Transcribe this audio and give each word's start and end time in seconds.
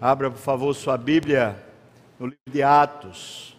Abra, 0.00 0.30
por 0.30 0.38
favor, 0.38 0.72
sua 0.74 0.96
Bíblia 0.96 1.60
no 2.20 2.26
livro 2.26 2.52
de 2.52 2.62
Atos. 2.62 3.56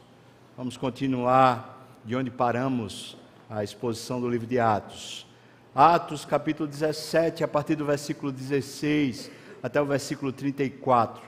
Vamos 0.56 0.78
continuar 0.78 1.86
de 2.06 2.16
onde 2.16 2.32
paramos 2.32 3.18
a 3.50 3.62
exposição 3.62 4.22
do 4.22 4.30
livro 4.30 4.48
de 4.48 4.58
Atos. 4.58 5.28
Atos, 5.76 6.24
capítulo 6.24 6.66
17, 6.70 7.44
a 7.44 7.48
partir 7.48 7.76
do 7.76 7.84
versículo 7.84 8.32
16 8.32 9.30
até 9.62 9.82
o 9.82 9.86
versículo 9.86 10.32
34. 10.32 11.22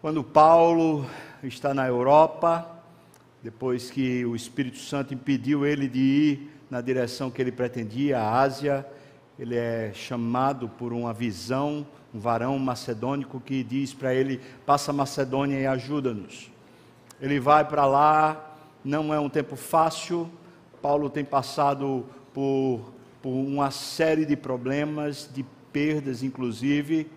Quando 0.00 0.22
Paulo 0.22 1.04
está 1.42 1.74
na 1.74 1.88
Europa, 1.88 2.84
depois 3.42 3.90
que 3.90 4.24
o 4.24 4.36
Espírito 4.36 4.78
Santo 4.78 5.12
impediu 5.12 5.66
ele 5.66 5.88
de 5.88 5.98
ir 5.98 6.50
na 6.70 6.80
direção 6.80 7.32
que 7.32 7.42
ele 7.42 7.50
pretendia, 7.50 8.20
a 8.20 8.40
Ásia, 8.40 8.86
ele 9.36 9.56
é 9.56 9.90
chamado 9.92 10.68
por 10.68 10.92
uma 10.92 11.12
visão 11.12 11.84
um 12.14 12.20
varão 12.20 12.56
macedônico 12.58 13.40
que 13.40 13.64
diz 13.64 13.92
para 13.92 14.14
ele: 14.14 14.40
passa 14.64 14.92
Macedônia 14.92 15.58
e 15.58 15.66
ajuda-nos. 15.66 16.50
Ele 17.20 17.40
vai 17.40 17.64
para 17.64 17.84
lá, 17.84 18.56
não 18.84 19.12
é 19.12 19.18
um 19.18 19.28
tempo 19.28 19.56
fácil. 19.56 20.30
Paulo 20.80 21.10
tem 21.10 21.24
passado 21.24 22.06
por, 22.32 22.92
por 23.20 23.30
uma 23.30 23.70
série 23.70 24.24
de 24.24 24.36
problemas, 24.36 25.28
de 25.32 25.44
perdas, 25.72 26.22
inclusive, 26.22 27.10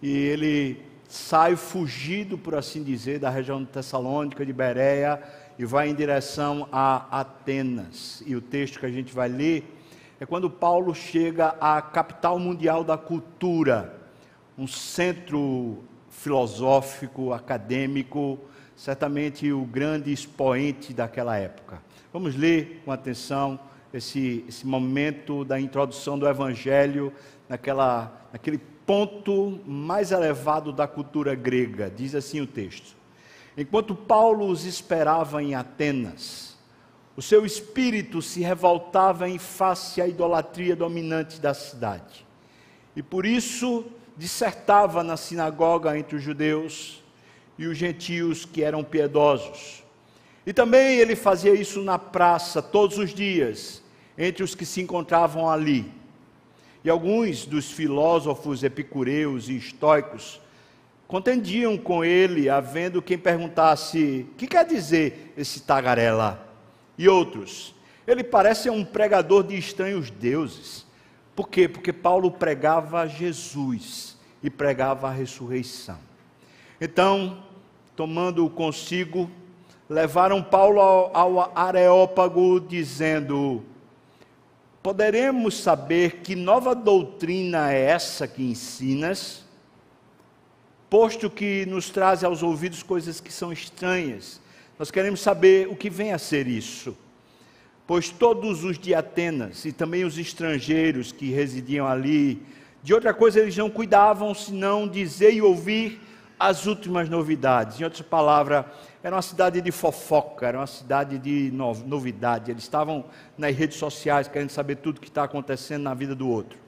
e 0.00 0.10
ele 0.10 0.80
sai 1.06 1.54
fugido, 1.54 2.38
por 2.38 2.54
assim 2.54 2.82
dizer, 2.82 3.18
da 3.18 3.28
região 3.28 3.62
de 3.62 3.68
Tessalônica, 3.68 4.46
de 4.46 4.52
Bereia, 4.52 5.22
e 5.58 5.64
vai 5.64 5.88
em 5.88 5.94
direção 5.94 6.66
a 6.72 7.20
Atenas. 7.20 8.22
E 8.26 8.34
o 8.34 8.40
texto 8.40 8.80
que 8.80 8.86
a 8.86 8.90
gente 8.90 9.12
vai 9.12 9.28
ler 9.28 9.70
é 10.18 10.24
quando 10.24 10.48
Paulo 10.48 10.94
chega 10.94 11.48
à 11.60 11.82
capital 11.82 12.38
mundial 12.38 12.82
da 12.82 12.96
cultura 12.96 14.03
um 14.56 14.66
centro 14.66 15.82
filosófico, 16.08 17.32
acadêmico, 17.32 18.38
certamente 18.76 19.52
o 19.52 19.64
grande 19.64 20.12
expoente 20.12 20.92
daquela 20.92 21.36
época. 21.36 21.82
Vamos 22.12 22.36
ler 22.36 22.82
com 22.84 22.92
atenção 22.92 23.58
esse, 23.92 24.44
esse 24.48 24.66
momento 24.66 25.44
da 25.44 25.58
introdução 25.60 26.18
do 26.18 26.28
Evangelho, 26.28 27.12
naquela, 27.48 28.28
naquele 28.32 28.58
ponto 28.86 29.60
mais 29.66 30.12
elevado 30.12 30.72
da 30.72 30.86
cultura 30.86 31.34
grega. 31.34 31.90
Diz 31.90 32.14
assim 32.14 32.40
o 32.40 32.46
texto: 32.46 32.96
Enquanto 33.56 33.94
Paulo 33.94 34.46
os 34.48 34.64
esperava 34.64 35.42
em 35.42 35.54
Atenas, 35.54 36.56
o 37.16 37.22
seu 37.22 37.46
espírito 37.46 38.20
se 38.20 38.40
revoltava 38.40 39.28
em 39.28 39.38
face 39.38 40.00
à 40.00 40.08
idolatria 40.08 40.74
dominante 40.74 41.40
da 41.40 41.54
cidade. 41.54 42.26
E 42.96 43.02
por 43.02 43.24
isso 43.24 43.84
dissertava 44.16 45.02
na 45.02 45.16
sinagoga 45.16 45.98
entre 45.98 46.16
os 46.16 46.22
judeus 46.22 47.02
e 47.58 47.66
os 47.66 47.76
gentios 47.76 48.44
que 48.44 48.62
eram 48.62 48.84
piedosos. 48.84 49.82
E 50.46 50.52
também 50.52 50.98
ele 50.98 51.16
fazia 51.16 51.54
isso 51.54 51.82
na 51.82 51.98
praça 51.98 52.60
todos 52.60 52.98
os 52.98 53.14
dias, 53.14 53.82
entre 54.16 54.42
os 54.42 54.54
que 54.54 54.66
se 54.66 54.80
encontravam 54.80 55.48
ali. 55.48 55.90
E 56.84 56.90
alguns 56.90 57.46
dos 57.46 57.70
filósofos 57.70 58.62
epicureus 58.62 59.48
e 59.48 59.56
estoicos 59.56 60.40
contendiam 61.08 61.78
com 61.78 62.04
ele, 62.04 62.50
havendo 62.50 63.00
quem 63.00 63.16
perguntasse: 63.16 64.26
"Que 64.36 64.46
quer 64.46 64.66
dizer 64.66 65.32
esse 65.36 65.62
tagarela?" 65.62 66.46
E 66.98 67.08
outros: 67.08 67.74
"Ele 68.06 68.22
parece 68.22 68.68
um 68.68 68.84
pregador 68.84 69.42
de 69.44 69.56
estranhos 69.56 70.10
deuses." 70.10 70.83
Por 71.34 71.48
quê? 71.48 71.68
Porque 71.68 71.92
Paulo 71.92 72.30
pregava 72.30 73.06
Jesus 73.08 74.16
e 74.42 74.48
pregava 74.48 75.08
a 75.08 75.10
ressurreição. 75.10 75.98
Então, 76.80 77.42
tomando-o 77.96 78.48
consigo, 78.48 79.28
levaram 79.88 80.42
Paulo 80.42 80.80
ao, 80.80 81.16
ao 81.16 81.58
Areópago, 81.58 82.60
dizendo: 82.60 83.64
Poderemos 84.82 85.58
saber 85.58 86.20
que 86.20 86.36
nova 86.36 86.74
doutrina 86.74 87.72
é 87.72 87.80
essa 87.86 88.28
que 88.28 88.42
ensinas? 88.42 89.44
Posto 90.88 91.28
que 91.28 91.66
nos 91.66 91.90
traz 91.90 92.22
aos 92.22 92.42
ouvidos 92.44 92.82
coisas 92.82 93.20
que 93.20 93.32
são 93.32 93.52
estranhas, 93.52 94.40
nós 94.78 94.92
queremos 94.92 95.20
saber 95.20 95.66
o 95.68 95.74
que 95.74 95.90
vem 95.90 96.12
a 96.12 96.18
ser 96.18 96.46
isso 96.46 96.96
pois 97.86 98.08
todos 98.08 98.64
os 98.64 98.78
de 98.78 98.94
Atenas 98.94 99.64
e 99.64 99.72
também 99.72 100.04
os 100.04 100.18
estrangeiros 100.18 101.12
que 101.12 101.30
residiam 101.30 101.86
ali, 101.86 102.42
de 102.82 102.94
outra 102.94 103.12
coisa 103.14 103.40
eles 103.40 103.56
não 103.56 103.70
cuidavam 103.70 104.34
senão 104.34 104.88
dizer 104.88 105.32
e 105.32 105.42
ouvir 105.42 106.00
as 106.38 106.66
últimas 106.66 107.08
novidades. 107.08 107.80
Em 107.80 107.84
outras 107.84 108.02
palavras, 108.02 108.64
era 109.02 109.14
uma 109.14 109.22
cidade 109.22 109.60
de 109.60 109.70
fofoca, 109.70 110.46
era 110.46 110.58
uma 110.58 110.66
cidade 110.66 111.18
de 111.18 111.52
novidade. 111.86 112.50
Eles 112.50 112.62
estavam 112.62 113.04
nas 113.36 113.54
redes 113.54 113.78
sociais 113.78 114.28
querendo 114.28 114.50
saber 114.50 114.76
tudo 114.76 114.98
o 114.98 115.00
que 115.00 115.08
está 115.08 115.24
acontecendo 115.24 115.82
na 115.82 115.94
vida 115.94 116.14
do 116.14 116.28
outro. 116.28 116.58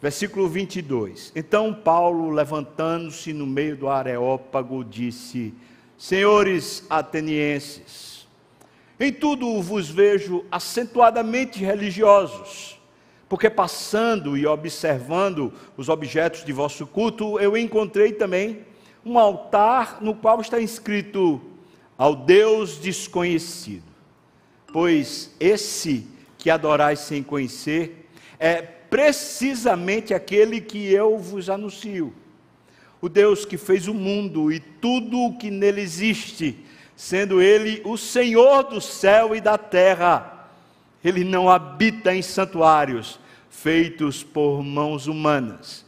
Versículo 0.00 0.48
22. 0.48 1.32
Então 1.36 1.74
Paulo, 1.74 2.30
levantando-se 2.30 3.32
no 3.34 3.46
meio 3.46 3.76
do 3.76 3.88
Areópago, 3.88 4.82
disse: 4.82 5.52
Senhores 5.98 6.86
atenienses, 6.88 8.09
em 9.00 9.10
tudo 9.10 9.62
vos 9.62 9.88
vejo 9.88 10.44
acentuadamente 10.50 11.64
religiosos, 11.64 12.78
porque 13.26 13.48
passando 13.48 14.36
e 14.36 14.46
observando 14.46 15.50
os 15.74 15.88
objetos 15.88 16.44
de 16.44 16.52
vosso 16.52 16.86
culto, 16.86 17.40
eu 17.40 17.56
encontrei 17.56 18.12
também 18.12 18.60
um 19.02 19.18
altar 19.18 20.02
no 20.02 20.14
qual 20.14 20.42
está 20.42 20.58
escrito 20.58 21.40
ao 21.96 22.14
Deus 22.14 22.76
desconhecido. 22.76 23.84
Pois 24.70 25.34
esse 25.40 26.06
que 26.36 26.50
adorais 26.50 27.00
sem 27.00 27.22
conhecer 27.22 28.10
é 28.38 28.60
precisamente 28.60 30.12
aquele 30.12 30.60
que 30.60 30.92
eu 30.92 31.16
vos 31.16 31.48
anuncio. 31.48 32.12
O 33.00 33.08
Deus 33.08 33.46
que 33.46 33.56
fez 33.56 33.88
o 33.88 33.94
mundo 33.94 34.52
e 34.52 34.60
tudo 34.60 35.18
o 35.20 35.38
que 35.38 35.50
nele 35.50 35.80
existe 35.80 36.66
sendo 37.00 37.40
Ele 37.40 37.80
o 37.86 37.96
Senhor 37.96 38.62
do 38.64 38.78
céu 38.78 39.34
e 39.34 39.40
da 39.40 39.56
terra. 39.56 40.50
Ele 41.02 41.24
não 41.24 41.48
habita 41.48 42.14
em 42.14 42.20
santuários 42.20 43.18
feitos 43.48 44.22
por 44.22 44.62
mãos 44.62 45.06
humanas, 45.06 45.86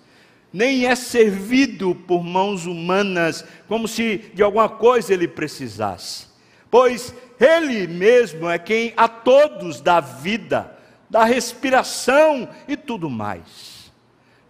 nem 0.50 0.86
é 0.86 0.94
servido 0.94 1.94
por 1.94 2.24
mãos 2.24 2.64
humanas, 2.64 3.44
como 3.68 3.86
se 3.86 4.30
de 4.32 4.42
alguma 4.42 4.70
coisa 4.70 5.12
ele 5.12 5.28
precisasse, 5.28 6.28
pois 6.70 7.14
Ele 7.38 7.86
mesmo 7.86 8.48
é 8.48 8.58
quem 8.58 8.94
a 8.96 9.06
todos 9.06 9.82
dá 9.82 10.00
vida, 10.00 10.74
dá 11.10 11.24
respiração 11.24 12.48
e 12.66 12.74
tudo 12.74 13.10
mais. 13.10 13.92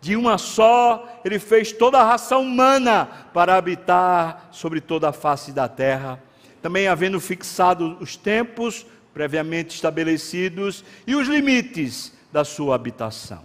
De 0.00 0.14
uma 0.14 0.38
só, 0.38 1.20
ele 1.24 1.40
fez 1.40 1.72
toda 1.72 1.98
a 1.98 2.04
raça 2.04 2.38
humana 2.38 3.08
para 3.34 3.56
habitar 3.56 4.48
sobre 4.52 4.80
toda 4.80 5.08
a 5.08 5.12
face 5.12 5.50
da 5.50 5.66
terra 5.66 6.20
também 6.62 6.86
havendo 6.86 7.20
fixado 7.20 7.96
os 8.00 8.16
tempos 8.16 8.86
previamente 9.12 9.74
estabelecidos 9.74 10.84
e 11.06 11.14
os 11.14 11.28
limites 11.28 12.12
da 12.32 12.44
sua 12.44 12.76
habitação. 12.76 13.42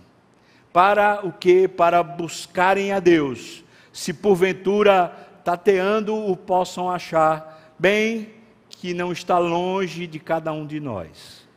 Para 0.72 1.26
o 1.26 1.32
que? 1.32 1.68
Para 1.68 2.04
buscarem 2.04 2.92
a 2.92 3.00
Deus, 3.00 3.64
se 3.92 4.14
porventura 4.14 5.12
tateando 5.44 6.16
o 6.16 6.38
possam 6.38 6.90
achar, 6.90 7.74
bem 7.80 8.30
que 8.70 8.94
não 8.94 9.12
está 9.12 9.40
longe 9.40 10.06
de 10.06 10.20
cada 10.20 10.52
um 10.52 10.66
de 10.66 10.80
nós, 10.80 11.48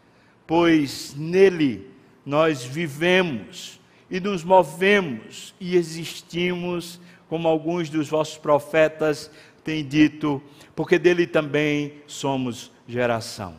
pois 0.47 1.15
nele 1.15 1.91
nós 2.25 2.65
vivemos 2.65 3.79
e 4.11 4.19
nos 4.19 4.43
movemos 4.43 5.55
e 5.61 5.77
existimos, 5.77 7.01
como 7.29 7.47
alguns 7.47 7.91
dos 7.91 8.09
vossos 8.09 8.39
profetas 8.39 9.31
têm 9.63 9.85
dito, 9.85 10.43
porque 10.81 10.99
dele 10.99 11.27
também 11.27 12.01
somos 12.07 12.73
geração. 12.89 13.55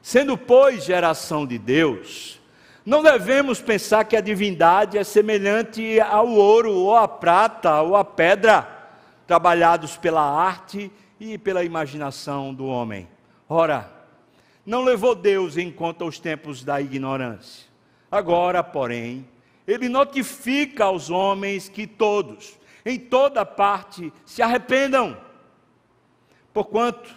Sendo, 0.00 0.38
pois, 0.38 0.84
geração 0.84 1.44
de 1.44 1.58
Deus, 1.58 2.40
não 2.86 3.02
devemos 3.02 3.60
pensar 3.60 4.04
que 4.04 4.16
a 4.16 4.20
divindade 4.20 4.96
é 4.96 5.02
semelhante 5.02 5.98
ao 6.00 6.28
ouro, 6.28 6.72
ou 6.72 6.94
à 6.94 7.08
prata, 7.08 7.82
ou 7.82 7.96
à 7.96 8.04
pedra, 8.04 8.68
trabalhados 9.26 9.96
pela 9.96 10.22
arte 10.22 10.92
e 11.18 11.36
pela 11.36 11.64
imaginação 11.64 12.54
do 12.54 12.66
homem. 12.66 13.08
Ora, 13.48 13.90
não 14.64 14.84
levou 14.84 15.16
Deus 15.16 15.56
em 15.56 15.72
conta 15.72 16.04
os 16.04 16.20
tempos 16.20 16.62
da 16.62 16.80
ignorância. 16.80 17.66
Agora, 18.08 18.62
porém, 18.62 19.26
ele 19.66 19.88
notifica 19.88 20.84
aos 20.84 21.10
homens 21.10 21.68
que 21.68 21.84
todos, 21.84 22.56
em 22.86 22.96
toda 22.96 23.44
parte, 23.44 24.12
se 24.24 24.40
arrependam 24.40 25.26
porquanto 26.52 27.14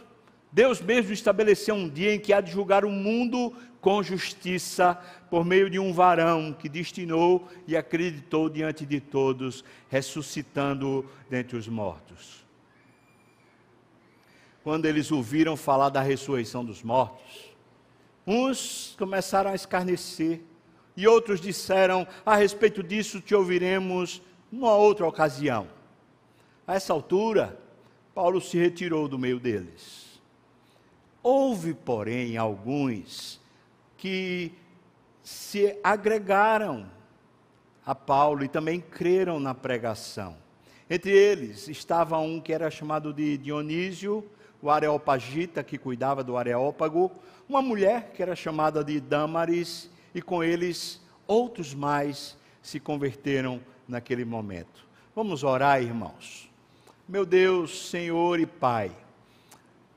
Deus 0.52 0.82
mesmo 0.82 1.14
estabeleceu 1.14 1.76
um 1.76 1.88
dia 1.88 2.14
em 2.14 2.20
que 2.20 2.34
há 2.34 2.42
de 2.42 2.52
julgar 2.52 2.84
o 2.84 2.90
mundo 2.90 3.54
com 3.80 4.04
justiça 4.04 4.96
por 5.30 5.46
meio 5.46 5.70
de 5.70 5.80
um 5.80 5.92
varão 5.94 6.54
que 6.54 6.70
destinou 6.70 7.48
e 7.66 7.76
acreditou 7.76 8.50
diante 8.50 8.86
de 8.86 9.00
todos, 9.00 9.64
ressuscitando 9.90 11.06
dentre 11.30 11.58
os 11.58 11.68
mortos. 11.68 12.46
Quando 14.64 14.86
eles 14.86 15.12
ouviram 15.12 15.58
falar 15.58 15.90
da 15.90 16.02
ressurreição 16.02 16.64
dos 16.64 16.84
mortos, 16.84 17.52
uns 18.28 18.94
começaram 19.00 19.50
a 19.50 19.56
escarnecer 19.56 20.42
e 20.96 21.08
outros 21.08 21.42
disseram: 21.42 22.06
A 22.24 22.36
respeito 22.36 22.84
disso 22.84 23.20
te 23.20 23.34
ouviremos 23.34 24.22
numa 24.52 24.76
outra 24.76 25.08
ocasião. 25.08 25.68
A 26.68 26.76
essa 26.76 26.94
altura, 26.94 27.60
Paulo 28.14 28.42
se 28.42 28.58
retirou 28.58 29.08
do 29.08 29.18
meio 29.18 29.40
deles. 29.40 30.20
Houve, 31.24 31.74
porém, 31.74 32.36
alguns 32.36 33.40
que 33.98 34.52
se 35.24 35.78
agregaram 35.84 36.90
a 37.86 37.96
Paulo 37.96 38.44
e 38.44 38.48
também 38.48 38.82
creram 38.82 39.40
na 39.40 39.54
pregação. 39.54 40.36
Entre 40.90 41.12
eles 41.12 41.68
estava 41.70 42.18
um 42.20 42.42
que 42.42 42.52
era 42.52 42.70
chamado 42.70 43.14
de 43.14 43.38
Dionísio, 43.38 44.26
o 44.62 44.70
Areopagita, 44.70 45.64
que 45.64 45.78
cuidava 45.78 46.24
do 46.24 46.36
Areópago, 46.36 47.10
uma 47.48 47.62
mulher 47.62 48.12
que 48.14 48.22
era 48.22 48.36
chamada 48.36 48.84
de 48.84 49.00
Damaris, 49.00 49.90
e 50.14 50.22
com 50.22 50.44
eles 50.44 51.02
outros 51.26 51.74
mais 51.74 52.38
se 52.62 52.80
converteram 52.80 53.62
naquele 53.88 54.26
momento. 54.26 54.86
Vamos 55.16 55.44
orar, 55.44 55.82
irmãos. 55.82 56.51
Meu 57.12 57.26
Deus, 57.26 57.90
Senhor 57.90 58.40
e 58.40 58.46
Pai, 58.46 58.90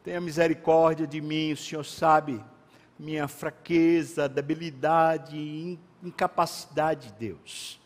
tenha 0.02 0.20
misericórdia 0.20 1.06
de 1.06 1.20
mim, 1.20 1.52
o 1.52 1.56
Senhor 1.56 1.84
sabe 1.84 2.44
minha 2.98 3.28
fraqueza, 3.28 4.28
debilidade, 4.28 5.78
incapacidade, 6.02 7.14
Deus. 7.16 7.80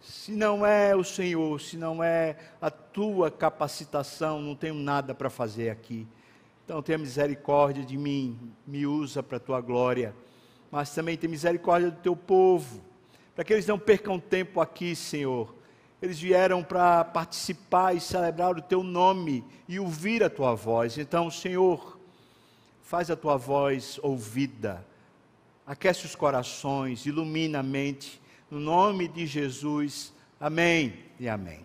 Se 0.00 0.30
não 0.30 0.64
é 0.64 0.94
o 0.94 1.02
Senhor, 1.02 1.60
se 1.60 1.76
não 1.76 2.00
é 2.00 2.36
a 2.62 2.70
tua 2.70 3.28
capacitação, 3.28 4.40
não 4.40 4.54
tenho 4.54 4.74
nada 4.74 5.16
para 5.16 5.28
fazer 5.28 5.70
aqui. 5.70 6.06
Então 6.64 6.80
tenha 6.80 6.96
misericórdia 6.96 7.84
de 7.84 7.96
mim, 7.96 8.38
me 8.64 8.86
usa 8.86 9.20
para 9.20 9.38
a 9.38 9.40
tua 9.40 9.60
glória, 9.60 10.14
mas 10.70 10.94
também 10.94 11.16
tenha 11.16 11.28
misericórdia 11.28 11.90
do 11.90 11.98
teu 11.98 12.14
povo, 12.14 12.80
para 13.34 13.42
que 13.42 13.52
eles 13.52 13.66
não 13.66 13.80
percam 13.80 14.20
tempo 14.20 14.60
aqui, 14.60 14.94
Senhor. 14.94 15.58
Eles 16.02 16.18
vieram 16.18 16.62
para 16.62 17.04
participar 17.04 17.94
e 17.94 18.00
celebrar 18.00 18.56
o 18.56 18.62
teu 18.62 18.82
nome 18.82 19.44
e 19.68 19.78
ouvir 19.78 20.22
a 20.24 20.30
tua 20.30 20.54
voz. 20.54 20.96
Então, 20.96 21.30
Senhor, 21.30 21.98
faz 22.82 23.10
a 23.10 23.16
tua 23.16 23.36
voz 23.36 24.00
ouvida, 24.02 24.84
aquece 25.66 26.06
os 26.06 26.14
corações, 26.14 27.06
ilumina 27.06 27.60
a 27.60 27.62
mente, 27.62 28.20
no 28.50 28.58
nome 28.58 29.06
de 29.06 29.26
Jesus, 29.26 30.12
amém 30.40 30.94
e 31.18 31.28
amém. 31.28 31.60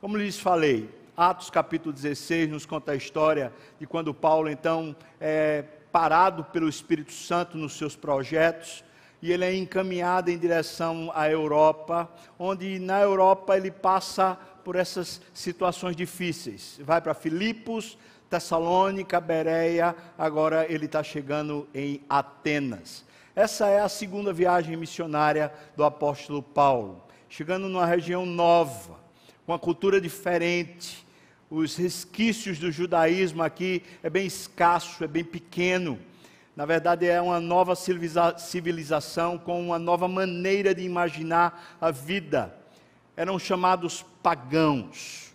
Como 0.00 0.16
lhes 0.16 0.38
falei, 0.38 0.88
Atos 1.16 1.50
capítulo 1.50 1.92
16 1.92 2.50
nos 2.50 2.66
conta 2.66 2.92
a 2.92 2.96
história 2.96 3.52
de 3.80 3.86
quando 3.86 4.14
Paulo 4.14 4.48
então 4.48 4.94
é 5.20 5.64
parado 5.90 6.44
pelo 6.44 6.68
Espírito 6.68 7.12
Santo 7.12 7.58
nos 7.58 7.72
seus 7.72 7.96
projetos 7.96 8.84
e 9.22 9.30
ele 9.30 9.44
é 9.44 9.54
encaminhado 9.54 10.30
em 10.30 10.36
direção 10.36 11.12
à 11.14 11.30
Europa, 11.30 12.10
onde 12.36 12.80
na 12.80 13.00
Europa 13.00 13.56
ele 13.56 13.70
passa 13.70 14.36
por 14.64 14.74
essas 14.74 15.20
situações 15.32 15.94
difíceis. 15.94 16.80
Vai 16.82 17.00
para 17.00 17.14
Filipos, 17.14 17.96
Tessalônica, 18.28 19.20
Bereia, 19.20 19.94
agora 20.18 20.66
ele 20.68 20.86
está 20.86 21.04
chegando 21.04 21.68
em 21.72 22.02
Atenas. 22.08 23.04
Essa 23.34 23.68
é 23.68 23.80
a 23.80 23.88
segunda 23.88 24.32
viagem 24.32 24.76
missionária 24.76 25.52
do 25.76 25.84
apóstolo 25.84 26.42
Paulo, 26.42 27.04
chegando 27.28 27.68
numa 27.68 27.86
região 27.86 28.26
nova, 28.26 28.98
com 29.46 29.52
uma 29.52 29.58
cultura 29.58 30.00
diferente. 30.00 31.06
Os 31.48 31.76
resquícios 31.76 32.58
do 32.58 32.72
judaísmo 32.72 33.42
aqui 33.42 33.82
é 34.02 34.10
bem 34.10 34.26
escasso, 34.26 35.04
é 35.04 35.06
bem 35.06 35.24
pequeno. 35.24 35.98
Na 36.54 36.66
verdade, 36.66 37.06
é 37.06 37.20
uma 37.20 37.40
nova 37.40 37.74
civilização 37.74 39.38
com 39.38 39.60
uma 39.60 39.78
nova 39.78 40.06
maneira 40.06 40.74
de 40.74 40.82
imaginar 40.82 41.76
a 41.80 41.90
vida. 41.90 42.54
Eram 43.16 43.38
chamados 43.38 44.04
pagãos, 44.22 45.34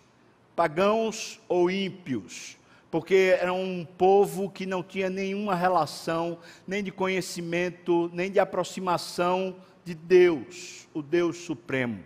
pagãos 0.54 1.40
ou 1.48 1.70
ímpios 1.70 2.58
porque 2.90 3.36
era 3.38 3.52
um 3.52 3.84
povo 3.84 4.48
que 4.48 4.64
não 4.64 4.82
tinha 4.82 5.10
nenhuma 5.10 5.54
relação, 5.54 6.38
nem 6.66 6.82
de 6.82 6.90
conhecimento, 6.90 8.10
nem 8.14 8.30
de 8.30 8.40
aproximação 8.40 9.56
de 9.84 9.94
Deus, 9.94 10.88
o 10.94 11.02
Deus 11.02 11.36
Supremo. 11.38 12.02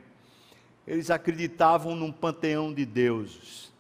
Eles 0.86 1.10
acreditavam 1.10 1.94
num 1.94 2.10
panteão 2.10 2.72
de 2.72 2.84
deuses. 2.84 3.72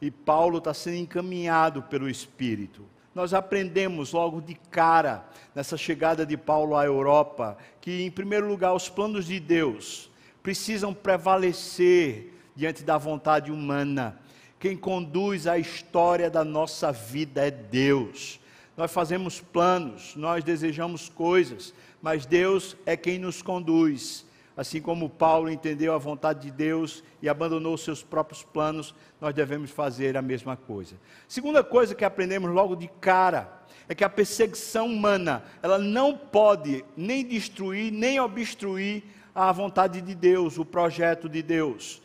E 0.00 0.10
Paulo 0.10 0.58
está 0.58 0.74
sendo 0.74 0.96
encaminhado 0.96 1.82
pelo 1.84 2.10
Espírito. 2.10 2.84
Nós 3.14 3.34
aprendemos 3.34 4.12
logo 4.12 4.40
de 4.40 4.54
cara, 4.54 5.24
nessa 5.54 5.76
chegada 5.76 6.24
de 6.24 6.36
Paulo 6.36 6.76
à 6.76 6.84
Europa, 6.84 7.58
que, 7.80 8.02
em 8.02 8.10
primeiro 8.10 8.48
lugar, 8.48 8.72
os 8.74 8.88
planos 8.88 9.26
de 9.26 9.38
Deus 9.38 10.10
precisam 10.42 10.94
prevalecer 10.94 12.34
diante 12.56 12.82
da 12.82 12.98
vontade 12.98 13.52
humana 13.52 14.18
quem 14.62 14.76
conduz 14.76 15.48
a 15.48 15.58
história 15.58 16.30
da 16.30 16.44
nossa 16.44 16.92
vida 16.92 17.44
é 17.44 17.50
Deus. 17.50 18.38
Nós 18.76 18.92
fazemos 18.92 19.40
planos, 19.40 20.14
nós 20.14 20.44
desejamos 20.44 21.08
coisas, 21.08 21.74
mas 22.00 22.24
Deus 22.24 22.76
é 22.86 22.96
quem 22.96 23.18
nos 23.18 23.42
conduz. 23.42 24.24
Assim 24.56 24.80
como 24.80 25.08
Paulo 25.08 25.50
entendeu 25.50 25.94
a 25.94 25.98
vontade 25.98 26.42
de 26.42 26.50
Deus 26.50 27.02
e 27.22 27.28
abandonou 27.28 27.76
seus 27.78 28.02
próprios 28.02 28.42
planos, 28.42 28.94
nós 29.20 29.34
devemos 29.34 29.70
fazer 29.70 30.16
a 30.16 30.22
mesma 30.22 30.56
coisa. 30.56 30.96
Segunda 31.26 31.64
coisa 31.64 31.94
que 31.94 32.04
aprendemos 32.04 32.50
logo 32.50 32.76
de 32.76 32.88
cara 33.00 33.62
é 33.88 33.94
que 33.94 34.04
a 34.04 34.10
perseguição 34.10 34.86
humana, 34.86 35.42
ela 35.62 35.78
não 35.78 36.16
pode 36.16 36.84
nem 36.96 37.24
destruir, 37.24 37.90
nem 37.90 38.20
obstruir 38.20 39.02
a 39.34 39.50
vontade 39.50 40.00
de 40.00 40.14
Deus, 40.14 40.58
o 40.58 40.64
projeto 40.64 41.28
de 41.28 41.42
Deus. 41.42 42.02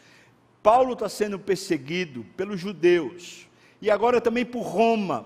Paulo 0.63 0.93
está 0.93 1.09
sendo 1.09 1.37
perseguido 1.37 2.25
pelos 2.35 2.59
judeus 2.59 3.47
e 3.81 3.91
agora 3.91 4.19
também 4.21 4.45
por 4.45 4.61
Roma. 4.61 5.25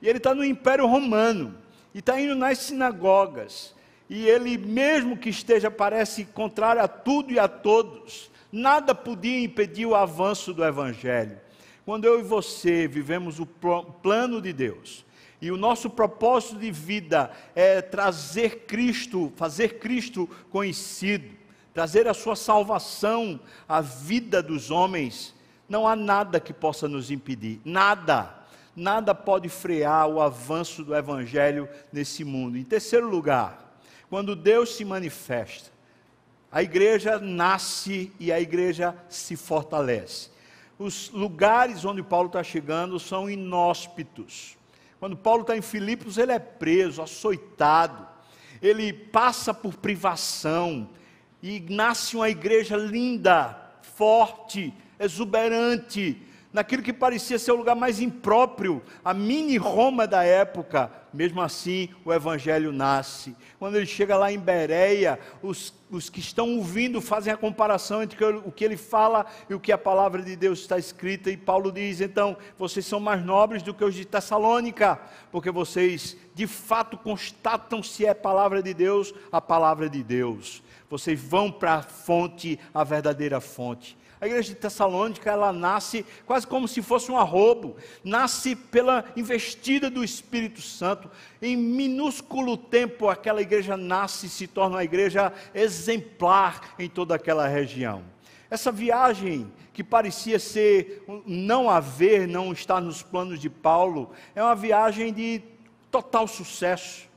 E 0.00 0.08
ele 0.08 0.18
está 0.18 0.34
no 0.34 0.44
Império 0.44 0.86
Romano 0.86 1.54
e 1.94 1.98
está 1.98 2.20
indo 2.20 2.34
nas 2.34 2.58
sinagogas. 2.58 3.74
E 4.08 4.26
ele, 4.26 4.56
mesmo 4.56 5.16
que 5.16 5.28
esteja, 5.28 5.70
parece 5.70 6.24
contrário 6.24 6.82
a 6.82 6.88
tudo 6.88 7.32
e 7.32 7.38
a 7.38 7.46
todos, 7.46 8.30
nada 8.50 8.94
podia 8.94 9.44
impedir 9.44 9.86
o 9.86 9.94
avanço 9.94 10.54
do 10.54 10.64
Evangelho. 10.64 11.38
Quando 11.84 12.04
eu 12.04 12.18
e 12.18 12.22
você 12.22 12.88
vivemos 12.88 13.38
o 13.38 13.46
plano 13.46 14.40
de 14.40 14.52
Deus, 14.52 15.04
e 15.40 15.52
o 15.52 15.56
nosso 15.56 15.88
propósito 15.88 16.56
de 16.56 16.70
vida 16.70 17.30
é 17.54 17.80
trazer 17.80 18.64
Cristo, 18.66 19.32
fazer 19.36 19.78
Cristo 19.78 20.28
conhecido, 20.50 21.30
trazer 21.72 22.08
a 22.08 22.14
sua 22.14 22.34
salvação 22.34 23.38
à 23.68 23.80
vida 23.80 24.42
dos 24.42 24.70
homens, 24.70 25.34
não 25.68 25.86
há 25.86 25.94
nada 25.94 26.40
que 26.40 26.52
possa 26.52 26.88
nos 26.88 27.10
impedir, 27.10 27.60
nada, 27.64 28.34
nada 28.74 29.14
pode 29.14 29.48
frear 29.48 30.08
o 30.08 30.20
avanço 30.20 30.82
do 30.82 30.94
Evangelho 30.94 31.68
nesse 31.92 32.24
mundo. 32.24 32.58
Em 32.58 32.64
terceiro 32.64 33.08
lugar, 33.08 33.67
quando 34.08 34.34
Deus 34.34 34.76
se 34.76 34.84
manifesta, 34.84 35.70
a 36.50 36.62
igreja 36.62 37.18
nasce 37.18 38.12
e 38.18 38.32
a 38.32 38.40
igreja 38.40 38.96
se 39.08 39.36
fortalece. 39.36 40.30
Os 40.78 41.10
lugares 41.10 41.84
onde 41.84 42.02
Paulo 42.02 42.28
está 42.28 42.42
chegando 42.42 42.98
são 42.98 43.28
inóspitos. 43.28 44.56
Quando 44.98 45.16
Paulo 45.16 45.42
está 45.42 45.56
em 45.56 45.62
Filipos, 45.62 46.16
ele 46.16 46.32
é 46.32 46.38
preso, 46.38 47.02
açoitado, 47.02 48.06
ele 48.62 48.92
passa 48.92 49.52
por 49.52 49.76
privação, 49.76 50.88
e 51.42 51.60
nasce 51.68 52.16
uma 52.16 52.28
igreja 52.28 52.76
linda, 52.76 53.56
forte, 53.82 54.74
exuberante, 54.98 56.20
naquilo 56.52 56.82
que 56.82 56.92
parecia 56.92 57.38
ser 57.38 57.52
o 57.52 57.56
lugar 57.56 57.76
mais 57.76 58.00
impróprio, 58.00 58.82
a 59.04 59.12
mini 59.12 59.56
Roma 59.56 60.06
da 60.06 60.24
época, 60.24 60.90
mesmo 61.12 61.40
assim 61.40 61.88
o 62.04 62.12
evangelho 62.12 62.72
nasce. 62.72 63.36
Quando 63.58 63.76
ele 63.76 63.86
chega 63.86 64.16
lá 64.16 64.32
em 64.32 64.38
Bereia, 64.38 65.18
os, 65.42 65.74
os 65.90 66.08
que 66.08 66.20
estão 66.20 66.56
ouvindo 66.56 67.00
fazem 67.00 67.32
a 67.32 67.36
comparação 67.36 68.02
entre 68.02 68.24
o 68.24 68.52
que 68.52 68.64
ele 68.64 68.76
fala 68.76 69.26
e 69.48 69.54
o 69.54 69.60
que 69.60 69.72
a 69.72 69.78
palavra 69.78 70.22
de 70.22 70.36
Deus 70.36 70.60
está 70.60 70.78
escrita, 70.78 71.30
e 71.30 71.36
Paulo 71.36 71.70
diz: 71.70 72.00
então, 72.00 72.36
vocês 72.58 72.86
são 72.86 73.00
mais 73.00 73.24
nobres 73.24 73.62
do 73.62 73.74
que 73.74 73.84
os 73.84 73.94
de 73.94 74.04
Tessalônica, 74.04 74.98
porque 75.30 75.50
vocês 75.50 76.16
de 76.34 76.46
fato 76.46 76.96
constatam 76.96 77.82
se 77.82 78.06
é 78.06 78.14
palavra 78.14 78.62
de 78.62 78.72
Deus, 78.72 79.12
a 79.30 79.40
palavra 79.40 79.88
de 79.88 80.02
Deus. 80.02 80.62
Vocês 80.88 81.20
vão 81.20 81.52
para 81.52 81.74
a 81.74 81.82
fonte, 81.82 82.58
a 82.72 82.82
verdadeira 82.82 83.40
fonte. 83.40 83.97
A 84.20 84.26
igreja 84.26 84.48
de 84.48 84.56
Tessalônica, 84.56 85.30
ela 85.30 85.52
nasce 85.52 86.04
quase 86.26 86.46
como 86.46 86.66
se 86.66 86.82
fosse 86.82 87.10
um 87.10 87.16
arrobo, 87.16 87.76
nasce 88.02 88.56
pela 88.56 89.04
investida 89.16 89.88
do 89.88 90.02
Espírito 90.02 90.60
Santo. 90.60 91.10
Em 91.40 91.56
minúsculo 91.56 92.56
tempo, 92.56 93.08
aquela 93.08 93.40
igreja 93.40 93.76
nasce 93.76 94.26
e 94.26 94.28
se 94.30 94.46
torna 94.46 94.76
uma 94.76 94.84
igreja 94.84 95.32
exemplar 95.54 96.74
em 96.78 96.88
toda 96.88 97.14
aquela 97.14 97.46
região. 97.46 98.02
Essa 98.50 98.72
viagem, 98.72 99.50
que 99.72 99.84
parecia 99.84 100.38
ser 100.38 101.04
não 101.24 101.70
haver, 101.70 102.26
não 102.26 102.52
estar 102.52 102.80
nos 102.80 103.02
planos 103.02 103.38
de 103.38 103.48
Paulo, 103.48 104.10
é 104.34 104.42
uma 104.42 104.56
viagem 104.56 105.12
de 105.12 105.42
total 105.90 106.26
sucesso. 106.26 107.07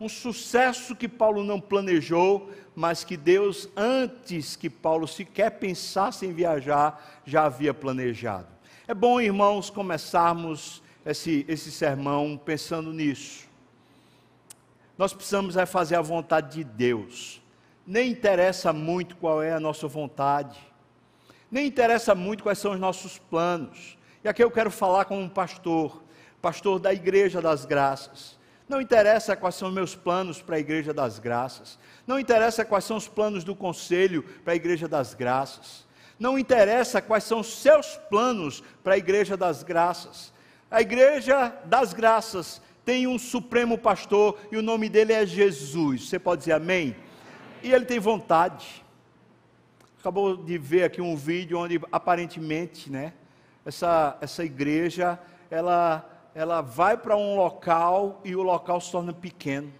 Um 0.00 0.08
sucesso 0.08 0.94
que 0.94 1.08
Paulo 1.08 1.42
não 1.42 1.60
planejou, 1.60 2.50
mas 2.74 3.02
que 3.02 3.16
Deus, 3.16 3.68
antes 3.76 4.54
que 4.54 4.70
Paulo 4.70 5.08
sequer 5.08 5.50
pensasse 5.58 6.24
em 6.24 6.32
viajar, 6.32 7.20
já 7.26 7.46
havia 7.46 7.74
planejado. 7.74 8.46
É 8.86 8.94
bom, 8.94 9.20
irmãos, 9.20 9.68
começarmos 9.68 10.80
esse, 11.04 11.44
esse 11.48 11.72
sermão 11.72 12.40
pensando 12.42 12.92
nisso. 12.92 13.48
Nós 14.96 15.12
precisamos 15.12 15.56
é 15.56 15.66
fazer 15.66 15.96
a 15.96 16.00
vontade 16.00 16.56
de 16.56 16.64
Deus. 16.64 17.42
Nem 17.84 18.10
interessa 18.10 18.72
muito 18.72 19.16
qual 19.16 19.42
é 19.42 19.52
a 19.52 19.58
nossa 19.58 19.88
vontade, 19.88 20.58
nem 21.50 21.66
interessa 21.66 22.14
muito 22.14 22.44
quais 22.44 22.58
são 22.58 22.72
os 22.72 22.78
nossos 22.80 23.18
planos. 23.18 23.98
E 24.22 24.28
aqui 24.28 24.44
eu 24.44 24.50
quero 24.50 24.70
falar 24.70 25.06
como 25.06 25.20
um 25.20 25.28
pastor, 25.28 26.02
pastor 26.40 26.78
da 26.78 26.94
Igreja 26.94 27.42
das 27.42 27.64
Graças. 27.64 28.37
Não 28.68 28.80
interessa 28.80 29.34
quais 29.34 29.54
são 29.54 29.70
meus 29.70 29.94
planos 29.94 30.42
para 30.42 30.56
a 30.56 30.58
Igreja 30.58 30.92
das 30.92 31.18
Graças. 31.18 31.78
Não 32.06 32.18
interessa 32.18 32.64
quais 32.64 32.84
são 32.84 32.98
os 32.98 33.08
planos 33.08 33.42
do 33.42 33.56
Conselho 33.56 34.22
para 34.44 34.52
a 34.52 34.56
Igreja 34.56 34.86
das 34.86 35.14
Graças. 35.14 35.86
Não 36.18 36.38
interessa 36.38 37.00
quais 37.00 37.24
são 37.24 37.40
os 37.40 37.60
seus 37.60 37.96
planos 38.10 38.62
para 38.84 38.94
a 38.94 38.98
Igreja 38.98 39.36
das 39.36 39.62
Graças. 39.62 40.32
A 40.70 40.82
Igreja 40.82 41.48
das 41.64 41.94
Graças 41.94 42.60
tem 42.84 43.06
um 43.06 43.18
supremo 43.18 43.78
pastor 43.78 44.38
e 44.52 44.56
o 44.56 44.62
nome 44.62 44.88
dele 44.88 45.14
é 45.14 45.24
Jesus. 45.24 46.08
Você 46.08 46.18
pode 46.18 46.40
dizer 46.40 46.52
amém? 46.52 46.94
E 47.62 47.72
ele 47.72 47.86
tem 47.86 47.98
vontade. 47.98 48.84
Acabou 49.98 50.36
de 50.36 50.58
ver 50.58 50.84
aqui 50.84 51.00
um 51.00 51.16
vídeo 51.16 51.58
onde 51.58 51.80
aparentemente, 51.90 52.90
né, 52.90 53.14
essa, 53.64 54.16
essa 54.20 54.44
igreja, 54.44 55.18
ela 55.50 56.17
ela 56.34 56.60
vai 56.60 56.96
para 56.96 57.16
um 57.16 57.36
local 57.36 58.20
e 58.24 58.36
o 58.36 58.42
local 58.42 58.80
se 58.80 58.92
torna 58.92 59.12
pequeno. 59.12 59.72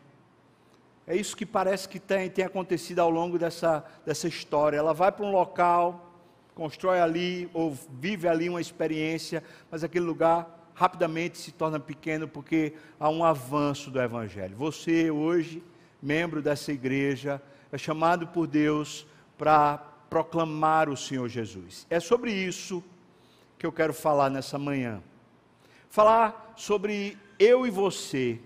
É 1.07 1.17
isso 1.17 1.37
que 1.37 1.47
parece 1.47 1.89
que 1.89 1.99
tem, 1.99 2.29
tem 2.29 2.45
acontecido 2.45 2.99
ao 2.99 3.09
longo 3.09 3.39
dessa, 3.39 3.85
dessa 4.05 4.29
história. 4.29 4.77
Ela 4.77 4.93
vai 4.93 5.11
para 5.11 5.25
um 5.25 5.33
local, 5.33 6.13
constrói 6.55 7.01
ali, 7.01 7.49
ou 7.55 7.77
vive 7.99 8.29
ali 8.29 8.49
uma 8.49 8.61
experiência, 8.61 9.43
mas 9.71 9.83
aquele 9.83 10.05
lugar 10.05 10.71
rapidamente 10.75 11.39
se 11.39 11.51
torna 11.51 11.81
pequeno 11.81 12.29
porque 12.29 12.75
há 13.01 13.09
um 13.09 13.25
avanço 13.25 13.91
do 13.91 14.01
Evangelho. 14.01 14.57
Você, 14.57 15.11
hoje, 15.11 15.63
membro 16.01 16.43
dessa 16.43 16.73
igreja, 16.73 17.41
é 17.73 17.79
chamado 17.79 18.27
por 18.29 18.47
Deus 18.47 19.07
para 19.37 19.79
proclamar 20.11 20.89
o 20.89 20.97
Senhor 20.97 21.29
Jesus. 21.29 21.87
É 21.89 22.01
sobre 22.01 22.33
isso 22.33 22.83
que 23.59 23.67
eu 23.67 23.73
quero 23.73 23.95
falar 23.95 24.31
nessa 24.31 24.59
manhã 24.59 25.03
falar 25.89 26.55
sobre 26.57 27.17
eu 27.39 27.67
e 27.67 27.71
você 27.71 28.41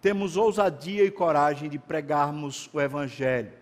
temos 0.00 0.36
ousadia 0.36 1.04
e 1.04 1.10
coragem 1.10 1.68
de 1.68 1.78
pregarmos 1.78 2.70
o 2.72 2.80
Evangelho. 2.80 3.52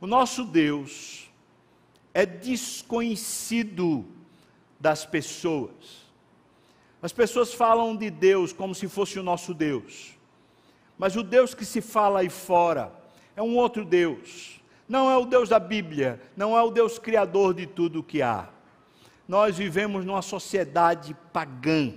O 0.00 0.06
nosso 0.06 0.44
Deus 0.44 1.30
é 2.12 2.26
desconhecido 2.26 4.04
das 4.80 5.06
pessoas. 5.06 6.04
As 7.00 7.12
pessoas 7.12 7.54
falam 7.54 7.94
de 7.94 8.10
Deus 8.10 8.52
como 8.52 8.74
se 8.74 8.88
fosse 8.88 9.18
o 9.18 9.22
nosso 9.22 9.54
Deus, 9.54 10.16
mas 10.98 11.16
o 11.16 11.22
Deus 11.22 11.54
que 11.54 11.64
se 11.64 11.80
fala 11.80 12.20
aí 12.20 12.30
fora 12.30 12.92
é 13.36 13.42
um 13.42 13.56
outro 13.56 13.84
Deus. 13.84 14.60
Não 14.88 15.10
é 15.10 15.16
o 15.16 15.24
Deus 15.24 15.48
da 15.48 15.58
Bíblia, 15.58 16.20
não 16.36 16.56
é 16.56 16.62
o 16.62 16.70
Deus 16.70 16.98
criador 16.98 17.54
de 17.54 17.66
tudo 17.66 18.00
o 18.00 18.04
que 18.04 18.20
há. 18.20 18.48
Nós 19.26 19.56
vivemos 19.56 20.04
numa 20.04 20.20
sociedade 20.20 21.16
pagã 21.32 21.94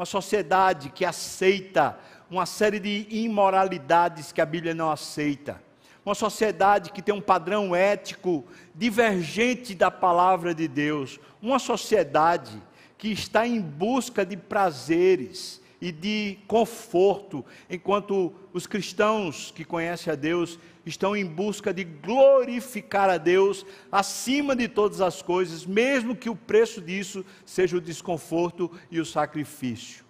uma 0.00 0.06
sociedade 0.06 0.88
que 0.88 1.04
aceita 1.04 1.94
uma 2.30 2.46
série 2.46 2.80
de 2.80 3.06
imoralidades 3.10 4.32
que 4.32 4.40
a 4.40 4.46
Bíblia 4.46 4.72
não 4.72 4.90
aceita. 4.90 5.62
Uma 6.02 6.14
sociedade 6.14 6.90
que 6.90 7.02
tem 7.02 7.14
um 7.14 7.20
padrão 7.20 7.76
ético 7.76 8.46
divergente 8.74 9.74
da 9.74 9.90
palavra 9.90 10.54
de 10.54 10.66
Deus. 10.66 11.20
Uma 11.42 11.58
sociedade 11.58 12.62
que 12.96 13.08
está 13.08 13.46
em 13.46 13.60
busca 13.60 14.24
de 14.24 14.38
prazeres 14.38 15.59
e 15.80 15.90
de 15.90 16.38
conforto, 16.46 17.44
enquanto 17.68 18.32
os 18.52 18.66
cristãos 18.66 19.50
que 19.50 19.64
conhecem 19.64 20.12
a 20.12 20.16
Deus 20.16 20.58
estão 20.84 21.16
em 21.16 21.24
busca 21.24 21.72
de 21.72 21.84
glorificar 21.84 23.08
a 23.08 23.16
Deus 23.16 23.64
acima 23.90 24.54
de 24.54 24.68
todas 24.68 25.00
as 25.00 25.22
coisas, 25.22 25.64
mesmo 25.64 26.14
que 26.14 26.28
o 26.28 26.36
preço 26.36 26.80
disso 26.80 27.24
seja 27.46 27.76
o 27.76 27.80
desconforto 27.80 28.70
e 28.90 29.00
o 29.00 29.06
sacrifício. 29.06 30.04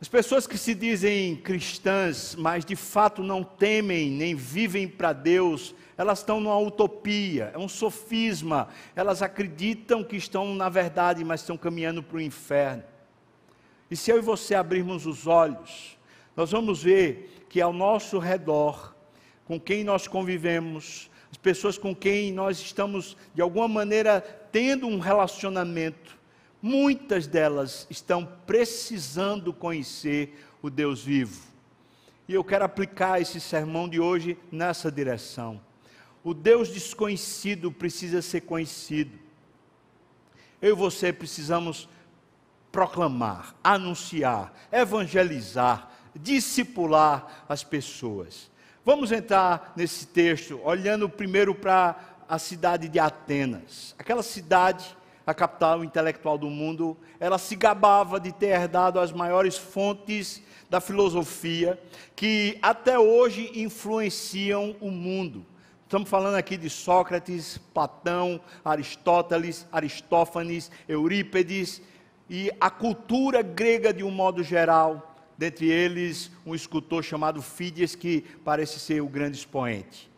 As 0.00 0.06
pessoas 0.06 0.46
que 0.46 0.56
se 0.56 0.74
dizem 0.74 1.34
cristãs, 1.34 2.36
mas 2.36 2.64
de 2.64 2.76
fato 2.76 3.20
não 3.20 3.42
temem 3.42 4.10
nem 4.10 4.34
vivem 4.34 4.86
para 4.86 5.12
Deus, 5.12 5.74
elas 5.96 6.20
estão 6.20 6.38
numa 6.38 6.56
utopia, 6.56 7.50
é 7.52 7.58
um 7.58 7.68
sofisma. 7.68 8.68
Elas 8.94 9.22
acreditam 9.22 10.04
que 10.04 10.14
estão 10.14 10.54
na 10.54 10.68
verdade, 10.68 11.24
mas 11.24 11.40
estão 11.40 11.56
caminhando 11.56 12.00
para 12.00 12.18
o 12.18 12.20
inferno. 12.20 12.84
E 13.90 13.96
se 13.96 14.10
eu 14.10 14.18
e 14.18 14.22
você 14.22 14.54
abrirmos 14.54 15.06
os 15.06 15.26
olhos, 15.26 15.98
nós 16.36 16.50
vamos 16.50 16.82
ver 16.82 17.44
que 17.48 17.60
ao 17.60 17.72
nosso 17.72 18.18
redor, 18.18 18.94
com 19.44 19.58
quem 19.58 19.82
nós 19.82 20.06
convivemos, 20.06 21.10
as 21.30 21.36
pessoas 21.36 21.78
com 21.78 21.94
quem 21.94 22.32
nós 22.32 22.58
estamos 22.60 23.16
de 23.34 23.42
alguma 23.42 23.68
maneira 23.68 24.20
tendo 24.52 24.86
um 24.86 24.98
relacionamento, 24.98 26.18
muitas 26.60 27.26
delas 27.26 27.86
estão 27.90 28.26
precisando 28.46 29.52
conhecer 29.52 30.34
o 30.62 30.68
Deus 30.68 31.02
vivo. 31.02 31.46
E 32.28 32.34
eu 32.34 32.44
quero 32.44 32.64
aplicar 32.64 33.20
esse 33.20 33.40
sermão 33.40 33.88
de 33.88 33.98
hoje 33.98 34.36
nessa 34.52 34.92
direção. 34.92 35.60
O 36.22 36.34
Deus 36.34 36.68
desconhecido 36.68 37.72
precisa 37.72 38.20
ser 38.20 38.42
conhecido. 38.42 39.18
Eu 40.60 40.70
e 40.70 40.76
você 40.76 41.12
precisamos 41.12 41.88
proclamar, 42.70 43.54
anunciar, 43.62 44.52
evangelizar, 44.70 45.90
discipular 46.14 47.44
as 47.48 47.64
pessoas. 47.64 48.50
Vamos 48.84 49.12
entrar 49.12 49.72
nesse 49.76 50.06
texto 50.06 50.60
olhando 50.64 51.08
primeiro 51.08 51.54
para 51.54 51.96
a 52.28 52.38
cidade 52.38 52.88
de 52.88 52.98
Atenas. 52.98 53.94
Aquela 53.98 54.22
cidade, 54.22 54.96
a 55.26 55.34
capital 55.34 55.84
intelectual 55.84 56.38
do 56.38 56.48
mundo, 56.48 56.96
ela 57.20 57.38
se 57.38 57.56
gabava 57.56 58.18
de 58.18 58.32
ter 58.32 58.48
herdado 58.48 59.00
as 59.00 59.12
maiores 59.12 59.56
fontes 59.56 60.42
da 60.70 60.80
filosofia 60.80 61.80
que 62.14 62.58
até 62.60 62.98
hoje 62.98 63.50
influenciam 63.54 64.76
o 64.80 64.90
mundo. 64.90 65.44
Estamos 65.84 66.08
falando 66.08 66.34
aqui 66.34 66.58
de 66.58 66.68
Sócrates, 66.68 67.56
Platão, 67.72 68.38
Aristóteles, 68.62 69.66
Aristófanes, 69.72 70.70
Eurípedes 70.86 71.80
e 72.28 72.50
a 72.60 72.70
cultura 72.70 73.42
grega 73.42 73.92
de 73.92 74.04
um 74.04 74.10
modo 74.10 74.42
geral, 74.42 75.16
dentre 75.36 75.70
eles 75.70 76.30
um 76.44 76.54
escultor 76.54 77.02
chamado 77.02 77.40
Fídias, 77.40 77.94
que 77.94 78.24
parece 78.44 78.78
ser 78.78 79.00
o 79.00 79.08
grande 79.08 79.38
expoente. 79.38 80.10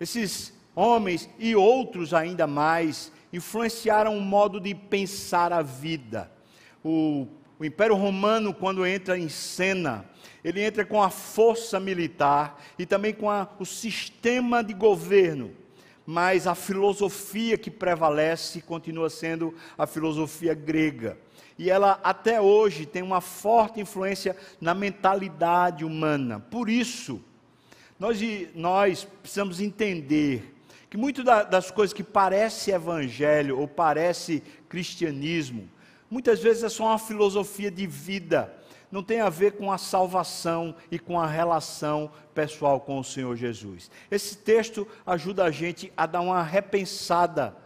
Esses 0.00 0.52
homens 0.74 1.28
e 1.38 1.54
outros 1.54 2.12
ainda 2.12 2.46
mais 2.46 3.12
influenciaram 3.32 4.16
o 4.16 4.20
modo 4.20 4.60
de 4.60 4.74
pensar 4.74 5.52
a 5.52 5.62
vida. 5.62 6.30
O, 6.84 7.28
o 7.58 7.64
Império 7.64 7.94
Romano, 7.94 8.52
quando 8.52 8.86
entra 8.86 9.16
em 9.16 9.28
cena, 9.28 10.04
ele 10.42 10.60
entra 10.60 10.84
com 10.84 11.02
a 11.02 11.10
força 11.10 11.78
militar 11.78 12.60
e 12.78 12.84
também 12.84 13.14
com 13.14 13.30
a, 13.30 13.48
o 13.58 13.64
sistema 13.64 14.64
de 14.64 14.74
governo 14.74 15.62
mas 16.06 16.46
a 16.46 16.54
filosofia 16.54 17.56
que 17.56 17.70
prevalece 17.70 18.60
continua 18.60 19.08
sendo 19.08 19.54
a 19.78 19.86
filosofia 19.86 20.54
grega. 20.54 21.16
E 21.58 21.70
ela 21.70 22.00
até 22.02 22.40
hoje 22.40 22.86
tem 22.86 23.02
uma 23.02 23.20
forte 23.20 23.80
influência 23.80 24.36
na 24.60 24.74
mentalidade 24.74 25.84
humana. 25.84 26.40
Por 26.40 26.68
isso, 26.68 27.20
nós, 27.98 28.20
nós 28.54 29.04
precisamos 29.04 29.60
entender 29.60 30.54
que 30.90 30.96
muitas 30.96 31.24
das 31.24 31.70
coisas 31.70 31.94
que 31.94 32.02
parece 32.02 32.70
evangelho 32.70 33.58
ou 33.58 33.68
parece 33.68 34.42
cristianismo, 34.68 35.68
muitas 36.10 36.40
vezes 36.40 36.64
é 36.64 36.68
só 36.68 36.86
uma 36.86 36.98
filosofia 36.98 37.70
de 37.70 37.86
vida, 37.86 38.52
não 38.90 39.02
tem 39.02 39.20
a 39.20 39.30
ver 39.30 39.52
com 39.52 39.72
a 39.72 39.78
salvação 39.78 40.74
e 40.90 40.98
com 40.98 41.18
a 41.18 41.26
relação 41.26 42.10
pessoal 42.34 42.78
com 42.78 42.98
o 42.98 43.04
Senhor 43.04 43.34
Jesus. 43.36 43.90
Esse 44.10 44.36
texto 44.36 44.86
ajuda 45.06 45.44
a 45.44 45.50
gente 45.50 45.90
a 45.96 46.04
dar 46.04 46.20
uma 46.20 46.42
repensada 46.42 47.56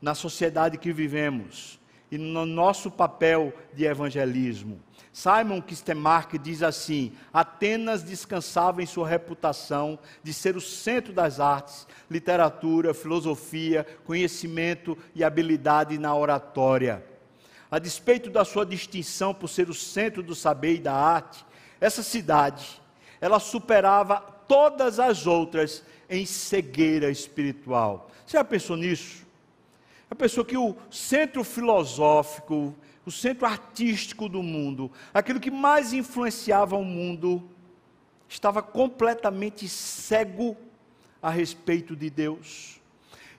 na 0.00 0.14
sociedade 0.14 0.78
que 0.78 0.92
vivemos 0.92 1.78
e 2.12 2.18
no 2.18 2.44
nosso 2.44 2.90
papel 2.90 3.54
de 3.72 3.86
evangelismo. 3.86 4.78
Simon 5.10 5.62
Kistemark 5.62 6.34
diz 6.38 6.62
assim: 6.62 7.12
Atenas 7.32 8.02
descansava 8.02 8.82
em 8.82 8.86
sua 8.86 9.08
reputação 9.08 9.98
de 10.22 10.34
ser 10.34 10.54
o 10.54 10.60
centro 10.60 11.10
das 11.10 11.40
artes, 11.40 11.88
literatura, 12.10 12.92
filosofia, 12.92 13.86
conhecimento 14.04 14.96
e 15.14 15.24
habilidade 15.24 15.96
na 15.96 16.14
oratória. 16.14 17.02
A 17.70 17.78
despeito 17.78 18.28
da 18.28 18.44
sua 18.44 18.66
distinção 18.66 19.32
por 19.32 19.48
ser 19.48 19.70
o 19.70 19.74
centro 19.74 20.22
do 20.22 20.34
saber 20.34 20.74
e 20.74 20.80
da 20.80 20.92
arte, 20.92 21.42
essa 21.80 22.02
cidade, 22.02 22.82
ela 23.22 23.40
superava 23.40 24.20
todas 24.46 25.00
as 25.00 25.26
outras 25.26 25.82
em 26.10 26.26
cegueira 26.26 27.10
espiritual. 27.10 28.10
Você 28.26 28.36
já 28.36 28.44
pensou 28.44 28.76
nisso? 28.76 29.21
A 30.12 30.14
pessoa 30.14 30.44
que 30.44 30.58
o 30.58 30.76
centro 30.90 31.42
filosófico, 31.42 32.74
o 33.06 33.10
centro 33.10 33.46
artístico 33.46 34.28
do 34.28 34.42
mundo, 34.42 34.92
aquilo 35.14 35.40
que 35.40 35.50
mais 35.50 35.94
influenciava 35.94 36.76
o 36.76 36.84
mundo, 36.84 37.42
estava 38.28 38.60
completamente 38.60 39.66
cego 39.66 40.54
a 41.22 41.30
respeito 41.30 41.96
de 41.96 42.10
Deus. 42.10 42.78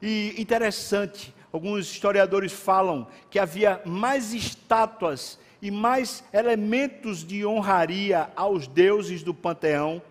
E 0.01 0.34
interessante, 0.36 1.32
alguns 1.51 1.91
historiadores 1.91 2.51
falam 2.51 3.05
que 3.30 3.38
havia 3.38 3.80
mais 3.86 4.34
estátuas 4.34 5.38
e 5.61 5.69
mais 5.69 6.24
elementos 6.34 7.24
de 7.24 7.45
honraria 7.45 8.32
aos 8.36 8.65
deuses 8.65 9.21
do 9.21 9.32
panteão 9.32 10.01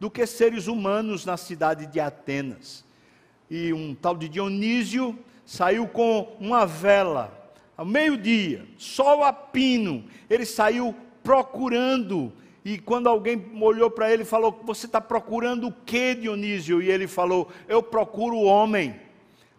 do 0.00 0.10
que 0.10 0.26
seres 0.26 0.66
humanos 0.66 1.24
na 1.24 1.36
cidade 1.36 1.86
de 1.86 2.00
Atenas. 2.00 2.84
E 3.48 3.72
um 3.72 3.94
tal 3.94 4.16
de 4.16 4.28
Dionísio 4.28 5.16
saiu 5.48 5.88
com 5.88 6.36
uma 6.38 6.66
vela 6.66 7.32
ao 7.74 7.86
meio-dia, 7.86 8.66
sol 8.76 9.24
a 9.24 9.32
pino, 9.32 10.04
ele 10.28 10.44
saiu 10.44 10.94
procurando. 11.22 12.30
E 12.62 12.78
quando 12.78 13.08
alguém 13.08 13.50
olhou 13.58 13.90
para 13.90 14.12
ele 14.12 14.26
falou: 14.26 14.60
Você 14.64 14.84
está 14.84 15.00
procurando 15.00 15.68
o 15.68 15.72
que, 15.72 16.14
Dionísio? 16.16 16.82
E 16.82 16.90
ele 16.90 17.06
falou: 17.06 17.50
Eu 17.66 17.82
procuro 17.82 18.36
o 18.36 18.44
homem, 18.44 19.00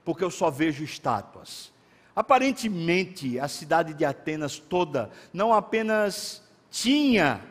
porque 0.05 0.23
eu 0.23 0.29
só 0.29 0.51
vejo 0.51 0.83
estátuas. 0.83 1.73
Aparentemente, 2.15 3.39
a 3.39 3.47
cidade 3.47 3.95
de 3.95 4.05
Atenas 4.05 4.59
toda 4.59 5.09
não 5.33 5.51
apenas 5.51 6.43
tinha 6.69 7.41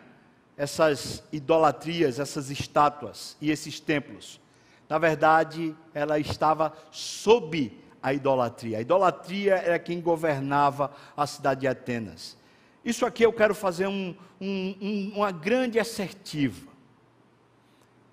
essas 0.57 1.25
idolatrias, 1.33 2.21
essas 2.21 2.51
estátuas 2.51 3.37
e 3.41 3.51
esses 3.51 3.81
templos. 3.81 4.41
Na 4.89 4.97
verdade, 4.97 5.75
ela 5.93 6.21
estava 6.21 6.73
sob 6.93 7.88
a 8.09 8.15
idolatria. 8.15 8.79
A 8.79 8.81
idolatria 8.81 9.55
era 9.55 9.79
quem 9.79 10.01
governava 10.01 10.93
a 11.17 11.27
cidade 11.27 11.61
de 11.61 11.69
Atenas. 11.69 12.37
Isso 12.85 13.05
aqui 13.05 13.23
eu 13.23 13.33
quero 13.33 13.55
fazer 13.55 13.87
um, 13.87 14.15
um, 14.41 14.77
um, 14.81 15.13
uma 15.17 15.31
grande 15.31 15.79
assertiva, 15.79 16.69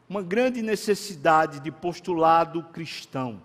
uma 0.10 0.22
grande 0.22 0.62
necessidade 0.62 1.60
de 1.60 1.72
postulado 1.72 2.64
cristão. 2.64 3.42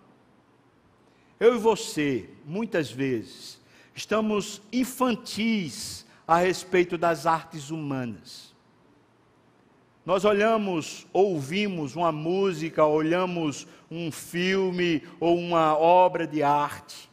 Eu 1.38 1.54
e 1.54 1.58
você, 1.58 2.28
muitas 2.44 2.90
vezes, 2.90 3.60
estamos 3.94 4.60
infantis 4.72 6.04
a 6.26 6.36
respeito 6.36 6.98
das 6.98 7.26
artes 7.26 7.70
humanas. 7.70 8.49
Nós 10.04 10.24
olhamos, 10.24 11.06
ouvimos 11.12 11.94
uma 11.94 12.10
música, 12.10 12.84
olhamos 12.84 13.66
um 13.90 14.10
filme 14.10 15.06
ou 15.18 15.36
uma 15.36 15.76
obra 15.76 16.26
de 16.26 16.42
arte, 16.42 17.10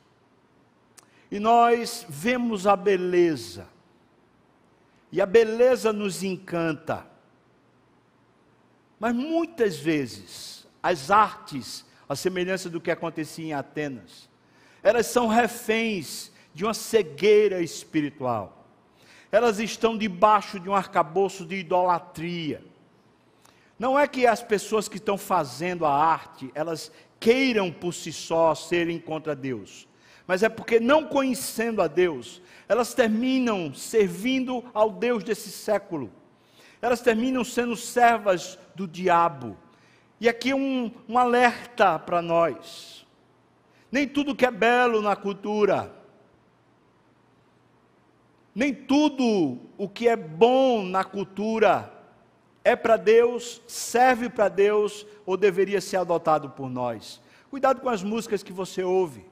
e 1.30 1.40
nós 1.40 2.06
vemos 2.08 2.66
a 2.66 2.78
beleza, 2.78 3.68
e 5.12 5.22
a 5.22 5.26
beleza 5.26 5.92
nos 5.92 6.24
encanta, 6.24 7.06
mas 8.98 9.14
muitas 9.14 9.78
vezes 9.78 10.66
as 10.82 11.12
artes, 11.12 11.86
a 12.08 12.16
semelhança 12.16 12.70
do 12.70 12.80
que 12.80 12.90
acontecia 12.90 13.46
em 13.46 13.54
Atenas, 13.54 14.30
elas 14.82 15.08
são 15.08 15.28
reféns 15.28 16.32
de 16.54 16.64
uma 16.64 16.74
cegueira 16.74 17.60
espiritual, 17.62 18.66
elas 19.30 19.60
estão 19.60 19.98
debaixo 19.98 20.58
de 20.58 20.70
um 20.70 20.74
arcabouço 20.74 21.46
de 21.46 21.58
idolatria 21.58 22.64
não 23.80 23.98
é 23.98 24.08
que 24.08 24.26
as 24.26 24.42
pessoas 24.42 24.88
que 24.88 24.98
estão 24.98 25.18
fazendo 25.18 25.86
a 25.86 25.94
arte, 25.94 26.52
elas 26.56 26.92
queiram 27.20 27.72
por 27.72 27.94
si 27.94 28.12
só 28.12 28.56
serem 28.56 29.00
contra 29.00 29.36
Deus, 29.36 29.88
mas 30.26 30.44
é 30.44 30.50
porque 30.50 30.80
não 30.80 31.06
conhecendo 31.06 31.82
a 31.82 31.88
Deus, 31.88 32.42
elas 32.68 32.94
terminam 32.94 33.74
servindo 33.74 34.64
ao 34.74 34.92
Deus 34.92 35.24
desse 35.24 35.52
século, 35.52 36.12
elas 36.82 37.02
terminam 37.02 37.44
sendo 37.44 37.76
servas 37.76 38.58
do 38.76 38.88
diabo. 38.88 39.58
E 40.20 40.28
aqui 40.28 40.54
um, 40.54 40.92
um 41.08 41.18
alerta 41.18 41.98
para 42.00 42.22
nós: 42.22 43.06
nem 43.92 44.08
tudo 44.08 44.36
que 44.36 44.46
é 44.46 44.52
belo 44.52 45.02
na 45.02 45.16
cultura, 45.16 45.94
nem 48.54 48.74
tudo 48.74 49.60
o 49.78 49.88
que 49.88 50.08
é 50.08 50.16
bom 50.16 50.84
na 50.84 51.04
cultura, 51.04 51.97
é 52.68 52.76
para 52.76 52.98
Deus, 52.98 53.62
serve 53.66 54.28
para 54.28 54.50
Deus 54.50 55.08
ou 55.26 55.38
deveria 55.38 55.80
ser 55.80 55.96
adotado 55.96 56.50
por 56.50 56.70
nós. 56.70 57.22
Cuidado 57.50 57.80
com 57.80 57.88
as 57.88 58.04
músicas 58.04 58.44
que 58.44 58.52
você 58.52 58.84
ouve. 58.84 59.26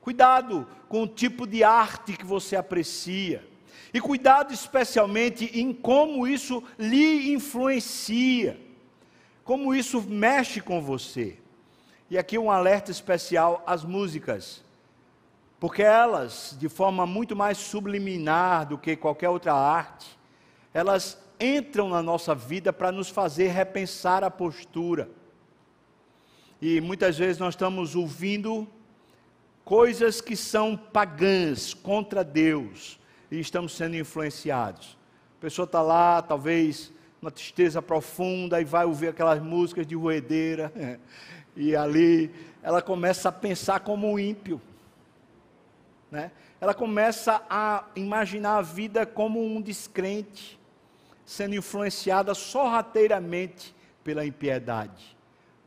Cuidado 0.00 0.66
com 0.88 1.02
o 1.02 1.06
tipo 1.06 1.46
de 1.46 1.62
arte 1.62 2.16
que 2.16 2.24
você 2.24 2.56
aprecia. 2.56 3.46
E 3.92 4.00
cuidado 4.00 4.54
especialmente 4.54 5.60
em 5.60 5.74
como 5.74 6.26
isso 6.26 6.64
lhe 6.78 7.34
influencia. 7.34 8.58
Como 9.44 9.74
isso 9.74 10.00
mexe 10.00 10.62
com 10.62 10.80
você. 10.80 11.36
E 12.08 12.16
aqui 12.16 12.38
um 12.38 12.50
alerta 12.50 12.90
especial 12.90 13.62
às 13.66 13.84
músicas. 13.84 14.64
Porque 15.60 15.82
elas, 15.82 16.56
de 16.58 16.70
forma 16.70 17.04
muito 17.04 17.36
mais 17.36 17.58
subliminar 17.58 18.66
do 18.66 18.78
que 18.78 18.96
qualquer 18.96 19.28
outra 19.28 19.52
arte, 19.52 20.16
elas 20.72 21.25
entram 21.40 21.88
na 21.88 22.02
nossa 22.02 22.34
vida 22.34 22.72
para 22.72 22.90
nos 22.90 23.08
fazer 23.08 23.48
repensar 23.48 24.24
a 24.24 24.30
postura. 24.30 25.08
E 26.60 26.80
muitas 26.80 27.18
vezes 27.18 27.38
nós 27.38 27.54
estamos 27.54 27.94
ouvindo 27.94 28.66
coisas 29.64 30.20
que 30.20 30.36
são 30.36 30.76
pagãs 30.76 31.74
contra 31.74 32.24
Deus 32.24 32.98
e 33.30 33.38
estamos 33.38 33.76
sendo 33.76 33.96
influenciados. 33.96 34.96
A 35.38 35.40
pessoa 35.40 35.64
está 35.64 35.82
lá, 35.82 36.22
talvez, 36.22 36.92
uma 37.20 37.30
tristeza 37.30 37.82
profunda, 37.82 38.60
e 38.60 38.64
vai 38.64 38.86
ouvir 38.86 39.08
aquelas 39.08 39.42
músicas 39.42 39.86
de 39.86 39.94
roedeira, 39.94 40.72
e 41.56 41.76
ali 41.76 42.30
ela 42.62 42.80
começa 42.80 43.28
a 43.28 43.32
pensar 43.32 43.80
como 43.80 44.10
um 44.10 44.18
ímpio. 44.18 44.60
Né? 46.10 46.30
Ela 46.60 46.72
começa 46.72 47.42
a 47.50 47.84
imaginar 47.94 48.58
a 48.58 48.62
vida 48.62 49.04
como 49.04 49.44
um 49.44 49.60
descrente 49.60 50.58
sendo 51.26 51.56
influenciada 51.56 52.32
sorrateiramente 52.32 53.74
pela 54.04 54.24
impiedade. 54.24 55.16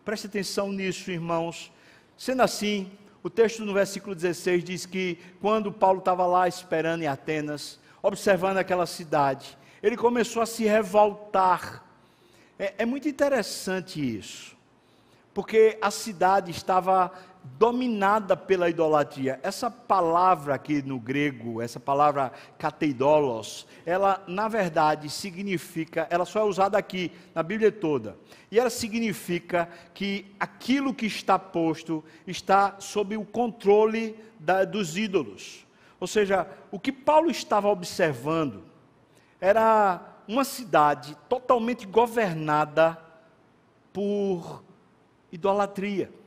Preste 0.05 0.27
atenção 0.27 0.71
nisso, 0.71 1.11
irmãos. 1.11 1.71
Sendo 2.17 2.41
assim, 2.41 2.89
o 3.21 3.29
texto 3.29 3.65
no 3.65 3.73
versículo 3.73 4.15
16 4.15 4.63
diz 4.63 4.85
que 4.85 5.19
quando 5.41 5.71
Paulo 5.71 5.99
estava 5.99 6.25
lá 6.25 6.47
esperando 6.47 7.03
em 7.03 7.07
Atenas, 7.07 7.77
observando 8.01 8.57
aquela 8.57 8.85
cidade, 8.85 9.57
ele 9.83 9.97
começou 9.97 10.41
a 10.41 10.45
se 10.45 10.63
revoltar. 10.63 11.83
É, 12.57 12.75
é 12.79 12.85
muito 12.85 13.09
interessante 13.09 13.99
isso, 14.17 14.55
porque 15.33 15.77
a 15.81 15.91
cidade 15.91 16.51
estava 16.51 17.11
dominada 17.43 18.35
pela 18.35 18.69
idolatria. 18.69 19.39
Essa 19.43 19.69
palavra 19.69 20.55
aqui 20.55 20.81
no 20.81 20.99
grego, 20.99 21.61
essa 21.61 21.79
palavra 21.79 22.31
kateidolos, 22.57 23.67
ela 23.85 24.23
na 24.27 24.47
verdade 24.47 25.09
significa, 25.09 26.07
ela 26.09 26.25
só 26.25 26.39
é 26.39 26.43
usada 26.43 26.77
aqui 26.77 27.11
na 27.33 27.43
Bíblia 27.43 27.71
toda. 27.71 28.17
E 28.51 28.59
ela 28.59 28.69
significa 28.69 29.69
que 29.93 30.33
aquilo 30.39 30.93
que 30.93 31.05
está 31.05 31.37
posto 31.37 32.03
está 32.25 32.75
sob 32.79 33.15
o 33.17 33.25
controle 33.25 34.17
da, 34.39 34.63
dos 34.63 34.97
ídolos. 34.97 35.65
Ou 35.99 36.07
seja, 36.07 36.47
o 36.71 36.79
que 36.79 36.91
Paulo 36.91 37.29
estava 37.29 37.67
observando 37.67 38.63
era 39.41 40.01
uma 40.27 40.43
cidade 40.43 41.17
totalmente 41.27 41.85
governada 41.85 42.97
por 43.91 44.63
idolatria. 45.31 46.18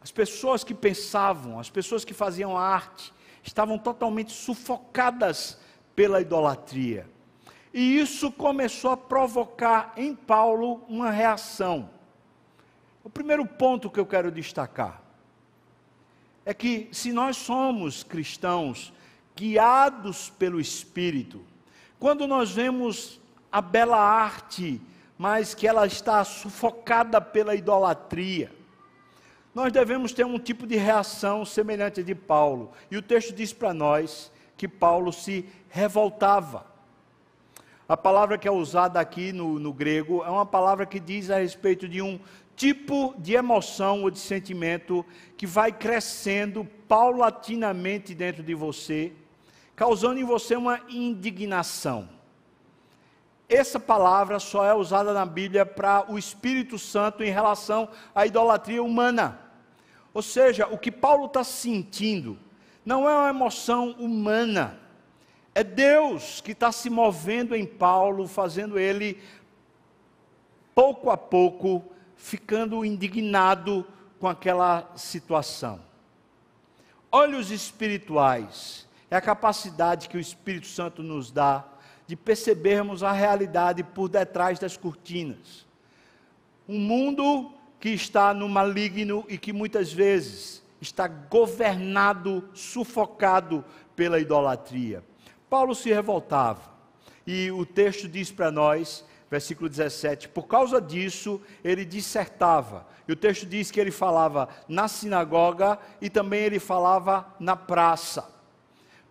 As 0.00 0.10
pessoas 0.10 0.64
que 0.64 0.74
pensavam, 0.74 1.58
as 1.58 1.68
pessoas 1.68 2.04
que 2.04 2.14
faziam 2.14 2.56
arte, 2.56 3.12
estavam 3.42 3.78
totalmente 3.78 4.32
sufocadas 4.32 5.58
pela 5.94 6.20
idolatria. 6.20 7.06
E 7.72 7.98
isso 7.98 8.32
começou 8.32 8.90
a 8.90 8.96
provocar 8.96 9.92
em 9.96 10.14
Paulo 10.14 10.82
uma 10.88 11.10
reação. 11.10 11.90
O 13.04 13.10
primeiro 13.10 13.46
ponto 13.46 13.90
que 13.90 14.00
eu 14.00 14.06
quero 14.06 14.30
destacar 14.30 15.02
é 16.44 16.52
que 16.52 16.88
se 16.90 17.12
nós 17.12 17.36
somos 17.36 18.02
cristãos 18.02 18.92
guiados 19.36 20.30
pelo 20.30 20.60
Espírito, 20.60 21.42
quando 21.98 22.26
nós 22.26 22.50
vemos 22.50 23.20
a 23.52 23.60
bela 23.60 23.98
arte, 23.98 24.80
mas 25.16 25.54
que 25.54 25.66
ela 25.66 25.86
está 25.86 26.24
sufocada 26.24 27.20
pela 27.20 27.54
idolatria, 27.54 28.50
nós 29.54 29.72
devemos 29.72 30.12
ter 30.12 30.24
um 30.24 30.38
tipo 30.38 30.66
de 30.66 30.76
reação 30.76 31.44
semelhante 31.44 32.02
de 32.02 32.14
Paulo. 32.14 32.70
E 32.90 32.96
o 32.96 33.02
texto 33.02 33.34
diz 33.34 33.52
para 33.52 33.74
nós 33.74 34.30
que 34.56 34.68
Paulo 34.68 35.12
se 35.12 35.44
revoltava. 35.68 36.66
A 37.88 37.96
palavra 37.96 38.38
que 38.38 38.46
é 38.46 38.52
usada 38.52 39.00
aqui 39.00 39.32
no, 39.32 39.58
no, 39.58 39.72
grego 39.72 40.22
é 40.22 40.30
uma 40.30 40.46
palavra 40.46 40.86
que 40.86 41.00
diz 41.00 41.28
a 41.28 41.38
respeito 41.38 41.88
de 41.88 42.00
um 42.00 42.20
tipo 42.54 43.14
de 43.18 43.34
emoção 43.34 44.02
ou 44.02 44.10
de 44.10 44.18
sentimento 44.20 45.04
que 45.36 45.46
vai 45.46 45.72
crescendo 45.72 46.64
paulatinamente 46.86 48.14
dentro 48.14 48.44
de 48.44 48.54
você, 48.54 49.12
causando 49.74 50.20
em 50.20 50.24
você 50.24 50.54
uma 50.54 50.80
indignação. 50.88 52.08
Essa 53.50 53.80
palavra 53.80 54.38
só 54.38 54.64
é 54.64 54.72
usada 54.72 55.12
na 55.12 55.26
Bíblia 55.26 55.66
para 55.66 56.08
o 56.08 56.16
Espírito 56.16 56.78
Santo 56.78 57.24
em 57.24 57.32
relação 57.32 57.88
à 58.14 58.24
idolatria 58.24 58.80
humana. 58.80 59.40
Ou 60.14 60.22
seja, 60.22 60.68
o 60.68 60.78
que 60.78 60.92
Paulo 60.92 61.26
está 61.26 61.42
sentindo 61.42 62.38
não 62.84 63.08
é 63.08 63.12
uma 63.12 63.28
emoção 63.28 63.90
humana, 63.98 64.78
é 65.52 65.64
Deus 65.64 66.40
que 66.40 66.52
está 66.52 66.70
se 66.70 66.88
movendo 66.88 67.56
em 67.56 67.66
Paulo, 67.66 68.28
fazendo 68.28 68.78
ele, 68.78 69.20
pouco 70.72 71.10
a 71.10 71.16
pouco, 71.16 71.84
ficando 72.16 72.84
indignado 72.84 73.84
com 74.20 74.28
aquela 74.28 74.88
situação. 74.94 75.80
Olhos 77.10 77.50
espirituais 77.50 78.88
é 79.10 79.16
a 79.16 79.20
capacidade 79.20 80.08
que 80.08 80.16
o 80.16 80.20
Espírito 80.20 80.68
Santo 80.68 81.02
nos 81.02 81.32
dá 81.32 81.64
de 82.10 82.16
percebermos 82.16 83.04
a 83.04 83.12
realidade 83.12 83.84
por 83.84 84.08
detrás 84.08 84.58
das 84.58 84.76
cortinas. 84.76 85.64
Um 86.68 86.76
mundo 86.76 87.52
que 87.78 87.90
está 87.90 88.34
no 88.34 88.48
maligno 88.48 89.24
e 89.28 89.38
que 89.38 89.52
muitas 89.52 89.92
vezes 89.92 90.60
está 90.80 91.06
governado, 91.06 92.48
sufocado 92.52 93.64
pela 93.94 94.18
idolatria. 94.18 95.04
Paulo 95.48 95.72
se 95.72 95.92
revoltava. 95.92 96.72
E 97.24 97.52
o 97.52 97.64
texto 97.64 98.08
diz 98.08 98.32
para 98.32 98.50
nós, 98.50 99.04
versículo 99.30 99.68
17: 99.68 100.30
por 100.30 100.48
causa 100.48 100.80
disso 100.80 101.40
ele 101.62 101.84
dissertava. 101.84 102.88
E 103.06 103.12
o 103.12 103.16
texto 103.16 103.46
diz 103.46 103.70
que 103.70 103.78
ele 103.78 103.92
falava 103.92 104.48
na 104.68 104.88
sinagoga 104.88 105.78
e 106.00 106.10
também 106.10 106.40
ele 106.40 106.58
falava 106.58 107.36
na 107.38 107.54
praça. 107.54 108.39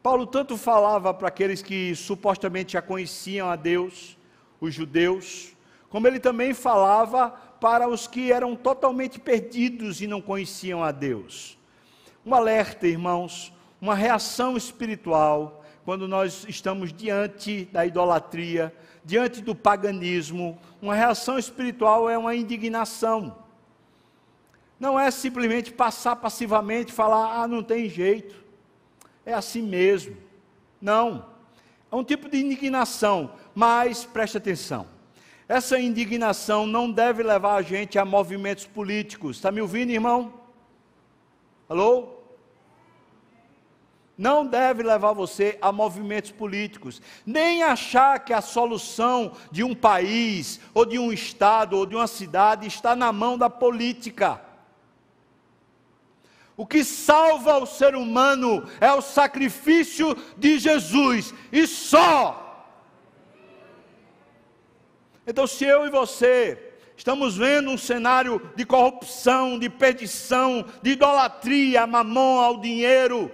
Paulo 0.02 0.26
tanto 0.26 0.56
falava 0.56 1.14
para 1.14 1.28
aqueles 1.28 1.62
que 1.62 1.94
supostamente 1.94 2.74
já 2.74 2.82
conheciam 2.82 3.50
a 3.50 3.58
Deus, 3.58 4.18
os 4.62 4.74
judeus, 4.74 5.54
como 5.90 6.08
ele 6.08 6.20
também 6.20 6.54
falava 6.54 7.30
para 7.60 7.88
os 7.88 8.08
que 8.08 8.32
eram 8.32 8.56
totalmente 8.56 9.20
perdidos 9.20 10.02
e 10.02 10.08
não 10.08 10.22
conheciam 10.22 10.82
a 10.82 10.92
Deus. 10.92 11.58
Um 12.26 12.34
alerta, 12.34 12.88
irmãos, 12.88 13.52
uma 13.82 13.94
reação 13.94 14.56
espiritual 14.56 15.66
quando 15.84 16.08
nós 16.08 16.46
estamos 16.48 16.94
diante 16.94 17.66
da 17.66 17.86
idolatria, 17.86 18.74
diante 19.04 19.42
do 19.42 19.56
paganismo. 19.56 20.58
Uma 20.82 20.96
reação 20.96 21.38
espiritual 21.38 22.10
é 22.10 22.18
uma 22.18 22.36
indignação. 22.36 23.36
Não 24.80 24.98
é 24.98 25.12
simplesmente 25.12 25.74
passar 25.74 26.16
passivamente 26.16 26.92
e 26.92 26.96
falar, 26.96 27.42
ah, 27.42 27.48
não 27.48 27.62
tem 27.62 27.90
jeito 27.90 28.49
é 29.30 29.34
assim 29.34 29.62
mesmo. 29.62 30.18
Não. 30.82 31.26
É 31.92 31.96
um 31.96 32.04
tipo 32.04 32.30
de 32.30 32.38
indignação, 32.38 33.34
mas 33.54 34.06
preste 34.06 34.38
atenção. 34.38 34.88
Essa 35.48 35.80
indignação 35.80 36.68
não 36.68 36.92
deve 36.92 37.24
levar 37.24 37.56
a 37.56 37.62
gente 37.62 37.98
a 37.98 38.06
movimentos 38.06 38.66
políticos. 38.66 39.38
Está 39.38 39.52
me 39.52 39.62
ouvindo, 39.62 39.92
irmão? 39.92 40.34
Alô? 41.68 42.20
Não 44.16 44.46
deve 44.46 44.84
levar 44.84 45.14
você 45.14 45.58
a 45.62 45.72
movimentos 45.72 46.32
políticos, 46.32 47.02
nem 47.26 47.64
achar 47.64 48.20
que 48.20 48.34
a 48.34 48.42
solução 48.42 49.32
de 49.50 49.64
um 49.64 49.74
país, 49.74 50.60
ou 50.74 50.86
de 50.86 51.00
um 51.00 51.12
estado, 51.12 51.78
ou 51.78 51.86
de 51.86 51.96
uma 51.96 52.06
cidade 52.06 52.68
está 52.68 52.96
na 52.96 53.14
mão 53.14 53.38
da 53.38 53.50
política. 53.50 54.49
O 56.60 56.66
que 56.66 56.84
salva 56.84 57.58
o 57.58 57.66
ser 57.66 57.96
humano 57.96 58.70
é 58.82 58.92
o 58.92 59.02
sacrifício 59.02 60.14
de 60.36 60.60
Jesus 60.60 61.34
e 61.54 61.66
só. 61.66 62.68
Então, 65.26 65.48
se 65.48 65.64
eu 65.64 65.88
e 65.88 65.90
você 65.90 66.74
estamos 66.98 67.38
vendo 67.38 67.70
um 67.70 67.78
cenário 67.78 68.52
de 68.58 68.66
corrupção, 68.66 69.58
de 69.58 69.70
perdição, 69.70 70.66
de 70.82 70.90
idolatria, 70.92 71.88
mamão, 71.88 72.42
ao 72.42 72.60
dinheiro, 72.60 73.32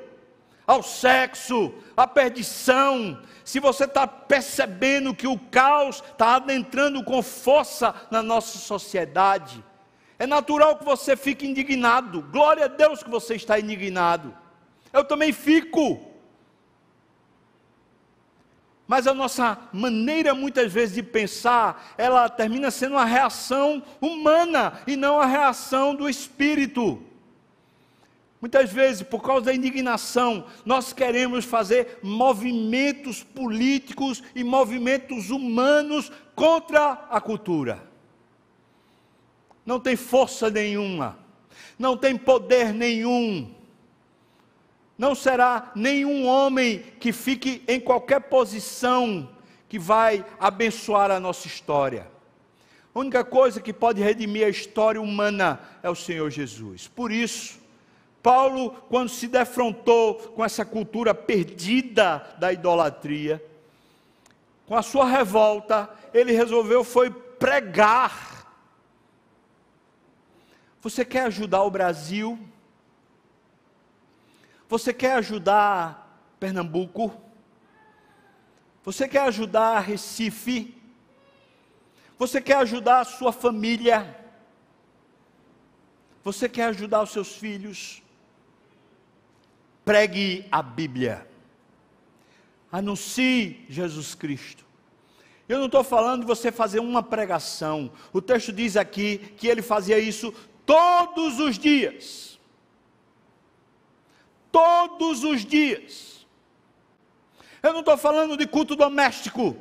ao 0.67 0.83
sexo, 0.83 1.73
à 1.97 2.05
perdição, 2.05 3.19
se 3.43 3.59
você 3.59 3.85
está 3.85 4.05
percebendo 4.05 5.15
que 5.15 5.25
o 5.25 5.39
caos 5.39 6.03
está 6.11 6.35
adentrando 6.35 7.03
com 7.03 7.23
força 7.23 7.91
na 8.11 8.21
nossa 8.21 8.59
sociedade, 8.59 9.63
é 10.17 10.25
natural 10.25 10.77
que 10.77 10.85
você 10.85 11.15
fique 11.15 11.45
indignado. 11.45 12.21
Glória 12.31 12.65
a 12.65 12.69
Deus 12.69 13.03
que 13.03 13.09
você 13.09 13.35
está 13.35 13.59
indignado. 13.59 14.33
Eu 14.93 15.03
também 15.03 15.33
fico. 15.33 16.01
Mas 18.87 19.07
a 19.07 19.13
nossa 19.13 19.57
maneira 19.73 20.33
muitas 20.33 20.71
vezes 20.71 20.95
de 20.95 21.03
pensar, 21.03 21.93
ela 21.97 22.29
termina 22.29 22.71
sendo 22.71 22.93
uma 22.93 23.05
reação 23.05 23.83
humana 23.99 24.79
e 24.87 24.95
não 24.95 25.19
a 25.19 25.25
reação 25.25 25.93
do 25.93 26.07
espírito. 26.07 27.01
Muitas 28.39 28.71
vezes, 28.71 29.01
por 29.01 29.23
causa 29.23 29.45
da 29.45 29.55
indignação, 29.55 30.45
nós 30.63 30.93
queremos 30.93 31.45
fazer 31.45 31.99
movimentos 32.03 33.23
políticos 33.23 34.21
e 34.35 34.43
movimentos 34.43 35.31
humanos 35.31 36.11
contra 36.35 37.07
a 37.09 37.19
cultura 37.19 37.94
não 39.65 39.79
tem 39.79 39.95
força 39.95 40.49
nenhuma, 40.49 41.17
não 41.77 41.97
tem 41.97 42.15
poder 42.15 42.73
nenhum. 42.73 43.53
Não 44.97 45.13
será 45.13 45.71
nenhum 45.75 46.25
homem 46.25 46.79
que 46.99 47.11
fique 47.11 47.61
em 47.67 47.81
qualquer 47.81 48.21
posição 48.21 49.29
que 49.67 49.77
vai 49.77 50.25
abençoar 50.39 51.11
a 51.11 51.19
nossa 51.19 51.47
história. 51.47 52.07
A 52.93 52.99
única 52.99 53.25
coisa 53.25 53.59
que 53.59 53.73
pode 53.73 54.01
redimir 54.01 54.45
a 54.45 54.49
história 54.49 55.01
humana 55.01 55.59
é 55.83 55.89
o 55.89 55.95
Senhor 55.95 56.29
Jesus. 56.29 56.87
Por 56.87 57.11
isso, 57.11 57.59
Paulo, 58.23 58.71
quando 58.87 59.09
se 59.09 59.27
defrontou 59.27 60.15
com 60.15 60.45
essa 60.45 60.63
cultura 60.63 61.13
perdida 61.13 62.25
da 62.39 62.53
idolatria, 62.53 63.43
com 64.65 64.77
a 64.77 64.81
sua 64.81 65.05
revolta, 65.05 65.89
ele 66.13 66.31
resolveu 66.31 66.85
foi 66.85 67.09
pregar 67.11 68.34
você 70.85 71.03
quer 71.03 71.21
ajudar 71.21 71.63
o 71.63 71.71
Brasil? 71.71 72.37
Você 74.69 74.93
quer 74.93 75.13
ajudar 75.13 76.21
Pernambuco? 76.39 77.11
Você 78.83 79.07
quer 79.07 79.21
ajudar 79.21 79.79
Recife? 79.79 80.79
Você 82.19 82.39
quer 82.39 82.57
ajudar 82.57 82.99
a 82.99 83.03
sua 83.03 83.31
família? 83.31 84.15
Você 86.23 86.47
quer 86.47 86.65
ajudar 86.65 87.01
os 87.01 87.09
seus 87.09 87.35
filhos? 87.35 88.03
Pregue 89.83 90.45
a 90.51 90.61
Bíblia. 90.61 91.27
Anuncie 92.71 93.65
Jesus 93.67 94.13
Cristo. 94.13 94.63
Eu 95.49 95.57
não 95.57 95.65
estou 95.65 95.83
falando 95.83 96.21
de 96.21 96.27
você 96.27 96.51
fazer 96.51 96.79
uma 96.79 97.01
pregação. 97.01 97.91
O 98.13 98.21
texto 98.21 98.53
diz 98.53 98.77
aqui 98.77 99.17
que 99.35 99.47
ele 99.47 99.63
fazia 99.63 99.97
isso 99.97 100.31
todos 100.65 101.39
os 101.39 101.57
dias. 101.57 102.39
Todos 104.51 105.23
os 105.23 105.45
dias. 105.45 106.25
Eu 107.61 107.73
não 107.73 107.79
estou 107.79 107.97
falando 107.97 108.37
de 108.37 108.45
culto 108.45 108.75
doméstico. 108.75 109.57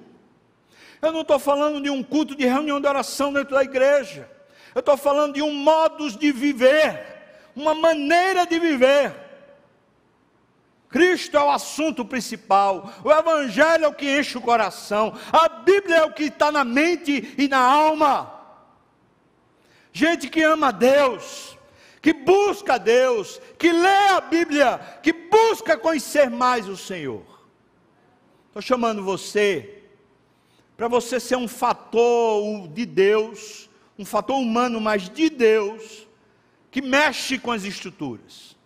Eu 1.00 1.12
não 1.12 1.22
estou 1.22 1.38
falando 1.38 1.80
de 1.80 1.90
um 1.90 2.02
culto 2.02 2.34
de 2.34 2.46
reunião 2.46 2.80
de 2.80 2.86
oração 2.86 3.32
dentro 3.32 3.54
da 3.54 3.62
igreja. 3.62 4.30
Eu 4.74 4.80
estou 4.80 4.96
falando 4.96 5.34
de 5.34 5.42
um 5.42 5.52
modus 5.52 6.16
de 6.16 6.32
viver, 6.32 7.00
uma 7.54 7.74
maneira 7.74 8.46
de 8.46 8.58
viver. 8.58 9.14
Cristo 10.88 11.36
é 11.36 11.42
o 11.42 11.50
assunto 11.50 12.04
principal, 12.04 12.92
o 13.02 13.10
Evangelho 13.10 13.84
é 13.84 13.88
o 13.88 13.94
que 13.94 14.18
enche 14.18 14.38
o 14.38 14.40
coração, 14.40 15.12
a 15.32 15.48
Bíblia 15.48 15.96
é 15.96 16.04
o 16.04 16.12
que 16.12 16.24
está 16.24 16.52
na 16.52 16.62
mente 16.62 17.34
e 17.36 17.48
na 17.48 17.58
alma. 17.58 18.33
Gente 19.96 20.28
que 20.28 20.42
ama 20.42 20.68
a 20.68 20.72
Deus, 20.72 21.56
que 22.02 22.12
busca 22.12 22.74
a 22.74 22.78
Deus, 22.78 23.40
que 23.56 23.70
lê 23.70 24.08
a 24.08 24.20
Bíblia, 24.20 24.98
que 25.00 25.12
busca 25.12 25.78
conhecer 25.78 26.28
mais 26.28 26.68
o 26.68 26.76
Senhor. 26.76 27.22
Estou 28.48 28.60
chamando 28.60 29.04
você, 29.04 29.84
para 30.76 30.88
você 30.88 31.20
ser 31.20 31.36
um 31.36 31.46
fator 31.46 32.66
de 32.68 32.84
Deus, 32.84 33.70
um 33.96 34.04
fator 34.04 34.36
humano, 34.36 34.80
mas 34.80 35.08
de 35.08 35.30
Deus, 35.30 36.08
que 36.72 36.82
mexe 36.82 37.38
com 37.38 37.52
as 37.52 37.62
estruturas. 37.62 38.56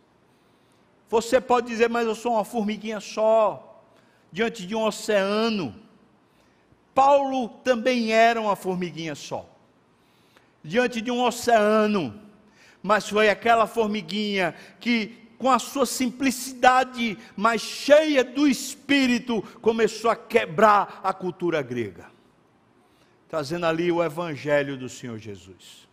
Você 1.10 1.42
pode 1.42 1.66
dizer, 1.66 1.90
mas 1.90 2.06
eu 2.06 2.14
sou 2.14 2.32
uma 2.32 2.44
formiguinha 2.44 3.00
só, 3.00 3.82
diante 4.32 4.66
de 4.66 4.74
um 4.74 4.82
oceano. 4.82 5.74
Paulo 6.94 7.50
também 7.62 8.14
era 8.14 8.40
uma 8.40 8.56
formiguinha 8.56 9.14
só, 9.14 9.46
diante 10.68 11.00
de 11.00 11.10
um 11.10 11.24
oceano, 11.24 12.20
mas 12.82 13.08
foi 13.08 13.30
aquela 13.30 13.66
formiguinha 13.66 14.54
que, 14.78 15.16
com 15.38 15.50
a 15.50 15.58
sua 15.58 15.86
simplicidade, 15.86 17.16
mas 17.34 17.62
cheia 17.62 18.22
do 18.22 18.46
espírito, 18.46 19.42
começou 19.62 20.10
a 20.10 20.16
quebrar 20.16 21.00
a 21.02 21.12
cultura 21.14 21.62
grega, 21.62 22.06
trazendo 23.28 23.64
ali 23.64 23.90
o 23.90 24.04
evangelho 24.04 24.76
do 24.76 24.90
Senhor 24.90 25.18
Jesus. 25.18 25.88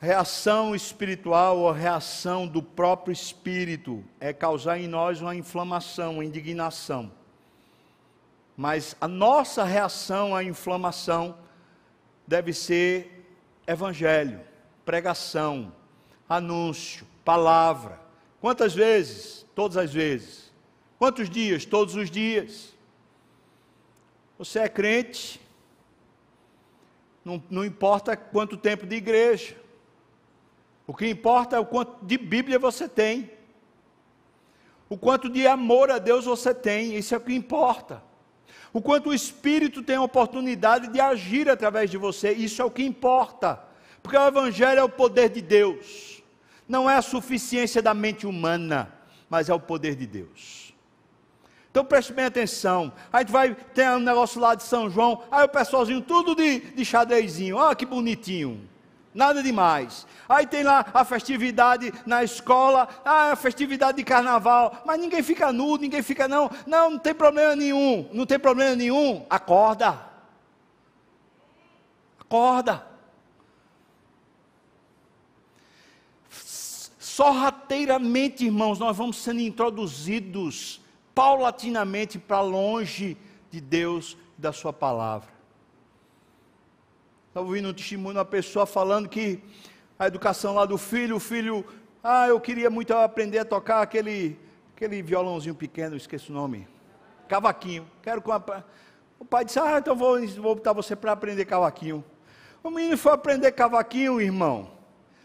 Reação 0.00 0.76
espiritual 0.76 1.58
ou 1.58 1.72
reação 1.72 2.46
do 2.46 2.62
próprio 2.62 3.12
espírito 3.12 4.04
é 4.20 4.32
causar 4.32 4.78
em 4.78 4.86
nós 4.86 5.20
uma 5.20 5.34
inflamação, 5.34 6.14
uma 6.14 6.24
indignação. 6.24 7.10
Mas 8.56 8.94
a 9.00 9.08
nossa 9.08 9.64
reação 9.64 10.36
à 10.36 10.44
inflamação 10.44 11.36
deve 12.26 12.52
ser 12.52 13.26
evangelho, 13.66 14.40
pregação, 14.84 15.72
anúncio, 16.28 17.06
palavra. 17.24 18.00
Quantas 18.40 18.74
vezes? 18.74 19.46
Todas 19.54 19.76
as 19.76 19.92
vezes. 19.92 20.52
Quantos 20.98 21.28
dias? 21.28 21.64
Todos 21.64 21.94
os 21.94 22.10
dias. 22.10 22.74
Você 24.38 24.58
é 24.58 24.68
crente, 24.68 25.40
não, 27.24 27.42
não 27.48 27.64
importa 27.64 28.16
quanto 28.16 28.56
tempo 28.56 28.86
de 28.86 28.96
igreja. 28.96 29.56
O 30.86 30.94
que 30.94 31.08
importa 31.08 31.56
é 31.56 31.58
o 31.58 31.64
quanto 31.64 32.04
de 32.04 32.18
Bíblia 32.18 32.58
você 32.58 32.88
tem. 32.88 33.30
O 34.88 34.98
quanto 34.98 35.30
de 35.30 35.46
amor 35.46 35.90
a 35.90 35.98
Deus 35.98 36.26
você 36.26 36.54
tem, 36.54 36.94
isso 36.96 37.14
é 37.14 37.18
o 37.18 37.20
que 37.20 37.34
importa. 37.34 38.02
O 38.74 38.82
quanto 38.82 39.10
o 39.10 39.14
Espírito 39.14 39.84
tem 39.84 39.94
a 39.94 40.02
oportunidade 40.02 40.88
de 40.88 41.00
agir 41.00 41.48
através 41.48 41.88
de 41.88 41.96
você, 41.96 42.32
isso 42.32 42.60
é 42.60 42.64
o 42.64 42.70
que 42.70 42.82
importa. 42.82 43.62
Porque 44.02 44.18
o 44.18 44.26
Evangelho 44.26 44.80
é 44.80 44.82
o 44.82 44.88
poder 44.88 45.28
de 45.28 45.40
Deus, 45.40 46.24
não 46.68 46.90
é 46.90 46.96
a 46.96 47.02
suficiência 47.02 47.80
da 47.80 47.94
mente 47.94 48.26
humana, 48.26 48.92
mas 49.30 49.48
é 49.48 49.54
o 49.54 49.60
poder 49.60 49.94
de 49.94 50.08
Deus. 50.08 50.74
Então 51.70 51.84
preste 51.84 52.12
bem 52.12 52.24
atenção. 52.24 52.92
A 53.12 53.20
gente 53.20 53.30
vai 53.30 53.54
ter 53.54 53.88
um 53.90 54.00
negócio 54.00 54.40
lá 54.40 54.56
de 54.56 54.64
São 54.64 54.90
João, 54.90 55.22
aí 55.30 55.44
o 55.44 55.48
pessoalzinho 55.48 56.00
tudo 56.00 56.34
de, 56.34 56.58
de 56.58 56.84
xadrezinho, 56.84 57.56
olha 57.56 57.76
que 57.76 57.86
bonitinho 57.86 58.68
nada 59.14 59.42
demais. 59.42 60.06
Aí 60.28 60.46
tem 60.46 60.64
lá 60.64 60.84
a 60.92 61.04
festividade 61.04 61.92
na 62.04 62.24
escola, 62.24 62.88
ah, 63.04 63.32
a 63.32 63.36
festividade 63.36 63.98
de 63.98 64.04
carnaval, 64.04 64.82
mas 64.84 65.00
ninguém 65.00 65.22
fica 65.22 65.52
nu, 65.52 65.76
ninguém 65.76 66.02
fica 66.02 66.26
não, 66.26 66.50
não, 66.66 66.90
não 66.90 66.98
tem 66.98 67.14
problema 67.14 67.54
nenhum, 67.54 68.08
não 68.12 68.26
tem 68.26 68.38
problema 68.38 68.74
nenhum, 68.74 69.24
acorda. 69.30 70.00
Acorda. 72.20 72.84
Sorrateiramente, 76.98 78.44
irmãos, 78.44 78.78
nós 78.80 78.96
vamos 78.96 79.18
sendo 79.18 79.40
introduzidos 79.40 80.80
paulatinamente 81.14 82.18
para 82.18 82.40
longe 82.40 83.16
de 83.52 83.60
Deus 83.60 84.16
e 84.36 84.42
da 84.42 84.52
Sua 84.52 84.72
palavra. 84.72 85.33
Estava 87.34 87.48
ouvindo 87.48 87.68
um 87.68 87.74
testemunho 87.74 88.12
de 88.12 88.18
uma 88.18 88.24
pessoa 88.24 88.64
falando 88.64 89.08
que 89.08 89.42
a 89.98 90.06
educação 90.06 90.54
lá 90.54 90.64
do 90.64 90.78
filho, 90.78 91.16
o 91.16 91.18
filho, 91.18 91.66
ah, 92.00 92.28
eu 92.28 92.38
queria 92.38 92.70
muito 92.70 92.94
aprender 92.94 93.40
a 93.40 93.44
tocar 93.44 93.82
aquele, 93.82 94.38
aquele 94.72 95.02
violãozinho 95.02 95.52
pequeno, 95.52 95.96
esqueço 95.96 96.30
o 96.30 96.32
nome, 96.32 96.68
cavaquinho. 97.26 97.90
Quero 98.00 98.22
com. 98.22 98.30
O 99.18 99.24
pai 99.24 99.44
disse, 99.44 99.58
ah, 99.58 99.78
então 99.78 99.96
vou, 99.96 100.24
vou 100.28 100.54
botar 100.54 100.72
você 100.72 100.94
para 100.94 101.10
aprender 101.10 101.44
cavaquinho. 101.44 102.04
O 102.62 102.70
menino 102.70 102.96
foi 102.96 103.10
aprender 103.10 103.50
cavaquinho, 103.50 104.20
irmão. 104.20 104.70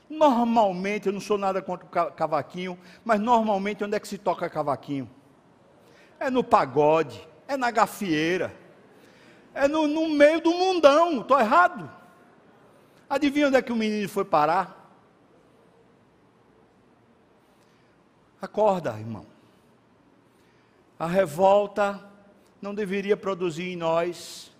Normalmente, 0.10 1.06
eu 1.06 1.14
não 1.14 1.22
sou 1.22 1.38
nada 1.38 1.62
contra 1.62 1.86
o 2.08 2.12
cavaquinho, 2.12 2.76
mas 3.06 3.20
normalmente 3.20 3.84
onde 3.84 3.96
é 3.96 4.00
que 4.00 4.08
se 4.08 4.18
toca 4.18 4.50
cavaquinho? 4.50 5.08
É 6.20 6.32
no 6.32 6.44
pagode, 6.44 7.30
é 7.48 7.56
na 7.56 7.70
gafieira, 7.70 8.52
é 9.54 9.68
no, 9.68 9.86
no 9.86 10.10
meio 10.10 10.42
do 10.42 10.52
mundão, 10.52 11.22
estou 11.22 11.40
errado. 11.40 11.99
Adivinha 13.10 13.48
onde 13.48 13.58
é 13.58 13.62
que 13.62 13.72
o 13.72 13.76
menino 13.76 14.08
foi 14.08 14.24
parar? 14.24 14.78
Acorda, 18.40 18.92
irmão. 18.98 19.26
A 20.98 21.08
revolta 21.08 22.08
não 22.62 22.76
deveria 22.76 23.18
produzir 23.18 23.72
em 23.72 23.76
nós 23.76 24.52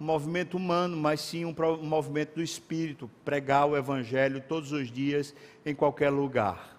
um 0.00 0.04
movimento 0.04 0.56
humano, 0.56 0.96
mas 0.96 1.20
sim 1.20 1.44
um, 1.44 1.54
movimento 1.82 2.36
do 2.36 2.42
espírito, 2.42 3.10
pregar 3.24 3.66
o 3.66 3.76
evangelho 3.76 4.40
todos 4.40 4.72
os 4.72 4.90
dias, 4.90 5.34
em 5.66 5.74
qualquer 5.74 6.08
lugar. 6.08 6.78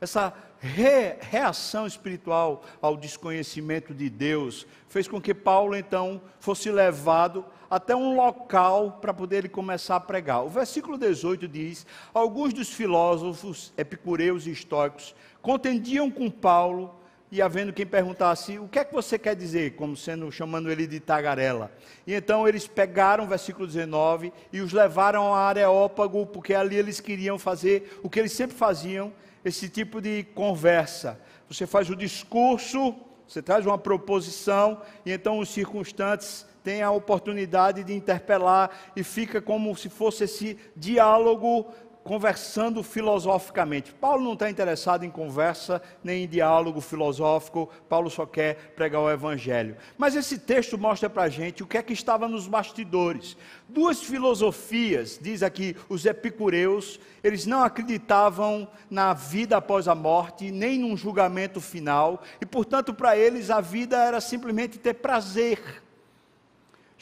Essa 0.00 0.32
re, 0.58 1.16
reação 1.20 1.86
espiritual 1.86 2.64
ao 2.80 2.96
desconhecimento 2.96 3.92
de 3.92 4.08
Deus 4.08 4.66
fez 4.88 5.06
com 5.06 5.20
que 5.20 5.34
Paulo 5.34 5.76
então 5.76 6.22
fosse 6.38 6.70
levado 6.70 7.44
até 7.74 7.94
um 7.96 8.14
local 8.14 8.98
para 9.00 9.12
poder 9.12 9.38
ele 9.38 9.48
começar 9.48 9.96
a 9.96 10.00
pregar. 10.00 10.44
O 10.44 10.48
versículo 10.48 10.96
18 10.96 11.48
diz: 11.48 11.84
Alguns 12.12 12.54
dos 12.54 12.72
filósofos 12.72 13.72
epicureus 13.76 14.46
e 14.46 14.52
estoicos 14.52 15.12
contendiam 15.42 16.08
com 16.08 16.30
Paulo 16.30 16.94
e 17.32 17.42
havendo 17.42 17.72
quem 17.72 17.84
perguntasse: 17.84 18.60
"O 18.60 18.68
que 18.68 18.78
é 18.78 18.84
que 18.84 18.94
você 18.94 19.18
quer 19.18 19.34
dizer?", 19.34 19.74
como 19.74 19.96
sendo 19.96 20.30
chamando 20.30 20.70
ele 20.70 20.86
de 20.86 21.00
tagarela. 21.00 21.72
E 22.06 22.14
então 22.14 22.46
eles 22.46 22.68
pegaram 22.68 23.24
o 23.24 23.26
versículo 23.26 23.66
19 23.66 24.32
e 24.52 24.60
os 24.60 24.72
levaram 24.72 25.34
a 25.34 25.40
Areópago, 25.40 26.26
porque 26.26 26.54
ali 26.54 26.76
eles 26.76 27.00
queriam 27.00 27.40
fazer 27.40 27.98
o 28.04 28.08
que 28.08 28.20
eles 28.20 28.32
sempre 28.32 28.56
faziam, 28.56 29.12
esse 29.44 29.68
tipo 29.68 30.00
de 30.00 30.22
conversa. 30.32 31.18
Você 31.48 31.66
faz 31.66 31.90
o 31.90 31.96
discurso, 31.96 32.94
você 33.26 33.42
traz 33.42 33.66
uma 33.66 33.78
proposição 33.78 34.80
e 35.04 35.10
então 35.10 35.40
os 35.40 35.48
circunstantes 35.48 36.46
tem 36.64 36.82
a 36.82 36.90
oportunidade 36.90 37.84
de 37.84 37.92
interpelar 37.92 38.70
e 38.96 39.04
fica 39.04 39.40
como 39.40 39.76
se 39.76 39.90
fosse 39.90 40.24
esse 40.24 40.58
diálogo 40.74 41.70
conversando 42.04 42.82
filosoficamente. 42.82 43.92
Paulo 43.92 44.22
não 44.22 44.34
está 44.34 44.50
interessado 44.50 45.04
em 45.04 45.10
conversa 45.10 45.80
nem 46.02 46.24
em 46.24 46.28
diálogo 46.28 46.80
filosófico, 46.80 47.70
Paulo 47.88 48.10
só 48.10 48.26
quer 48.26 48.72
pregar 48.76 49.00
o 49.00 49.10
Evangelho. 49.10 49.76
Mas 49.96 50.14
esse 50.14 50.38
texto 50.38 50.76
mostra 50.76 51.08
para 51.08 51.22
a 51.22 51.28
gente 51.30 51.62
o 51.62 51.66
que 51.66 51.78
é 51.78 51.82
que 51.82 51.94
estava 51.94 52.28
nos 52.28 52.46
bastidores. 52.46 53.36
Duas 53.66 54.02
filosofias, 54.02 55.18
diz 55.20 55.42
aqui 55.42 55.74
os 55.88 56.04
epicureus, 56.04 57.00
eles 57.22 57.46
não 57.46 57.64
acreditavam 57.64 58.68
na 58.90 59.14
vida 59.14 59.56
após 59.56 59.88
a 59.88 59.94
morte, 59.94 60.50
nem 60.50 60.80
num 60.80 60.96
julgamento 60.96 61.60
final, 61.60 62.22
e 62.38 62.44
portanto 62.44 62.92
para 62.92 63.16
eles 63.16 63.48
a 63.48 63.62
vida 63.62 63.96
era 63.96 64.20
simplesmente 64.20 64.78
ter 64.78 64.94
prazer 64.94 65.83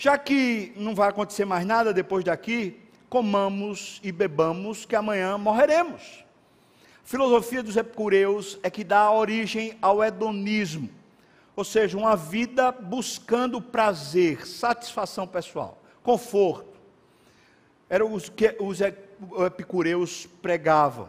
já 0.03 0.19
que 0.19 0.73
não 0.75 0.97
vai 0.97 1.09
acontecer 1.09 1.45
mais 1.45 1.65
nada 1.65 1.93
depois 1.93 2.25
daqui, 2.25 2.77
comamos 3.09 4.01
e 4.03 4.11
bebamos, 4.11 4.85
que 4.85 4.97
amanhã 4.97 5.39
morreremos. 5.39 6.25
A 7.05 7.07
filosofia 7.07 7.63
dos 7.63 7.77
epicureus 7.77 8.59
é 8.65 8.69
que 8.69 8.83
dá 8.83 9.09
origem 9.13 9.79
ao 9.81 10.03
hedonismo, 10.03 10.91
ou 11.55 11.63
seja, 11.63 11.97
uma 11.97 12.17
vida 12.17 12.73
buscando 12.73 13.63
prazer, 13.63 14.45
satisfação 14.45 15.25
pessoal, 15.25 15.81
conforto. 16.03 16.81
Era 17.89 18.05
o 18.05 18.21
que 18.21 18.57
os 18.59 18.81
epicureus 19.47 20.27
pregavam. 20.27 21.09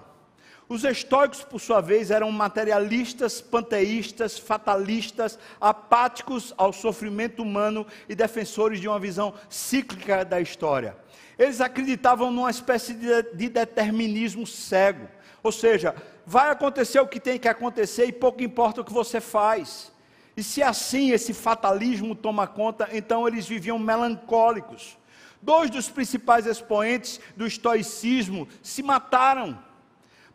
Os 0.69 0.84
estoicos, 0.84 1.44
por 1.44 1.60
sua 1.60 1.81
vez, 1.81 2.10
eram 2.10 2.31
materialistas, 2.31 3.41
panteístas, 3.41 4.40
fatalistas, 4.40 5.38
apáticos 5.60 6.53
ao 6.57 6.72
sofrimento 6.72 7.44
humano 7.44 7.85
e 8.07 8.15
defensores 8.15 8.80
de 8.80 8.88
uma 8.88 8.99
visão 8.99 9.34
cíclica 9.49 10.23
da 10.23 10.40
história. 10.40 10.98
Eles 11.38 11.60
acreditavam 11.60 12.31
numa 12.31 12.49
espécie 12.49 12.94
de, 12.94 13.23
de 13.34 13.49
determinismo 13.49 14.48
cego, 14.48 15.07
ou 15.41 15.52
seja, 15.52 15.95
vai 16.26 16.49
acontecer 16.49 16.99
o 16.99 17.07
que 17.07 17.19
tem 17.19 17.38
que 17.38 17.48
acontecer 17.48 18.06
e 18.06 18.14
pouco 18.14 18.41
importa 18.41 18.81
o 18.81 18.85
que 18.85 18.94
você 18.94 19.19
faz. 19.19 19.91
E 20.35 20.41
se 20.41 20.64
assim 20.64 21.11
esse 21.11 21.34
fatalismo 21.34 22.15
toma 22.15 22.48
conta, 22.48 22.90
então 22.94 23.27
eles 23.27 23.45
viviam 23.45 23.77
melancólicos. 23.77 24.98
Dois 25.41 25.69
dos 25.69 25.90
principais 25.90 26.45
expoentes 26.45 27.19
do 27.35 27.45
estoicismo 27.45 28.48
se 28.61 28.81
mataram 28.81 29.60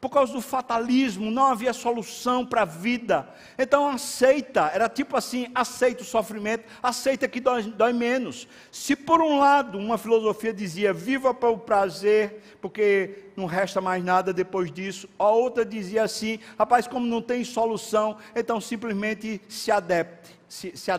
por 0.00 0.10
causa 0.10 0.32
do 0.32 0.40
fatalismo, 0.40 1.30
não 1.30 1.46
havia 1.46 1.72
solução 1.72 2.46
para 2.46 2.62
a 2.62 2.64
vida. 2.64 3.28
Então 3.58 3.88
aceita, 3.88 4.70
era 4.72 4.88
tipo 4.88 5.16
assim: 5.16 5.50
aceita 5.54 6.02
o 6.02 6.06
sofrimento, 6.06 6.64
aceita 6.82 7.26
que 7.26 7.40
dói, 7.40 7.64
dói, 7.64 7.92
menos. 7.92 8.46
Se 8.70 8.94
por 8.94 9.20
um 9.20 9.38
lado 9.38 9.76
uma 9.76 9.98
filosofia 9.98 10.52
dizia 10.52 10.92
viva 10.92 11.34
para 11.34 11.50
o 11.50 11.58
prazer, 11.58 12.40
porque 12.60 13.30
não 13.36 13.46
resta 13.46 13.80
mais 13.80 14.04
nada 14.04 14.32
depois 14.32 14.70
disso, 14.70 15.08
a 15.18 15.28
outra 15.28 15.64
dizia 15.64 16.04
assim: 16.04 16.38
rapaz, 16.56 16.86
como 16.86 17.06
não 17.06 17.20
tem 17.20 17.42
solução, 17.42 18.16
então 18.36 18.60
simplesmente 18.60 19.40
se 19.48 19.70
adapte, 19.72 20.38
se, 20.48 20.76
se 20.76 20.90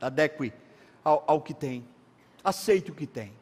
adeque 0.00 0.52
ao, 1.04 1.24
ao 1.26 1.40
que 1.40 1.52
tem, 1.52 1.84
aceite 2.44 2.92
o 2.92 2.94
que 2.94 3.06
tem. 3.06 3.32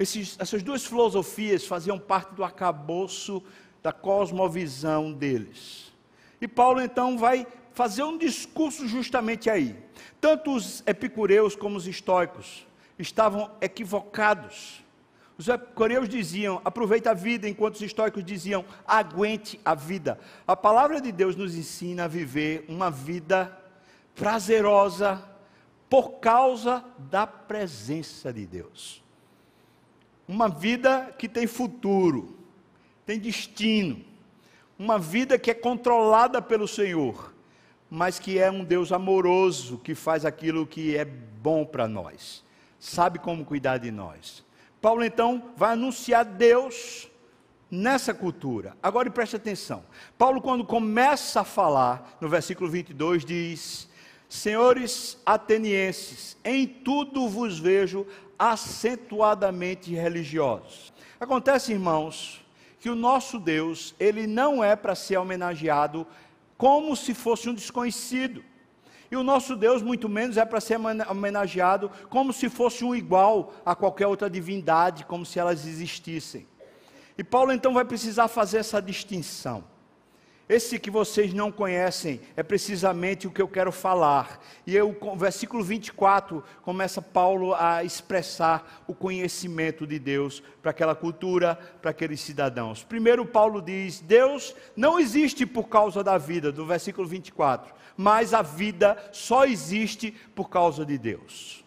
Esses, 0.00 0.34
essas 0.38 0.62
duas 0.62 0.82
filosofias 0.86 1.66
faziam 1.66 1.98
parte 1.98 2.34
do 2.34 2.42
acabouço 2.42 3.42
da 3.82 3.92
cosmovisão 3.92 5.12
deles. 5.12 5.92
E 6.40 6.48
Paulo 6.48 6.80
então 6.80 7.18
vai 7.18 7.46
fazer 7.74 8.02
um 8.02 8.16
discurso 8.16 8.88
justamente 8.88 9.50
aí. 9.50 9.76
Tanto 10.18 10.54
os 10.54 10.82
epicureus 10.86 11.54
como 11.54 11.76
os 11.76 11.86
estoicos 11.86 12.66
estavam 12.98 13.50
equivocados. 13.60 14.82
Os 15.36 15.48
epicureus 15.48 16.08
diziam, 16.08 16.62
aproveita 16.64 17.10
a 17.10 17.14
vida, 17.14 17.46
enquanto 17.46 17.74
os 17.74 17.82
estoicos 17.82 18.24
diziam, 18.24 18.64
aguente 18.86 19.60
a 19.62 19.74
vida. 19.74 20.18
A 20.46 20.56
palavra 20.56 20.98
de 20.98 21.12
Deus 21.12 21.36
nos 21.36 21.54
ensina 21.54 22.04
a 22.04 22.08
viver 22.08 22.64
uma 22.68 22.90
vida 22.90 23.54
prazerosa 24.14 25.22
por 25.90 26.20
causa 26.20 26.82
da 26.96 27.26
presença 27.26 28.32
de 28.32 28.46
Deus 28.46 29.02
uma 30.30 30.48
vida 30.48 31.12
que 31.18 31.28
tem 31.28 31.44
futuro, 31.44 32.36
tem 33.04 33.18
destino, 33.18 34.00
uma 34.78 34.96
vida 34.96 35.36
que 35.36 35.50
é 35.50 35.54
controlada 35.54 36.40
pelo 36.40 36.68
Senhor, 36.68 37.34
mas 37.90 38.20
que 38.20 38.38
é 38.38 38.48
um 38.48 38.62
Deus 38.62 38.92
amoroso 38.92 39.78
que 39.78 39.92
faz 39.92 40.24
aquilo 40.24 40.68
que 40.68 40.96
é 40.96 41.04
bom 41.04 41.64
para 41.64 41.88
nós, 41.88 42.44
sabe 42.78 43.18
como 43.18 43.44
cuidar 43.44 43.78
de 43.78 43.90
nós. 43.90 44.44
Paulo 44.80 45.02
então 45.02 45.50
vai 45.56 45.72
anunciar 45.72 46.24
Deus 46.24 47.10
nessa 47.68 48.14
cultura. 48.14 48.76
Agora 48.80 49.10
preste 49.10 49.34
atenção. 49.34 49.82
Paulo, 50.16 50.40
quando 50.40 50.64
começa 50.64 51.40
a 51.40 51.44
falar, 51.44 52.16
no 52.20 52.28
versículo 52.28 52.70
22, 52.70 53.24
diz: 53.24 53.88
Senhores 54.28 55.18
atenienses, 55.26 56.36
em 56.44 56.68
tudo 56.68 57.28
vos 57.28 57.58
vejo 57.58 58.06
acentuadamente 58.40 59.92
religiosos. 59.92 60.94
Acontece, 61.20 61.72
irmãos, 61.72 62.42
que 62.78 62.88
o 62.88 62.94
nosso 62.94 63.38
Deus, 63.38 63.94
ele 64.00 64.26
não 64.26 64.64
é 64.64 64.74
para 64.74 64.94
ser 64.94 65.18
homenageado 65.18 66.06
como 66.56 66.96
se 66.96 67.12
fosse 67.12 67.50
um 67.50 67.54
desconhecido. 67.54 68.42
E 69.10 69.16
o 69.16 69.22
nosso 69.22 69.54
Deus, 69.54 69.82
muito 69.82 70.08
menos, 70.08 70.38
é 70.38 70.44
para 70.46 70.58
ser 70.58 70.78
homenageado 71.10 71.90
como 72.08 72.32
se 72.32 72.48
fosse 72.48 72.82
um 72.82 72.94
igual 72.94 73.52
a 73.66 73.74
qualquer 73.74 74.06
outra 74.06 74.30
divindade, 74.30 75.04
como 75.04 75.26
se 75.26 75.38
elas 75.38 75.66
existissem. 75.66 76.46
E 77.18 77.22
Paulo 77.22 77.52
então 77.52 77.74
vai 77.74 77.84
precisar 77.84 78.28
fazer 78.28 78.58
essa 78.58 78.80
distinção. 78.80 79.62
Esse 80.50 80.80
que 80.80 80.90
vocês 80.90 81.32
não 81.32 81.52
conhecem 81.52 82.20
é 82.34 82.42
precisamente 82.42 83.24
o 83.24 83.30
que 83.30 83.40
eu 83.40 83.46
quero 83.46 83.70
falar. 83.70 84.42
E 84.66 84.74
eu, 84.74 84.98
o 85.00 85.16
versículo 85.16 85.62
24 85.62 86.42
começa 86.62 87.00
Paulo 87.00 87.54
a 87.54 87.84
expressar 87.84 88.82
o 88.88 88.92
conhecimento 88.92 89.86
de 89.86 89.96
Deus 89.96 90.42
para 90.60 90.72
aquela 90.72 90.96
cultura, 90.96 91.56
para 91.80 91.92
aqueles 91.92 92.20
cidadãos. 92.20 92.82
Primeiro, 92.82 93.24
Paulo 93.24 93.62
diz: 93.62 94.00
Deus 94.00 94.52
não 94.74 94.98
existe 94.98 95.46
por 95.46 95.68
causa 95.68 96.02
da 96.02 96.18
vida, 96.18 96.50
do 96.50 96.66
versículo 96.66 97.06
24, 97.06 97.72
mas 97.96 98.34
a 98.34 98.42
vida 98.42 98.98
só 99.12 99.44
existe 99.44 100.10
por 100.34 100.50
causa 100.50 100.84
de 100.84 100.98
Deus. 100.98 101.64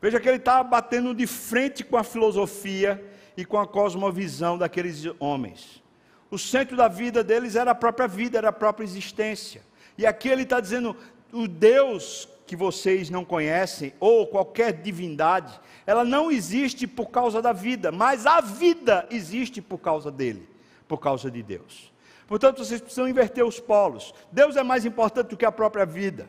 Veja 0.00 0.20
que 0.20 0.28
ele 0.28 0.36
está 0.36 0.62
batendo 0.62 1.16
de 1.16 1.26
frente 1.26 1.82
com 1.82 1.96
a 1.96 2.04
filosofia 2.04 3.04
e 3.36 3.44
com 3.44 3.58
a 3.58 3.66
cosmovisão 3.66 4.56
daqueles 4.56 5.04
homens. 5.18 5.82
O 6.30 6.38
centro 6.38 6.76
da 6.76 6.88
vida 6.88 7.22
deles 7.22 7.56
era 7.56 7.70
a 7.70 7.74
própria 7.74 8.08
vida, 8.08 8.38
era 8.38 8.48
a 8.48 8.52
própria 8.52 8.84
existência. 8.84 9.62
E 9.96 10.06
aqui 10.06 10.28
ele 10.28 10.42
está 10.42 10.60
dizendo: 10.60 10.96
o 11.32 11.46
Deus 11.46 12.28
que 12.46 12.56
vocês 12.56 13.08
não 13.08 13.24
conhecem, 13.24 13.92
ou 13.98 14.26
qualquer 14.26 14.72
divindade, 14.72 15.58
ela 15.86 16.04
não 16.04 16.30
existe 16.30 16.86
por 16.86 17.10
causa 17.10 17.40
da 17.40 17.52
vida, 17.52 17.90
mas 17.90 18.26
a 18.26 18.40
vida 18.40 19.06
existe 19.10 19.62
por 19.62 19.78
causa 19.78 20.10
dele, 20.10 20.48
por 20.86 20.98
causa 20.98 21.30
de 21.30 21.42
Deus. 21.42 21.92
Portanto, 22.26 22.64
vocês 22.64 22.80
precisam 22.80 23.08
inverter 23.08 23.44
os 23.44 23.60
polos. 23.60 24.14
Deus 24.30 24.56
é 24.56 24.62
mais 24.62 24.84
importante 24.84 25.28
do 25.28 25.36
que 25.36 25.44
a 25.44 25.52
própria 25.52 25.84
vida. 25.84 26.28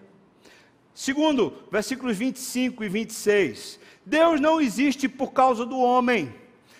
Segundo, 0.93 1.53
versículos 1.71 2.17
25 2.17 2.83
e 2.83 2.89
26. 2.89 3.79
Deus 4.05 4.39
não 4.39 4.61
existe 4.61 5.09
por 5.09 5.31
causa 5.31 5.65
do 5.65 5.77
homem, 5.77 6.33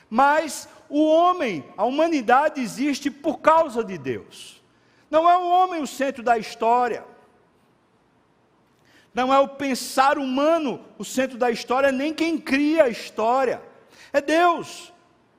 mas 0.10 0.70
o 0.90 1.06
homem, 1.06 1.66
a 1.76 1.86
humanidade 1.86 2.62
existe 2.62 3.10
por 3.10 3.40
causa 3.40 3.84
de 3.84 3.98
Deus. 3.98 4.64
Não 5.10 5.30
é 5.30 5.38
o 5.38 5.48
homem 5.48 5.82
o 5.82 5.88
centro 5.88 6.24
da 6.24 6.38
história. 6.38 7.06
Não 9.14 9.34
é 9.34 9.40
o 9.40 9.48
pensar 9.48 10.18
humano 10.18 10.84
o 10.98 11.06
centro 11.06 11.38
da 11.38 11.50
história, 11.50 11.92
nem 11.92 12.14
quem 12.14 12.38
cria 12.38 12.84
a 12.84 12.90
história. 12.90 13.62
É 14.12 14.20
Deus. 14.20 14.94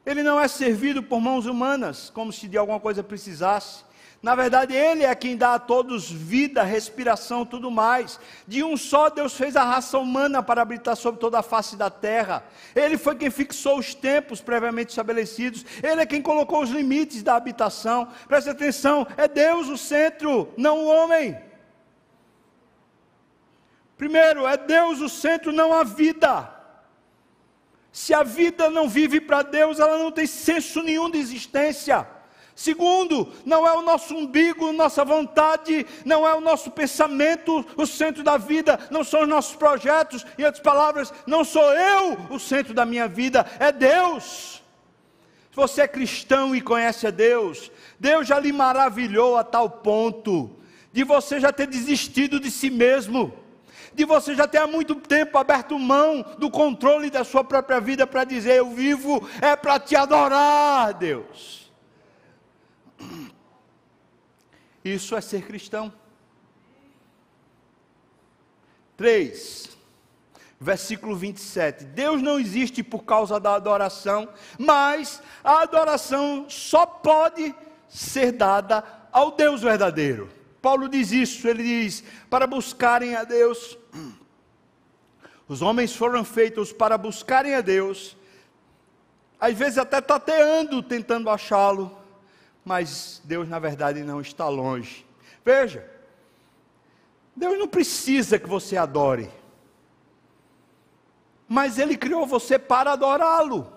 Ele 0.04 0.22
não 0.22 0.40
é 0.40 0.48
servido 0.48 1.02
por 1.02 1.20
mãos 1.20 1.46
humanas, 1.46 2.10
como 2.10 2.32
se 2.32 2.48
de 2.48 2.56
alguma 2.56 2.78
coisa 2.78 3.02
precisasse. 3.02 3.85
Na 4.26 4.34
verdade, 4.34 4.74
Ele 4.74 5.04
é 5.04 5.14
quem 5.14 5.36
dá 5.36 5.54
a 5.54 5.58
todos 5.60 6.10
vida, 6.10 6.64
respiração, 6.64 7.46
tudo 7.46 7.70
mais. 7.70 8.18
De 8.44 8.60
um 8.64 8.76
só 8.76 9.08
Deus 9.08 9.34
fez 9.36 9.54
a 9.54 9.62
raça 9.62 9.96
humana 9.98 10.42
para 10.42 10.62
habitar 10.62 10.96
sobre 10.96 11.20
toda 11.20 11.38
a 11.38 11.44
face 11.44 11.76
da 11.76 11.90
terra. 11.90 12.42
Ele 12.74 12.98
foi 12.98 13.14
quem 13.14 13.30
fixou 13.30 13.78
os 13.78 13.94
tempos 13.94 14.40
previamente 14.40 14.88
estabelecidos. 14.88 15.64
Ele 15.80 16.00
é 16.00 16.06
quem 16.06 16.20
colocou 16.20 16.60
os 16.60 16.70
limites 16.70 17.22
da 17.22 17.36
habitação. 17.36 18.08
Preste 18.26 18.50
atenção, 18.50 19.06
é 19.16 19.28
Deus 19.28 19.68
o 19.68 19.78
centro, 19.78 20.52
não 20.56 20.80
o 20.80 20.86
homem. 20.88 21.38
Primeiro, 23.96 24.44
é 24.44 24.56
Deus 24.56 25.00
o 25.00 25.08
centro, 25.08 25.52
não 25.52 25.72
a 25.72 25.84
vida. 25.84 26.52
Se 27.92 28.12
a 28.12 28.24
vida 28.24 28.68
não 28.70 28.88
vive 28.88 29.20
para 29.20 29.42
Deus, 29.42 29.78
ela 29.78 29.96
não 29.96 30.10
tem 30.10 30.26
senso 30.26 30.82
nenhum 30.82 31.08
de 31.08 31.16
existência. 31.18 32.15
Segundo, 32.56 33.30
não 33.44 33.66
é 33.66 33.72
o 33.74 33.82
nosso 33.82 34.16
umbigo, 34.16 34.72
nossa 34.72 35.04
vontade, 35.04 35.86
não 36.06 36.26
é 36.26 36.34
o 36.34 36.40
nosso 36.40 36.70
pensamento 36.70 37.62
o 37.76 37.86
centro 37.86 38.22
da 38.22 38.38
vida, 38.38 38.80
não 38.90 39.04
são 39.04 39.20
os 39.20 39.28
nossos 39.28 39.54
projetos, 39.54 40.24
em 40.38 40.44
outras 40.44 40.62
palavras, 40.62 41.12
não 41.26 41.44
sou 41.44 41.70
eu 41.74 42.16
o 42.30 42.40
centro 42.40 42.72
da 42.72 42.86
minha 42.86 43.06
vida, 43.06 43.44
é 43.58 43.70
Deus. 43.70 44.62
Se 45.50 45.56
você 45.56 45.82
é 45.82 45.88
cristão 45.88 46.56
e 46.56 46.62
conhece 46.62 47.06
a 47.06 47.10
Deus, 47.10 47.70
Deus 48.00 48.26
já 48.26 48.40
lhe 48.40 48.52
maravilhou 48.54 49.36
a 49.36 49.44
tal 49.44 49.68
ponto 49.68 50.56
de 50.90 51.04
você 51.04 51.38
já 51.38 51.52
ter 51.52 51.66
desistido 51.66 52.40
de 52.40 52.50
si 52.50 52.70
mesmo, 52.70 53.34
de 53.92 54.06
você 54.06 54.34
já 54.34 54.48
ter 54.48 54.58
há 54.58 54.66
muito 54.66 54.94
tempo 54.94 55.36
aberto 55.36 55.78
mão 55.78 56.24
do 56.38 56.50
controle 56.50 57.10
da 57.10 57.22
sua 57.22 57.44
própria 57.44 57.80
vida 57.80 58.06
para 58.06 58.24
dizer: 58.24 58.54
Eu 58.56 58.70
vivo 58.70 59.28
é 59.42 59.54
para 59.54 59.78
te 59.78 59.94
adorar, 59.94 60.94
Deus. 60.94 61.65
Isso 64.84 65.16
é 65.16 65.20
ser 65.20 65.42
cristão. 65.46 65.92
Três, 68.96 69.76
Versículo 70.58 71.14
27. 71.14 71.84
Deus 71.84 72.22
não 72.22 72.40
existe 72.40 72.82
por 72.82 73.04
causa 73.04 73.38
da 73.38 73.54
adoração, 73.54 74.28
mas 74.58 75.22
a 75.44 75.60
adoração 75.62 76.46
só 76.48 76.86
pode 76.86 77.54
ser 77.88 78.32
dada 78.32 78.82
ao 79.12 79.32
Deus 79.32 79.60
verdadeiro. 79.60 80.30
Paulo 80.62 80.88
diz 80.88 81.12
isso, 81.12 81.46
ele 81.46 81.62
diz: 81.62 82.02
para 82.30 82.46
buscarem 82.46 83.14
a 83.14 83.22
Deus. 83.22 83.76
Os 85.46 85.62
homens 85.62 85.94
foram 85.94 86.24
feitos 86.24 86.72
para 86.72 86.96
buscarem 86.96 87.54
a 87.54 87.60
Deus, 87.60 88.16
às 89.38 89.54
vezes 89.54 89.78
até 89.78 90.00
tateando, 90.00 90.82
tentando 90.82 91.30
achá-lo, 91.30 91.96
mas 92.66 93.22
Deus 93.22 93.48
na 93.48 93.60
verdade 93.60 94.02
não 94.02 94.20
está 94.20 94.48
longe. 94.48 95.06
Veja, 95.44 95.88
Deus 97.34 97.56
não 97.56 97.68
precisa 97.68 98.40
que 98.40 98.48
você 98.48 98.76
adore, 98.76 99.30
mas 101.46 101.78
Ele 101.78 101.96
criou 101.96 102.26
você 102.26 102.58
para 102.58 102.90
adorá-lo. 102.90 103.72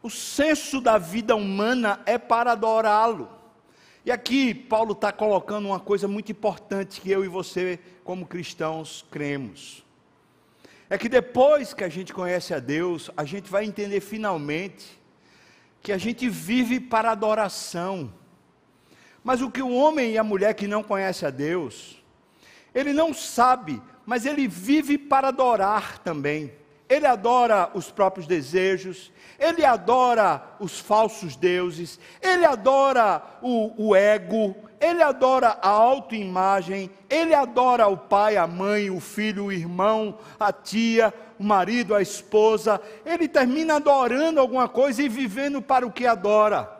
O 0.00 0.08
senso 0.08 0.80
da 0.80 0.98
vida 0.98 1.34
humana 1.34 2.00
é 2.06 2.16
para 2.16 2.52
adorá-lo. 2.52 3.28
E 4.04 4.12
aqui 4.12 4.54
Paulo 4.54 4.92
está 4.92 5.10
colocando 5.10 5.66
uma 5.66 5.80
coisa 5.80 6.06
muito 6.06 6.30
importante 6.30 7.00
que 7.00 7.10
eu 7.10 7.24
e 7.24 7.28
você, 7.28 7.80
como 8.04 8.24
cristãos, 8.24 9.04
cremos. 9.10 9.84
É 10.88 10.96
que 10.96 11.08
depois 11.08 11.74
que 11.74 11.82
a 11.82 11.88
gente 11.88 12.14
conhece 12.14 12.54
a 12.54 12.60
Deus, 12.60 13.10
a 13.16 13.24
gente 13.24 13.50
vai 13.50 13.64
entender 13.64 14.00
finalmente 14.00 14.99
que 15.82 15.92
a 15.92 15.98
gente 15.98 16.28
vive 16.28 16.80
para 16.80 17.10
adoração. 17.10 18.12
Mas 19.22 19.40
o 19.42 19.50
que 19.50 19.62
o 19.62 19.72
homem 19.72 20.12
e 20.12 20.18
a 20.18 20.24
mulher 20.24 20.54
que 20.54 20.66
não 20.66 20.82
conhece 20.82 21.26
a 21.26 21.30
Deus, 21.30 22.02
ele 22.74 22.92
não 22.92 23.12
sabe, 23.12 23.80
mas 24.06 24.26
ele 24.26 24.48
vive 24.48 24.96
para 24.96 25.28
adorar 25.28 25.98
também 25.98 26.52
ele 26.90 27.06
adora 27.06 27.70
os 27.72 27.88
próprios 27.88 28.26
desejos, 28.26 29.12
ele 29.38 29.64
adora 29.64 30.42
os 30.58 30.80
falsos 30.80 31.36
deuses, 31.36 32.00
ele 32.20 32.44
adora 32.44 33.22
o, 33.40 33.90
o 33.90 33.94
ego, 33.94 34.56
ele 34.80 35.00
adora 35.00 35.56
a 35.62 35.68
autoimagem, 35.68 36.90
ele 37.08 37.32
adora 37.32 37.86
o 37.86 37.96
pai, 37.96 38.36
a 38.36 38.46
mãe, 38.48 38.90
o 38.90 38.98
filho, 38.98 39.46
o 39.46 39.52
irmão, 39.52 40.18
a 40.38 40.52
tia, 40.52 41.14
o 41.40 41.42
marido, 41.42 41.94
a 41.94 42.02
esposa. 42.02 42.78
Ele 43.02 43.26
termina 43.26 43.76
adorando 43.76 44.38
alguma 44.38 44.68
coisa 44.68 45.02
e 45.02 45.08
vivendo 45.08 45.62
para 45.62 45.86
o 45.86 45.90
que 45.90 46.06
adora. 46.06 46.70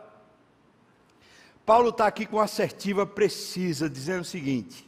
Paulo 1.65 1.89
está 1.89 2.05
aqui 2.05 2.27
com 2.27 2.39
assertiva 2.39 3.03
precisa, 3.03 3.89
dizendo 3.89 4.21
o 4.21 4.25
seguinte: 4.25 4.87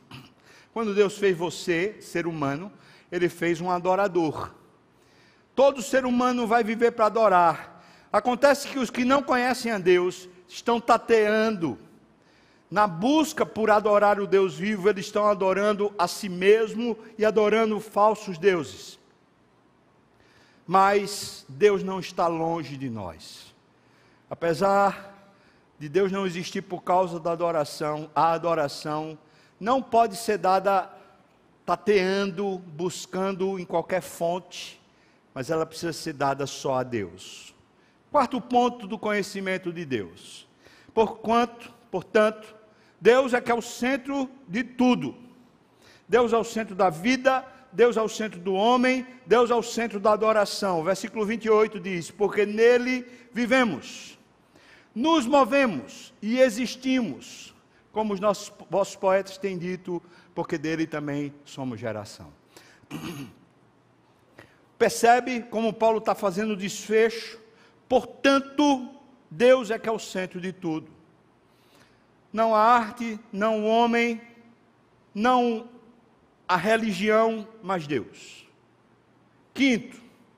quando 0.71 0.93
Deus 0.93 1.17
fez 1.17 1.35
você, 1.35 1.97
ser 2.01 2.27
humano, 2.27 2.71
ele 3.11 3.27
fez 3.27 3.59
um 3.59 3.71
adorador. 3.71 4.51
Todo 5.55 5.81
ser 5.81 6.05
humano 6.05 6.45
vai 6.45 6.63
viver 6.63 6.91
para 6.91 7.07
adorar. 7.07 7.83
Acontece 8.11 8.67
que 8.67 8.77
os 8.77 8.91
que 8.91 9.03
não 9.03 9.23
conhecem 9.23 9.71
a 9.71 9.79
Deus 9.79 10.29
estão 10.47 10.79
tateando. 10.79 11.79
Na 12.69 12.85
busca 12.85 13.43
por 13.43 13.71
adorar 13.71 14.19
o 14.19 14.27
Deus 14.27 14.53
vivo, 14.53 14.87
eles 14.87 15.05
estão 15.05 15.27
adorando 15.27 15.91
a 15.97 16.07
si 16.07 16.29
mesmo 16.29 16.95
e 17.17 17.25
adorando 17.25 17.79
falsos 17.79 18.37
deuses. 18.37 19.01
Mas 20.65 21.45
Deus 21.49 21.83
não 21.83 21.99
está 21.99 22.27
longe 22.27 22.77
de 22.77 22.89
nós. 22.89 23.53
Apesar 24.29 25.31
de 25.77 25.89
Deus 25.89 26.11
não 26.11 26.25
existir 26.25 26.61
por 26.61 26.81
causa 26.81 27.19
da 27.19 27.31
adoração, 27.31 28.09
a 28.15 28.31
adoração 28.31 29.17
não 29.59 29.81
pode 29.81 30.15
ser 30.15 30.37
dada 30.37 30.89
tateando, 31.65 32.57
buscando 32.59 33.59
em 33.59 33.65
qualquer 33.65 34.01
fonte 34.01 34.81
mas 35.33 35.49
ela 35.49 35.65
precisa 35.65 35.91
ser 35.91 36.13
dada 36.13 36.45
só 36.45 36.75
a 36.75 36.83
Deus. 36.83 37.53
Quarto 38.11 38.39
ponto 38.39 38.85
do 38.85 38.99
conhecimento 38.99 39.73
de 39.73 39.83
Deus. 39.83 40.47
Porquanto, 40.93 41.73
portanto, 41.89 42.55
Deus 43.01 43.33
é 43.33 43.41
que 43.41 43.51
é 43.51 43.55
o 43.55 43.61
centro 43.61 44.29
de 44.47 44.63
tudo. 44.63 45.15
Deus 46.07 46.31
é 46.31 46.37
o 46.37 46.43
centro 46.43 46.75
da 46.75 46.89
vida, 46.89 47.43
Deus 47.73 47.97
é 47.97 48.01
o 48.01 48.07
centro 48.07 48.39
do 48.39 48.53
homem, 48.53 49.05
Deus 49.25 49.49
é 49.49 49.55
o 49.55 49.63
centro 49.63 49.99
da 49.99 50.13
adoração. 50.13 50.83
versículo 50.83 51.25
28 51.25 51.79
diz: 51.79 52.11
Porque 52.11 52.45
nele 52.45 53.05
vivemos, 53.31 54.17
nos 54.93 55.25
movemos 55.25 56.13
e 56.21 56.39
existimos, 56.39 57.53
como 57.91 58.13
os 58.13 58.19
nossos 58.19 58.53
vossos 58.69 58.95
poetas 58.95 59.37
têm 59.39 59.57
dito, 59.57 60.01
porque 60.35 60.57
dele 60.57 60.85
também 60.85 61.33
somos 61.43 61.79
geração. 61.79 62.31
Percebe 64.77 65.41
como 65.41 65.73
Paulo 65.73 65.97
está 65.97 66.13
fazendo 66.13 66.53
o 66.53 66.57
desfecho? 66.57 67.39
Portanto, 67.89 68.89
Deus 69.29 69.71
é 69.71 69.79
que 69.79 69.89
é 69.89 69.91
o 69.91 69.99
centro 69.99 70.39
de 70.39 70.51
tudo. 70.51 70.91
Não 72.31 72.53
a 72.53 72.59
arte, 72.59 73.19
não 73.31 73.63
o 73.63 73.67
homem, 73.67 74.21
não 75.13 75.69
a 76.53 76.55
religião, 76.55 77.47
mas 77.63 77.87
Deus. 77.87 78.47
Quinto, 79.55 79.97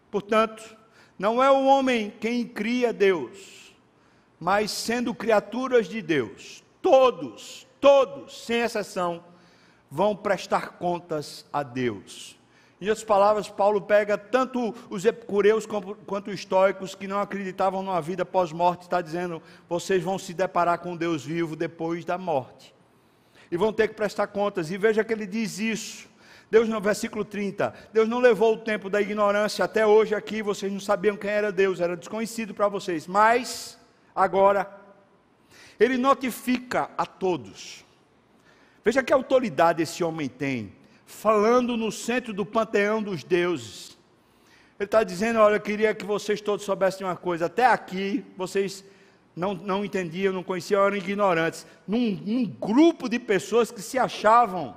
portanto, 0.09 0.77
não 1.19 1.43
é 1.43 1.51
o 1.51 1.65
homem 1.65 2.13
quem 2.21 2.47
cria 2.47 2.93
Deus, 2.93 3.75
mas 4.39 4.71
sendo 4.71 5.13
criaturas 5.13 5.89
de 5.89 6.01
Deus, 6.01 6.63
todos, 6.81 7.67
todos, 7.81 8.45
sem 8.45 8.61
exceção, 8.61 9.25
vão 9.91 10.15
prestar 10.15 10.77
contas 10.77 11.45
a 11.51 11.61
Deus. 11.63 12.39
Em 12.79 12.87
outras 12.87 13.03
palavras, 13.03 13.49
Paulo 13.49 13.81
pega 13.81 14.17
tanto 14.17 14.73
os 14.89 15.03
epicureus 15.03 15.65
quanto 15.65 16.29
os 16.29 16.35
estoicos 16.35 16.95
que 16.95 17.09
não 17.09 17.19
acreditavam 17.19 17.83
numa 17.83 18.01
vida 18.01 18.23
pós-morte, 18.23 18.83
está 18.83 19.01
dizendo: 19.01 19.41
vocês 19.67 20.01
vão 20.01 20.17
se 20.17 20.33
deparar 20.33 20.79
com 20.79 20.95
Deus 20.95 21.25
vivo 21.25 21.57
depois 21.57 22.05
da 22.05 22.17
morte. 22.17 22.74
E 23.51 23.57
vão 23.57 23.71
ter 23.71 23.87
que 23.87 23.93
prestar 23.93 24.27
contas. 24.27 24.71
E 24.71 24.77
veja 24.77 25.03
que 25.03 25.13
ele 25.13 25.25
diz 25.25 25.59
isso. 25.59 26.07
Deus 26.49 26.69
no 26.69 26.79
versículo 26.79 27.25
30, 27.25 27.73
Deus 27.91 28.07
não 28.07 28.19
levou 28.19 28.53
o 28.53 28.57
tempo 28.57 28.89
da 28.89 29.01
ignorância 29.01 29.65
até 29.65 29.85
hoje 29.85 30.13
aqui, 30.13 30.43
vocês 30.43 30.71
não 30.71 30.79
sabiam 30.79 31.17
quem 31.17 31.31
era 31.31 31.51
Deus, 31.51 31.79
era 31.79 31.97
desconhecido 31.97 32.53
para 32.53 32.67
vocês. 32.67 33.07
Mas 33.07 33.79
agora 34.15 34.69
ele 35.79 35.97
notifica 35.97 36.89
a 36.97 37.05
todos. 37.05 37.83
Veja 38.83 39.01
que 39.01 39.11
autoridade 39.11 39.81
esse 39.81 40.03
homem 40.03 40.29
tem 40.29 40.71
falando 41.05 41.77
no 41.77 41.91
centro 41.91 42.33
do 42.33 42.45
panteão 42.45 43.01
dos 43.01 43.23
deuses. 43.23 43.97
Ele 44.79 44.85
está 44.85 45.03
dizendo: 45.03 45.39
Olha, 45.39 45.55
eu 45.55 45.61
queria 45.61 45.93
que 45.93 46.05
vocês 46.05 46.41
todos 46.41 46.65
soubessem 46.65 47.05
uma 47.05 47.15
coisa. 47.15 47.45
Até 47.45 47.65
aqui, 47.65 48.25
vocês 48.35 48.83
não, 49.35 49.53
não 49.53 49.83
entendiam, 49.83 50.33
não 50.33 50.43
conheciam, 50.43 50.85
eram 50.85 50.95
ignorantes. 50.95 51.65
Num, 51.87 52.11
num 52.25 52.45
grupo 52.45 53.09
de 53.09 53.19
pessoas 53.19 53.71
que 53.71 53.81
se 53.81 53.99
achavam 53.99 54.75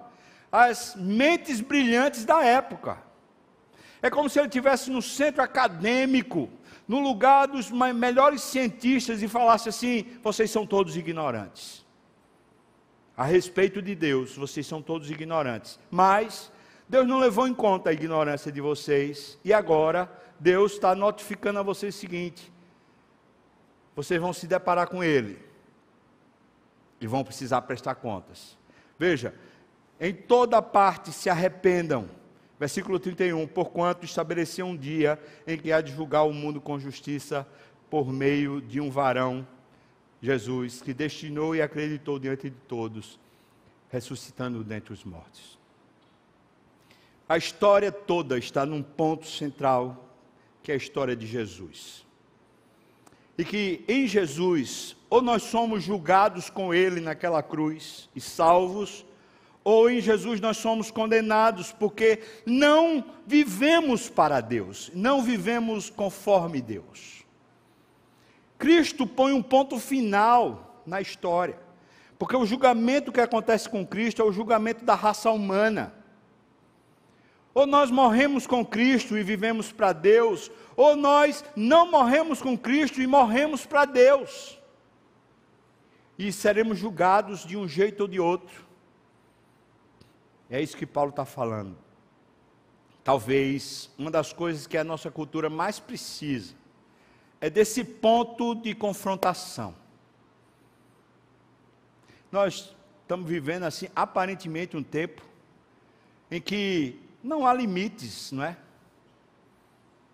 as 0.50 0.94
mentes 0.96 1.60
brilhantes 1.60 2.24
da 2.24 2.44
época. 2.44 2.98
É 4.00 4.08
como 4.10 4.28
se 4.28 4.38
ele 4.38 4.48
estivesse 4.48 4.90
no 4.90 5.02
centro 5.02 5.42
acadêmico, 5.42 6.48
no 6.86 7.00
lugar 7.00 7.46
dos 7.46 7.70
melhores 7.70 8.42
cientistas, 8.42 9.22
e 9.22 9.28
falasse 9.28 9.68
assim: 9.68 10.06
vocês 10.22 10.50
são 10.50 10.66
todos 10.66 10.96
ignorantes 10.96 11.86
a 13.18 13.24
respeito 13.24 13.82
de 13.82 13.96
Deus, 13.96 14.36
vocês 14.36 14.64
são 14.64 14.80
todos 14.80 15.10
ignorantes. 15.10 15.76
Mas 15.90 16.52
Deus 16.88 17.04
não 17.04 17.18
levou 17.18 17.48
em 17.48 17.52
conta 17.52 17.90
a 17.90 17.92
ignorância 17.92 18.52
de 18.52 18.60
vocês, 18.60 19.36
e 19.44 19.52
agora 19.52 20.08
Deus 20.38 20.74
está 20.74 20.94
notificando 20.94 21.58
a 21.58 21.62
vocês 21.64 21.96
o 21.96 21.98
seguinte: 21.98 22.52
vocês 23.98 24.20
vão 24.20 24.32
se 24.32 24.46
deparar 24.46 24.86
com 24.86 25.02
Ele, 25.02 25.40
e 27.00 27.06
vão 27.08 27.24
precisar 27.24 27.62
prestar 27.62 27.96
contas. 27.96 28.56
Veja, 28.96 29.34
em 29.98 30.14
toda 30.14 30.62
parte 30.62 31.10
se 31.10 31.28
arrependam. 31.28 32.08
Versículo 32.60 33.00
31, 33.00 33.44
porquanto 33.48 34.04
estabeleci 34.04 34.62
um 34.62 34.76
dia 34.76 35.20
em 35.44 35.58
que 35.58 35.72
há 35.72 35.80
de 35.80 35.92
julgar 35.92 36.22
o 36.22 36.32
mundo 36.32 36.60
com 36.60 36.78
justiça 36.78 37.44
por 37.90 38.12
meio 38.12 38.60
de 38.60 38.80
um 38.80 38.88
varão 38.88 39.44
Jesus, 40.22 40.80
que 40.80 40.94
destinou 40.94 41.56
e 41.56 41.60
acreditou 41.60 42.20
diante 42.20 42.48
de 42.48 42.56
todos, 42.68 43.18
ressuscitando 43.90 44.62
dentre 44.62 44.92
os 44.92 45.02
mortos. 45.02 45.58
A 47.28 47.36
história 47.36 47.90
toda 47.90 48.38
está 48.38 48.64
num 48.64 48.80
ponto 48.80 49.26
central, 49.26 50.08
que 50.62 50.70
é 50.70 50.74
a 50.74 50.78
história 50.78 51.16
de 51.16 51.26
Jesus. 51.26 52.06
E 53.38 53.44
que 53.44 53.84
em 53.88 54.06
Jesus, 54.06 54.96
ou 55.08 55.22
nós 55.22 55.44
somos 55.44 55.82
julgados 55.82 56.50
com 56.50 56.74
Ele 56.74 57.00
naquela 57.00 57.42
cruz 57.42 58.10
e 58.14 58.20
salvos, 58.20 59.06
ou 59.62 59.88
em 59.88 60.00
Jesus 60.00 60.40
nós 60.40 60.56
somos 60.56 60.90
condenados, 60.90 61.70
porque 61.72 62.20
não 62.44 63.04
vivemos 63.26 64.10
para 64.10 64.40
Deus, 64.40 64.90
não 64.94 65.22
vivemos 65.22 65.88
conforme 65.88 66.60
Deus. 66.60 67.24
Cristo 68.58 69.06
põe 69.06 69.32
um 69.32 69.42
ponto 69.42 69.78
final 69.78 70.82
na 70.84 71.00
história. 71.00 71.58
Porque 72.18 72.36
o 72.36 72.44
julgamento 72.44 73.12
que 73.12 73.20
acontece 73.20 73.68
com 73.68 73.86
Cristo 73.86 74.20
é 74.20 74.24
o 74.24 74.32
julgamento 74.32 74.84
da 74.84 74.96
raça 74.96 75.30
humana. 75.30 75.94
Ou 77.54 77.66
nós 77.66 77.90
morremos 77.90 78.46
com 78.46 78.64
Cristo 78.64 79.16
e 79.16 79.22
vivemos 79.22 79.72
para 79.72 79.92
Deus, 79.92 80.50
ou 80.76 80.94
nós 80.94 81.44
não 81.56 81.90
morremos 81.90 82.40
com 82.40 82.56
Cristo 82.56 83.00
e 83.00 83.06
morremos 83.06 83.66
para 83.66 83.84
Deus. 83.84 84.58
E 86.18 86.32
seremos 86.32 86.78
julgados 86.78 87.44
de 87.44 87.56
um 87.56 87.66
jeito 87.66 88.02
ou 88.02 88.08
de 88.08 88.20
outro. 88.20 88.66
É 90.50 90.60
isso 90.60 90.76
que 90.76 90.86
Paulo 90.86 91.10
está 91.10 91.24
falando. 91.24 91.76
Talvez 93.04 93.90
uma 93.98 94.10
das 94.10 94.32
coisas 94.32 94.66
que 94.66 94.76
a 94.76 94.84
nossa 94.84 95.10
cultura 95.10 95.48
mais 95.48 95.80
precisa 95.80 96.54
é 97.40 97.48
desse 97.48 97.84
ponto 97.84 98.54
de 98.54 98.74
confrontação. 98.74 99.74
Nós 102.30 102.74
estamos 103.02 103.28
vivendo 103.28 103.62
assim, 103.62 103.88
aparentemente, 103.96 104.76
um 104.76 104.82
tempo 104.82 105.22
em 106.30 106.40
que 106.40 107.00
não 107.22 107.46
há 107.46 107.52
limites, 107.52 108.32
não 108.32 108.44
é? 108.44 108.56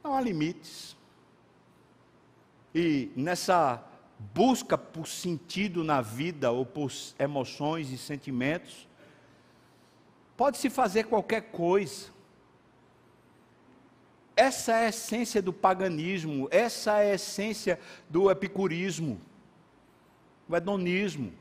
Não 0.02 0.14
há 0.14 0.20
limites. 0.20 0.96
E 2.74 3.10
nessa 3.14 3.82
busca 4.32 4.78
por 4.78 5.06
sentido 5.06 5.84
na 5.84 6.00
vida 6.00 6.50
ou 6.50 6.64
por 6.64 6.90
emoções 7.18 7.90
e 7.90 7.98
sentimentos, 7.98 8.88
pode-se 10.36 10.70
fazer 10.70 11.04
qualquer 11.04 11.42
coisa. 11.42 12.12
Essa 14.36 14.72
é 14.72 14.86
a 14.86 14.88
essência 14.88 15.40
do 15.40 15.52
paganismo, 15.52 16.48
essa 16.50 16.98
é 17.00 17.12
a 17.12 17.14
essência 17.14 17.78
do 18.08 18.30
epicurismo, 18.30 19.20
do 20.48 20.56
hedonismo. 20.56 21.32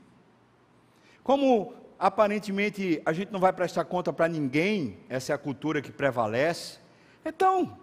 Como 1.23 1.73
aparentemente 1.97 3.01
a 3.05 3.13
gente 3.13 3.31
não 3.31 3.39
vai 3.39 3.53
prestar 3.53 3.85
conta 3.85 4.11
para 4.11 4.27
ninguém, 4.27 4.97
essa 5.09 5.31
é 5.31 5.35
a 5.35 5.37
cultura 5.37 5.81
que 5.81 5.91
prevalece, 5.91 6.79
então, 7.25 7.77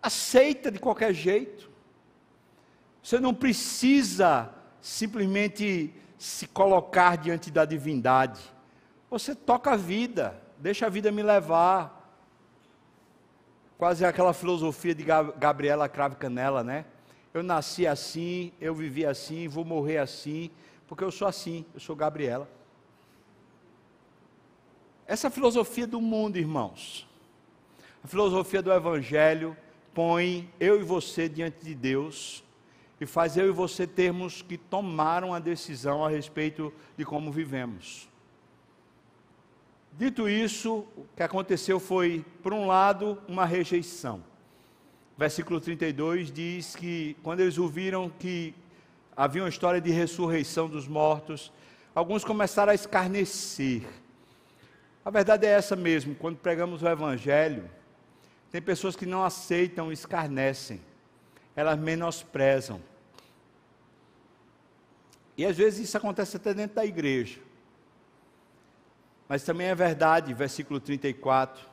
aceita 0.00 0.70
de 0.70 0.78
qualquer 0.78 1.12
jeito. 1.12 1.70
Você 3.02 3.18
não 3.18 3.34
precisa 3.34 4.52
simplesmente 4.80 5.92
se 6.18 6.46
colocar 6.46 7.16
diante 7.16 7.50
da 7.50 7.64
divindade. 7.64 8.40
Você 9.10 9.34
toca 9.34 9.72
a 9.72 9.76
vida, 9.76 10.40
deixa 10.58 10.86
a 10.86 10.88
vida 10.88 11.10
me 11.10 11.22
levar. 11.22 12.00
Quase 13.76 14.04
aquela 14.04 14.32
filosofia 14.32 14.94
de 14.94 15.04
Gabriela 15.04 15.88
Crave 15.88 16.14
Canela, 16.14 16.62
né? 16.62 16.84
Eu 17.34 17.42
nasci 17.42 17.86
assim, 17.86 18.52
eu 18.60 18.74
vivi 18.74 19.04
assim, 19.04 19.48
vou 19.48 19.64
morrer 19.64 19.98
assim, 19.98 20.50
porque 20.86 21.04
eu 21.04 21.10
sou 21.10 21.26
assim, 21.26 21.64
eu 21.74 21.80
sou 21.80 21.96
Gabriela. 21.96 22.48
Essa 25.06 25.30
filosofia 25.30 25.86
do 25.86 26.00
mundo, 26.00 26.36
irmãos, 26.36 27.08
a 28.02 28.06
filosofia 28.08 28.62
do 28.62 28.72
Evangelho 28.72 29.56
põe 29.94 30.50
eu 30.58 30.80
e 30.80 30.82
você 30.82 31.28
diante 31.28 31.64
de 31.64 31.74
Deus 31.74 32.42
e 33.00 33.06
faz 33.06 33.36
eu 33.36 33.48
e 33.48 33.50
você 33.50 33.86
termos 33.86 34.42
que 34.42 34.56
tomar 34.56 35.24
uma 35.24 35.40
decisão 35.40 36.04
a 36.04 36.08
respeito 36.08 36.72
de 36.96 37.04
como 37.04 37.32
vivemos. 37.32 38.08
Dito 39.92 40.28
isso, 40.28 40.86
o 40.96 41.06
que 41.14 41.22
aconteceu 41.22 41.78
foi, 41.78 42.24
por 42.42 42.52
um 42.52 42.66
lado, 42.66 43.18
uma 43.28 43.44
rejeição. 43.44 44.22
Versículo 45.18 45.60
32 45.60 46.32
diz 46.32 46.74
que 46.74 47.16
quando 47.22 47.40
eles 47.40 47.58
ouviram 47.58 48.08
que 48.08 48.54
havia 49.16 49.42
uma 49.42 49.48
história 49.48 49.80
de 49.80 49.90
ressurreição 49.90 50.68
dos 50.68 50.88
mortos, 50.88 51.52
alguns 51.94 52.24
começaram 52.24 52.72
a 52.72 52.74
escarnecer. 52.74 53.82
A 55.04 55.10
verdade 55.10 55.46
é 55.46 55.50
essa 55.50 55.76
mesmo, 55.76 56.14
quando 56.14 56.36
pregamos 56.36 56.82
o 56.82 56.88
Evangelho, 56.88 57.68
tem 58.50 58.60
pessoas 58.60 58.94
que 58.94 59.06
não 59.06 59.24
aceitam, 59.24 59.90
escarnecem, 59.90 60.80
elas 61.56 61.78
menosprezam. 61.78 62.80
E 65.36 65.46
às 65.46 65.56
vezes 65.56 65.88
isso 65.88 65.96
acontece 65.96 66.36
até 66.36 66.52
dentro 66.52 66.76
da 66.76 66.84
igreja. 66.84 67.40
Mas 69.28 69.42
também 69.42 69.68
é 69.68 69.74
verdade, 69.74 70.34
versículo 70.34 70.78
34, 70.78 71.66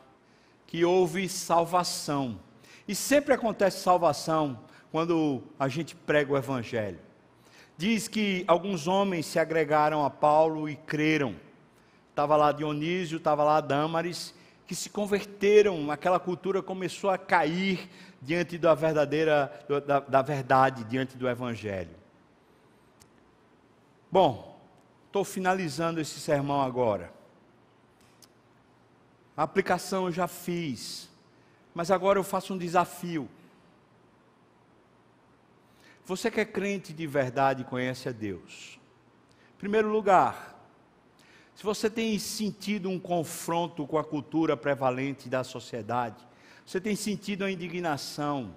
que 0.66 0.86
houve 0.86 1.28
salvação. 1.28 2.40
E 2.88 2.96
sempre 2.96 3.34
acontece 3.34 3.80
salvação 3.80 4.60
quando 4.92 5.44
a 5.60 5.68
gente 5.68 5.96
prega 5.96 6.32
o 6.32 6.38
Evangelho. 6.38 7.09
Diz 7.80 8.10
que 8.10 8.44
alguns 8.46 8.90
homens 8.90 9.26
se 9.26 9.40
agregaram 9.40 10.04
a 10.04 10.10
Paulo 10.10 10.68
e 10.68 10.76
creram. 10.76 11.38
Estava 12.10 12.36
lá 12.36 12.52
Dionísio, 12.52 13.20
estava 13.20 13.42
lá 13.42 13.62
Dâmaris, 13.62 14.34
que 14.68 14.76
se 14.76 14.90
converteram, 14.90 15.90
aquela 15.90 16.20
cultura 16.20 16.62
começou 16.62 17.10
a 17.10 17.18
cair 17.18 17.90
diante 18.22 18.58
da 18.58 18.76
verdadeira, 18.76 19.66
da, 19.88 20.02
da 20.02 20.22
verdade, 20.22 20.84
diante 20.84 21.16
do 21.16 21.30
Evangelho. 21.30 21.96
Bom, 24.12 24.60
estou 25.08 25.24
finalizando 25.24 26.02
esse 26.02 26.20
sermão 26.20 26.62
agora. 26.62 27.14
A 29.38 29.44
aplicação 29.44 30.08
eu 30.08 30.12
já 30.12 30.28
fiz, 30.28 31.10
mas 31.74 31.90
agora 31.92 32.20
eu 32.20 32.26
faço 32.26 32.54
um 32.54 32.58
desafio. 32.58 33.30
Você 36.10 36.32
que 36.32 36.40
é 36.40 36.46
crente 36.46 36.92
de 36.92 37.06
verdade 37.06 37.64
conhece 37.64 38.10
a 38.10 38.12
Deus. 38.12 38.80
Em 39.54 39.60
primeiro 39.60 39.90
lugar, 39.90 40.60
se 41.54 41.64
você 41.64 41.88
tem 41.88 42.18
sentido 42.18 42.90
um 42.90 43.00
confronto 43.00 43.86
com 43.86 43.96
a 43.96 44.04
cultura 44.04 44.58
prevalente 44.58 45.30
da 45.30 45.44
sociedade, 45.44 46.28
você 46.66 46.82
tem 46.82 46.96
sentido 46.96 47.46
a 47.46 47.52
indignação, 47.52 48.56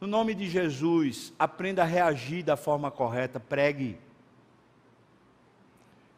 no 0.00 0.08
nome 0.08 0.34
de 0.34 0.50
Jesus, 0.50 1.32
aprenda 1.38 1.82
a 1.82 1.86
reagir 1.86 2.42
da 2.42 2.56
forma 2.56 2.90
correta, 2.90 3.38
pregue. 3.38 3.96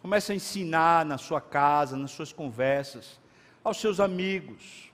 Comece 0.00 0.32
a 0.32 0.36
ensinar 0.36 1.04
na 1.04 1.18
sua 1.18 1.42
casa, 1.42 1.98
nas 1.98 2.12
suas 2.12 2.32
conversas 2.32 3.20
aos 3.62 3.78
seus 3.78 4.00
amigos, 4.00 4.90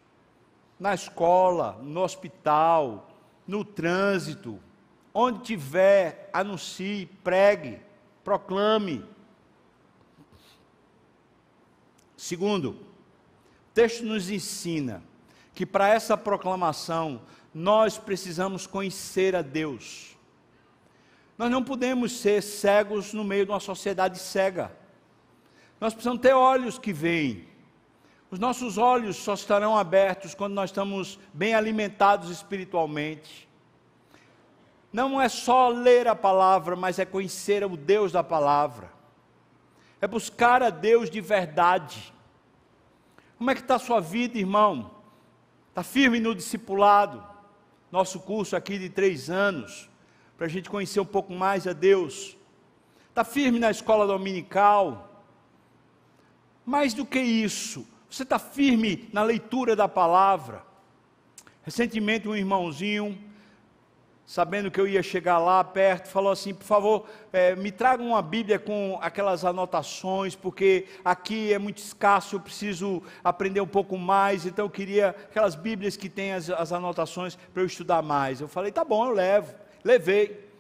na 0.80 0.92
escola, 0.92 1.78
no 1.80 2.00
hospital, 2.00 3.08
no 3.46 3.64
trânsito, 3.64 4.58
onde 5.14 5.40
tiver, 5.40 6.30
anuncie, 6.32 7.06
pregue, 7.22 7.80
proclame. 8.24 9.04
Segundo, 12.16 12.70
o 12.70 13.74
texto 13.74 14.04
nos 14.04 14.30
ensina 14.30 15.02
que 15.54 15.66
para 15.66 15.88
essa 15.88 16.16
proclamação 16.16 17.20
nós 17.54 17.98
precisamos 17.98 18.66
conhecer 18.66 19.36
a 19.36 19.42
Deus. 19.42 20.16
Nós 21.36 21.50
não 21.50 21.62
podemos 21.62 22.18
ser 22.18 22.42
cegos 22.42 23.12
no 23.12 23.24
meio 23.24 23.44
de 23.44 23.50
uma 23.50 23.60
sociedade 23.60 24.18
cega. 24.18 24.74
Nós 25.80 25.92
precisamos 25.92 26.22
ter 26.22 26.32
olhos 26.32 26.78
que 26.78 26.92
veem. 26.92 27.48
Os 28.30 28.38
nossos 28.38 28.78
olhos 28.78 29.16
só 29.16 29.34
estarão 29.34 29.76
abertos 29.76 30.34
quando 30.34 30.54
nós 30.54 30.70
estamos 30.70 31.18
bem 31.34 31.54
alimentados 31.54 32.30
espiritualmente. 32.30 33.48
Não 34.92 35.20
é 35.20 35.28
só 35.28 35.68
ler 35.68 36.06
a 36.06 36.14
palavra, 36.14 36.76
mas 36.76 36.98
é 36.98 37.04
conhecer 37.04 37.64
o 37.64 37.76
Deus 37.76 38.12
da 38.12 38.22
palavra. 38.22 38.92
É 40.00 40.06
buscar 40.06 40.62
a 40.62 40.68
Deus 40.68 41.08
de 41.08 41.20
verdade. 41.20 42.12
Como 43.38 43.50
é 43.50 43.54
que 43.54 43.62
está 43.62 43.76
a 43.76 43.78
sua 43.78 44.00
vida, 44.00 44.38
irmão? 44.38 44.90
Está 45.70 45.82
firme 45.82 46.20
no 46.20 46.34
discipulado? 46.34 47.24
Nosso 47.90 48.20
curso 48.20 48.54
aqui 48.54 48.78
de 48.78 48.90
três 48.90 49.30
anos, 49.30 49.88
para 50.36 50.46
a 50.46 50.50
gente 50.50 50.68
conhecer 50.68 51.00
um 51.00 51.06
pouco 51.06 51.32
mais 51.32 51.66
a 51.66 51.72
Deus. 51.72 52.36
Está 53.08 53.24
firme 53.24 53.58
na 53.58 53.70
escola 53.70 54.06
dominical? 54.06 55.24
Mais 56.64 56.94
do 56.94 57.04
que 57.04 57.20
isso, 57.20 57.86
você 58.08 58.22
está 58.24 58.38
firme 58.38 59.08
na 59.12 59.22
leitura 59.22 59.74
da 59.74 59.88
palavra? 59.88 60.62
Recentemente, 61.62 62.28
um 62.28 62.36
irmãozinho, 62.36 63.18
sabendo 64.26 64.70
que 64.70 64.80
eu 64.80 64.86
ia 64.86 65.02
chegar 65.02 65.38
lá 65.38 65.62
perto, 65.62 66.08
falou 66.08 66.32
assim: 66.32 66.54
por 66.54 66.64
favor, 66.64 67.06
é, 67.32 67.54
me 67.56 67.70
traga 67.70 68.02
uma 68.02 68.22
Bíblia 68.22 68.58
com 68.58 68.98
aquelas 69.00 69.44
anotações, 69.44 70.34
porque 70.34 70.86
aqui 71.04 71.52
é 71.52 71.58
muito 71.58 71.78
escasso, 71.78 72.36
eu 72.36 72.40
preciso 72.40 73.02
aprender 73.22 73.60
um 73.60 73.66
pouco 73.66 73.96
mais, 73.98 74.46
então 74.46 74.66
eu 74.66 74.70
queria 74.70 75.10
aquelas 75.10 75.54
Bíblias 75.54 75.96
que 75.96 76.08
têm 76.08 76.32
as, 76.32 76.48
as 76.50 76.72
anotações 76.72 77.36
para 77.52 77.62
eu 77.62 77.66
estudar 77.66 78.02
mais. 78.02 78.40
Eu 78.40 78.48
falei: 78.48 78.72
tá 78.72 78.84
bom, 78.84 79.06
eu 79.06 79.12
levo. 79.12 79.54
Levei. 79.84 80.52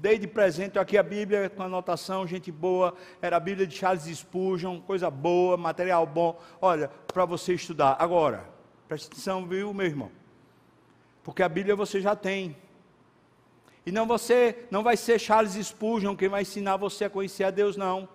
Dei 0.00 0.16
de 0.16 0.28
presente 0.28 0.78
aqui 0.78 0.96
a 0.96 1.02
Bíblia 1.02 1.50
com 1.50 1.60
anotação, 1.60 2.24
gente 2.24 2.52
boa. 2.52 2.94
Era 3.20 3.36
a 3.36 3.40
Bíblia 3.40 3.66
de 3.66 3.74
Charles 3.74 4.04
Spurgeon, 4.04 4.80
coisa 4.80 5.10
boa, 5.10 5.56
material 5.56 6.06
bom. 6.06 6.40
Olha, 6.60 6.88
para 7.12 7.24
você 7.24 7.54
estudar. 7.54 7.96
Agora, 7.98 8.48
preste 8.86 9.08
atenção, 9.08 9.44
viu, 9.44 9.74
meu 9.74 9.86
irmão? 9.86 10.12
Porque 11.24 11.42
a 11.42 11.48
Bíblia 11.48 11.74
você 11.74 12.00
já 12.00 12.14
tem. 12.14 12.56
E 13.88 13.90
não 13.90 14.06
você, 14.06 14.66
não 14.70 14.82
vai 14.82 14.98
ser 14.98 15.18
Charles 15.18 15.54
Spurgeon 15.54 16.14
quem 16.14 16.28
vai 16.28 16.42
ensinar 16.42 16.76
você 16.76 17.06
a 17.06 17.10
conhecer 17.10 17.44
a 17.44 17.50
Deus, 17.50 17.74
não. 17.74 18.06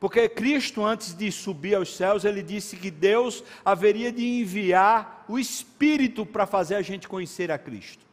Porque 0.00 0.26
Cristo, 0.30 0.82
antes 0.82 1.12
de 1.14 1.30
subir 1.30 1.74
aos 1.74 1.94
céus, 1.94 2.24
ele 2.24 2.42
disse 2.42 2.74
que 2.74 2.90
Deus 2.90 3.44
haveria 3.62 4.10
de 4.10 4.26
enviar 4.26 5.26
o 5.28 5.38
Espírito 5.38 6.24
para 6.24 6.46
fazer 6.46 6.74
a 6.74 6.80
gente 6.80 7.06
conhecer 7.06 7.50
a 7.50 7.58
Cristo. 7.58 8.06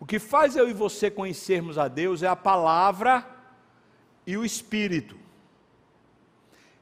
O 0.00 0.04
que 0.04 0.18
faz 0.18 0.56
eu 0.56 0.68
e 0.68 0.72
você 0.72 1.08
conhecermos 1.08 1.78
a 1.78 1.86
Deus 1.86 2.24
é 2.24 2.26
a 2.26 2.34
palavra 2.34 3.24
e 4.26 4.36
o 4.36 4.44
Espírito. 4.44 5.19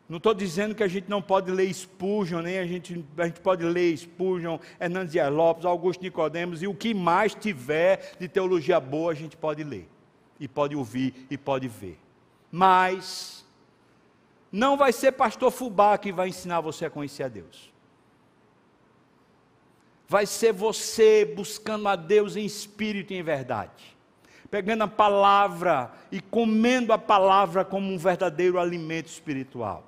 Não 0.09 0.16
estou 0.16 0.32
dizendo 0.32 0.74
que 0.74 0.82
a 0.82 0.89
gente 0.89 1.10
não 1.10 1.20
pode 1.20 1.51
ler 1.51 1.72
Spurgeon, 1.72 2.40
nem 2.40 2.59
a 2.59 2.66
gente, 2.66 3.05
a 3.18 3.26
gente 3.26 3.40
pode 3.40 3.62
ler 3.62 3.94
Spurgeon, 3.94 4.59
Hernandes 4.80 5.14
Lopes, 5.30 5.66
Augusto 5.66 6.02
Nicodemos, 6.02 6.62
e 6.62 6.66
o 6.66 6.74
que 6.74 6.94
mais 6.94 7.35
tiver 7.35 8.16
de 8.18 8.26
teologia 8.26 8.80
boa 8.80 9.12
a 9.12 9.14
gente 9.14 9.36
pode 9.36 9.62
ler, 9.62 9.86
e 10.40 10.48
pode 10.48 10.74
ouvir, 10.74 11.26
e 11.30 11.36
pode 11.36 11.68
ver. 11.68 12.01
Mas, 12.51 13.44
não 14.51 14.78
vai 14.78 14.94
ser 14.94 15.12
pastor 15.12 15.51
fubá 15.51 15.98
que 15.98 16.10
vai 16.10 16.28
ensinar 16.28 16.62
você 16.62 16.86
a 16.86 16.90
conhecer 16.90 17.24
a 17.24 17.28
Deus. 17.28 17.70
Vai 20.09 20.24
ser 20.24 20.55
você 20.55 21.26
buscando 21.26 21.86
a 21.86 21.94
Deus 21.94 22.35
em 22.35 22.47
espírito 22.47 23.12
e 23.12 23.16
em 23.16 23.22
verdade. 23.22 23.94
Pegando 24.51 24.85
a 24.85 24.89
palavra 24.89 25.93
e 26.10 26.18
comendo 26.18 26.94
a 26.94 26.98
palavra 26.98 27.62
como 27.62 27.93
um 27.93 27.98
verdadeiro 27.98 28.59
alimento 28.59 29.09
espiritual. 29.09 29.88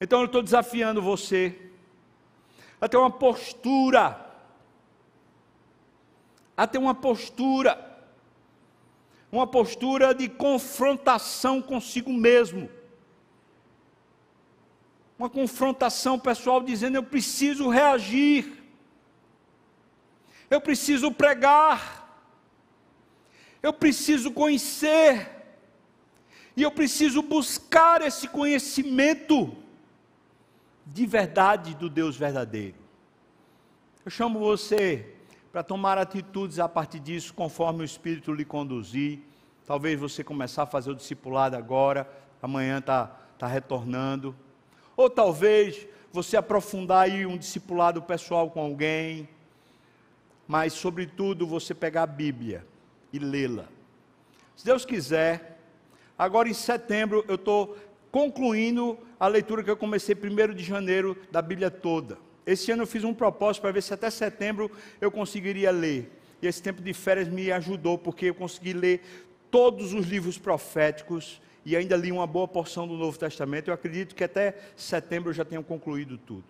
Então 0.00 0.20
eu 0.20 0.26
estou 0.26 0.42
desafiando 0.42 1.02
você 1.02 1.56
a 2.80 2.88
ter 2.88 2.96
uma 2.96 3.10
postura, 3.10 4.26
a 6.56 6.66
ter 6.66 6.78
uma 6.78 6.94
postura, 6.94 7.84
uma 9.30 9.46
postura 9.46 10.14
de 10.14 10.28
confrontação 10.28 11.60
consigo 11.60 12.12
mesmo. 12.12 12.70
Uma 15.18 15.28
confrontação 15.28 16.16
pessoal 16.16 16.62
dizendo: 16.62 16.94
eu 16.94 17.02
preciso 17.02 17.68
reagir, 17.68 18.62
eu 20.48 20.60
preciso 20.60 21.10
pregar, 21.10 22.24
eu 23.60 23.72
preciso 23.72 24.30
conhecer, 24.30 25.28
e 26.56 26.62
eu 26.62 26.70
preciso 26.70 27.20
buscar 27.20 28.00
esse 28.02 28.28
conhecimento 28.28 29.56
de 30.92 31.06
verdade 31.06 31.74
do 31.74 31.88
Deus 31.88 32.16
verdadeiro. 32.16 32.76
Eu 34.04 34.10
chamo 34.10 34.38
você 34.38 35.14
para 35.52 35.62
tomar 35.62 35.98
atitudes 35.98 36.58
a 36.58 36.68
partir 36.68 36.98
disso, 36.98 37.34
conforme 37.34 37.82
o 37.82 37.84
Espírito 37.84 38.32
lhe 38.32 38.44
conduzir. 38.44 39.20
Talvez 39.66 40.00
você 40.00 40.24
começar 40.24 40.62
a 40.62 40.66
fazer 40.66 40.90
o 40.90 40.94
discipulado 40.94 41.56
agora, 41.56 42.08
amanhã 42.40 42.78
está 42.78 43.06
tá 43.38 43.46
retornando. 43.46 44.34
Ou 44.96 45.10
talvez 45.10 45.86
você 46.12 46.36
aprofundar 46.36 47.04
aí 47.04 47.26
um 47.26 47.36
discipulado 47.36 48.00
pessoal 48.00 48.50
com 48.50 48.60
alguém, 48.60 49.28
mas 50.46 50.72
sobretudo 50.72 51.46
você 51.46 51.74
pegar 51.74 52.04
a 52.04 52.06
Bíblia 52.06 52.66
e 53.12 53.18
lê-la. 53.18 53.66
Se 54.56 54.64
Deus 54.64 54.84
quiser, 54.86 55.60
agora 56.18 56.48
em 56.48 56.54
setembro 56.54 57.24
eu 57.28 57.34
estou 57.34 57.76
concluindo 58.10 58.98
a 59.18 59.26
leitura 59.26 59.62
que 59.62 59.70
eu 59.70 59.76
comecei 59.76 60.14
primeiro 60.14 60.54
de 60.54 60.62
janeiro 60.62 61.16
da 61.30 61.42
Bíblia 61.42 61.70
toda. 61.70 62.18
Esse 62.46 62.70
ano 62.70 62.82
eu 62.82 62.86
fiz 62.86 63.04
um 63.04 63.12
propósito 63.12 63.62
para 63.62 63.72
ver 63.72 63.82
se 63.82 63.92
até 63.92 64.08
setembro 64.10 64.70
eu 65.00 65.10
conseguiria 65.10 65.70
ler. 65.70 66.10
E 66.40 66.46
esse 66.46 66.62
tempo 66.62 66.80
de 66.80 66.94
férias 66.94 67.28
me 67.28 67.50
ajudou, 67.50 67.98
porque 67.98 68.26
eu 68.26 68.34
consegui 68.34 68.72
ler 68.72 69.02
todos 69.50 69.92
os 69.92 70.06
livros 70.06 70.38
proféticos 70.38 71.42
e 71.64 71.76
ainda 71.76 71.96
li 71.96 72.12
uma 72.12 72.26
boa 72.26 72.46
porção 72.46 72.86
do 72.86 72.96
Novo 72.96 73.18
Testamento. 73.18 73.68
Eu 73.68 73.74
acredito 73.74 74.14
que 74.14 74.24
até 74.24 74.56
setembro 74.76 75.30
eu 75.30 75.34
já 75.34 75.44
tenho 75.44 75.62
concluído 75.62 76.16
tudo. 76.16 76.44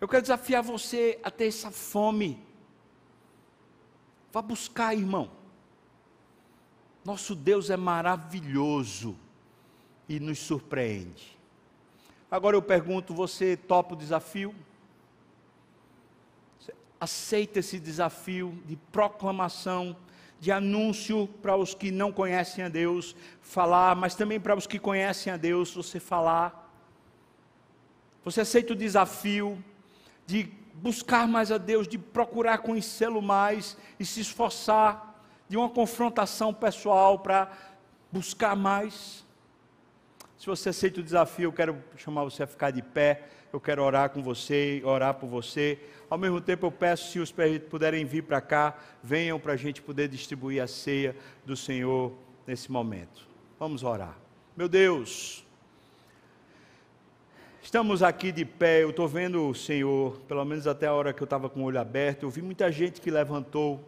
Eu 0.00 0.06
quero 0.06 0.22
desafiar 0.22 0.62
você 0.62 1.18
a 1.22 1.30
ter 1.30 1.46
essa 1.46 1.70
fome. 1.70 2.38
Vá 4.30 4.42
buscar, 4.42 4.94
irmão. 4.94 5.30
Nosso 7.02 7.34
Deus 7.34 7.70
é 7.70 7.76
maravilhoso 7.76 9.16
e 10.08 10.20
nos 10.20 10.38
surpreende. 10.38 11.36
Agora 12.30 12.56
eu 12.56 12.62
pergunto: 12.62 13.14
você 13.14 13.56
topa 13.56 13.94
o 13.94 13.96
desafio? 13.96 14.54
aceita 17.00 17.58
esse 17.58 17.78
desafio 17.78 18.58
de 18.66 18.76
proclamação 18.76 19.96
de 20.38 20.52
anúncio 20.52 21.28
para 21.42 21.56
os 21.56 21.74
que 21.74 21.90
não 21.90 22.12
conhecem 22.12 22.64
a 22.64 22.68
Deus, 22.68 23.16
falar, 23.40 23.96
mas 23.96 24.14
também 24.14 24.38
para 24.38 24.56
os 24.56 24.66
que 24.66 24.78
conhecem 24.78 25.32
a 25.32 25.36
Deus, 25.36 25.74
você 25.74 25.98
falar. 25.98 26.70
Você 28.24 28.42
aceita 28.42 28.72
o 28.72 28.76
desafio 28.76 29.62
de 30.26 30.50
buscar 30.74 31.26
mais 31.26 31.50
a 31.50 31.58
Deus, 31.58 31.88
de 31.88 31.96
procurar 31.96 32.58
conhecê-lo 32.58 33.22
mais 33.22 33.76
e 33.98 34.04
se 34.04 34.20
esforçar 34.20 35.14
de 35.48 35.56
uma 35.56 35.70
confrontação 35.70 36.52
pessoal 36.52 37.18
para 37.18 37.50
buscar 38.12 38.54
mais. 38.54 39.24
Se 40.38 40.46
você 40.46 40.68
aceita 40.68 41.00
o 41.00 41.02
desafio, 41.02 41.44
eu 41.44 41.52
quero 41.52 41.82
chamar 41.96 42.24
você 42.24 42.42
a 42.42 42.46
ficar 42.46 42.70
de 42.70 42.82
pé. 42.82 43.22
Eu 43.52 43.60
quero 43.60 43.82
orar 43.82 44.10
com 44.10 44.22
você, 44.22 44.82
orar 44.84 45.14
por 45.14 45.28
você. 45.28 45.78
Ao 46.10 46.18
mesmo 46.18 46.40
tempo, 46.40 46.66
eu 46.66 46.70
peço, 46.70 47.10
se 47.10 47.18
os 47.18 47.32
puderem 47.70 48.04
vir 48.04 48.22
para 48.22 48.40
cá, 48.40 48.76
venham 49.02 49.40
para 49.40 49.54
a 49.54 49.56
gente 49.56 49.80
poder 49.80 50.08
distribuir 50.08 50.62
a 50.62 50.66
ceia 50.66 51.16
do 51.44 51.56
Senhor 51.56 52.12
nesse 52.46 52.70
momento. 52.70 53.26
Vamos 53.58 53.82
orar. 53.82 54.16
Meu 54.54 54.68
Deus, 54.68 55.44
estamos 57.62 58.02
aqui 58.02 58.30
de 58.30 58.44
pé. 58.44 58.82
Eu 58.82 58.90
estou 58.90 59.08
vendo 59.08 59.48
o 59.48 59.54
Senhor, 59.54 60.18
pelo 60.28 60.44
menos 60.44 60.66
até 60.66 60.86
a 60.86 60.92
hora 60.92 61.14
que 61.14 61.22
eu 61.22 61.26
estava 61.26 61.48
com 61.48 61.60
o 61.60 61.64
olho 61.64 61.80
aberto. 61.80 62.24
Eu 62.24 62.30
vi 62.30 62.42
muita 62.42 62.70
gente 62.70 63.00
que 63.00 63.10
levantou. 63.10 63.82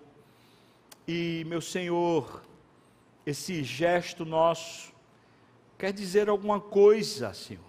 E, 1.07 1.45
meu 1.47 1.61
Senhor, 1.61 2.43
esse 3.27 3.63
gesto 3.63 4.25
nosso 4.25 4.98
quer 5.79 5.93
dizer 5.93 6.29
alguma 6.29 6.61
coisa, 6.61 7.33
Senhor. 7.33 7.63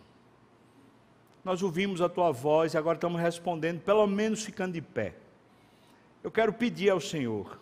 Nós 1.44 1.62
ouvimos 1.62 2.02
a 2.02 2.10
tua 2.10 2.32
voz 2.32 2.74
e 2.74 2.78
agora 2.78 2.98
estamos 2.98 3.22
respondendo, 3.22 3.80
pelo 3.82 4.06
menos 4.08 4.44
ficando 4.44 4.74
de 4.74 4.82
pé. 4.82 5.16
Eu 6.24 6.32
quero 6.32 6.52
pedir 6.52 6.90
ao 6.90 7.00
Senhor 7.00 7.60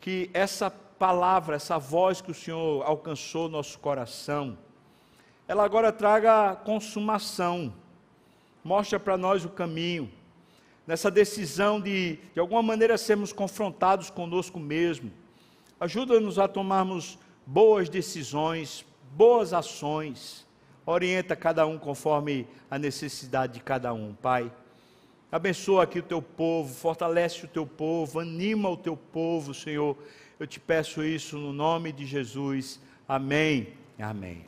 que 0.00 0.28
essa 0.34 0.68
palavra, 0.68 1.56
essa 1.56 1.78
voz 1.78 2.20
que 2.20 2.30
o 2.30 2.34
Senhor 2.34 2.82
alcançou 2.84 3.48
nosso 3.48 3.78
coração, 3.78 4.58
ela 5.46 5.64
agora 5.64 5.90
traga 5.90 6.56
consumação, 6.56 7.72
mostra 8.62 9.00
para 9.00 9.16
nós 9.16 9.44
o 9.44 9.48
caminho, 9.48 10.10
nessa 10.86 11.10
decisão 11.10 11.80
de, 11.80 12.18
de 12.34 12.40
alguma 12.40 12.62
maneira, 12.62 12.98
sermos 12.98 13.32
confrontados 13.32 14.10
conosco 14.10 14.58
mesmo. 14.58 15.10
Ajuda-nos 15.80 16.38
a 16.38 16.48
tomarmos 16.48 17.18
boas 17.46 17.88
decisões, 17.88 18.84
boas 19.12 19.52
ações. 19.52 20.46
Orienta 20.86 21.36
cada 21.36 21.66
um 21.66 21.78
conforme 21.78 22.46
a 22.70 22.78
necessidade 22.78 23.54
de 23.54 23.60
cada 23.60 23.92
um, 23.92 24.14
Pai. 24.14 24.50
Abençoa 25.30 25.82
aqui 25.82 25.98
o 25.98 26.02
teu 26.02 26.22
povo, 26.22 26.72
fortalece 26.74 27.44
o 27.44 27.48
teu 27.48 27.66
povo, 27.66 28.18
anima 28.18 28.70
o 28.70 28.76
teu 28.76 28.96
povo, 28.96 29.52
Senhor. 29.52 29.96
Eu 30.40 30.46
te 30.46 30.58
peço 30.58 31.04
isso 31.04 31.36
no 31.36 31.52
nome 31.52 31.92
de 31.92 32.06
Jesus. 32.06 32.80
Amém. 33.06 33.74
Amém. 33.98 34.46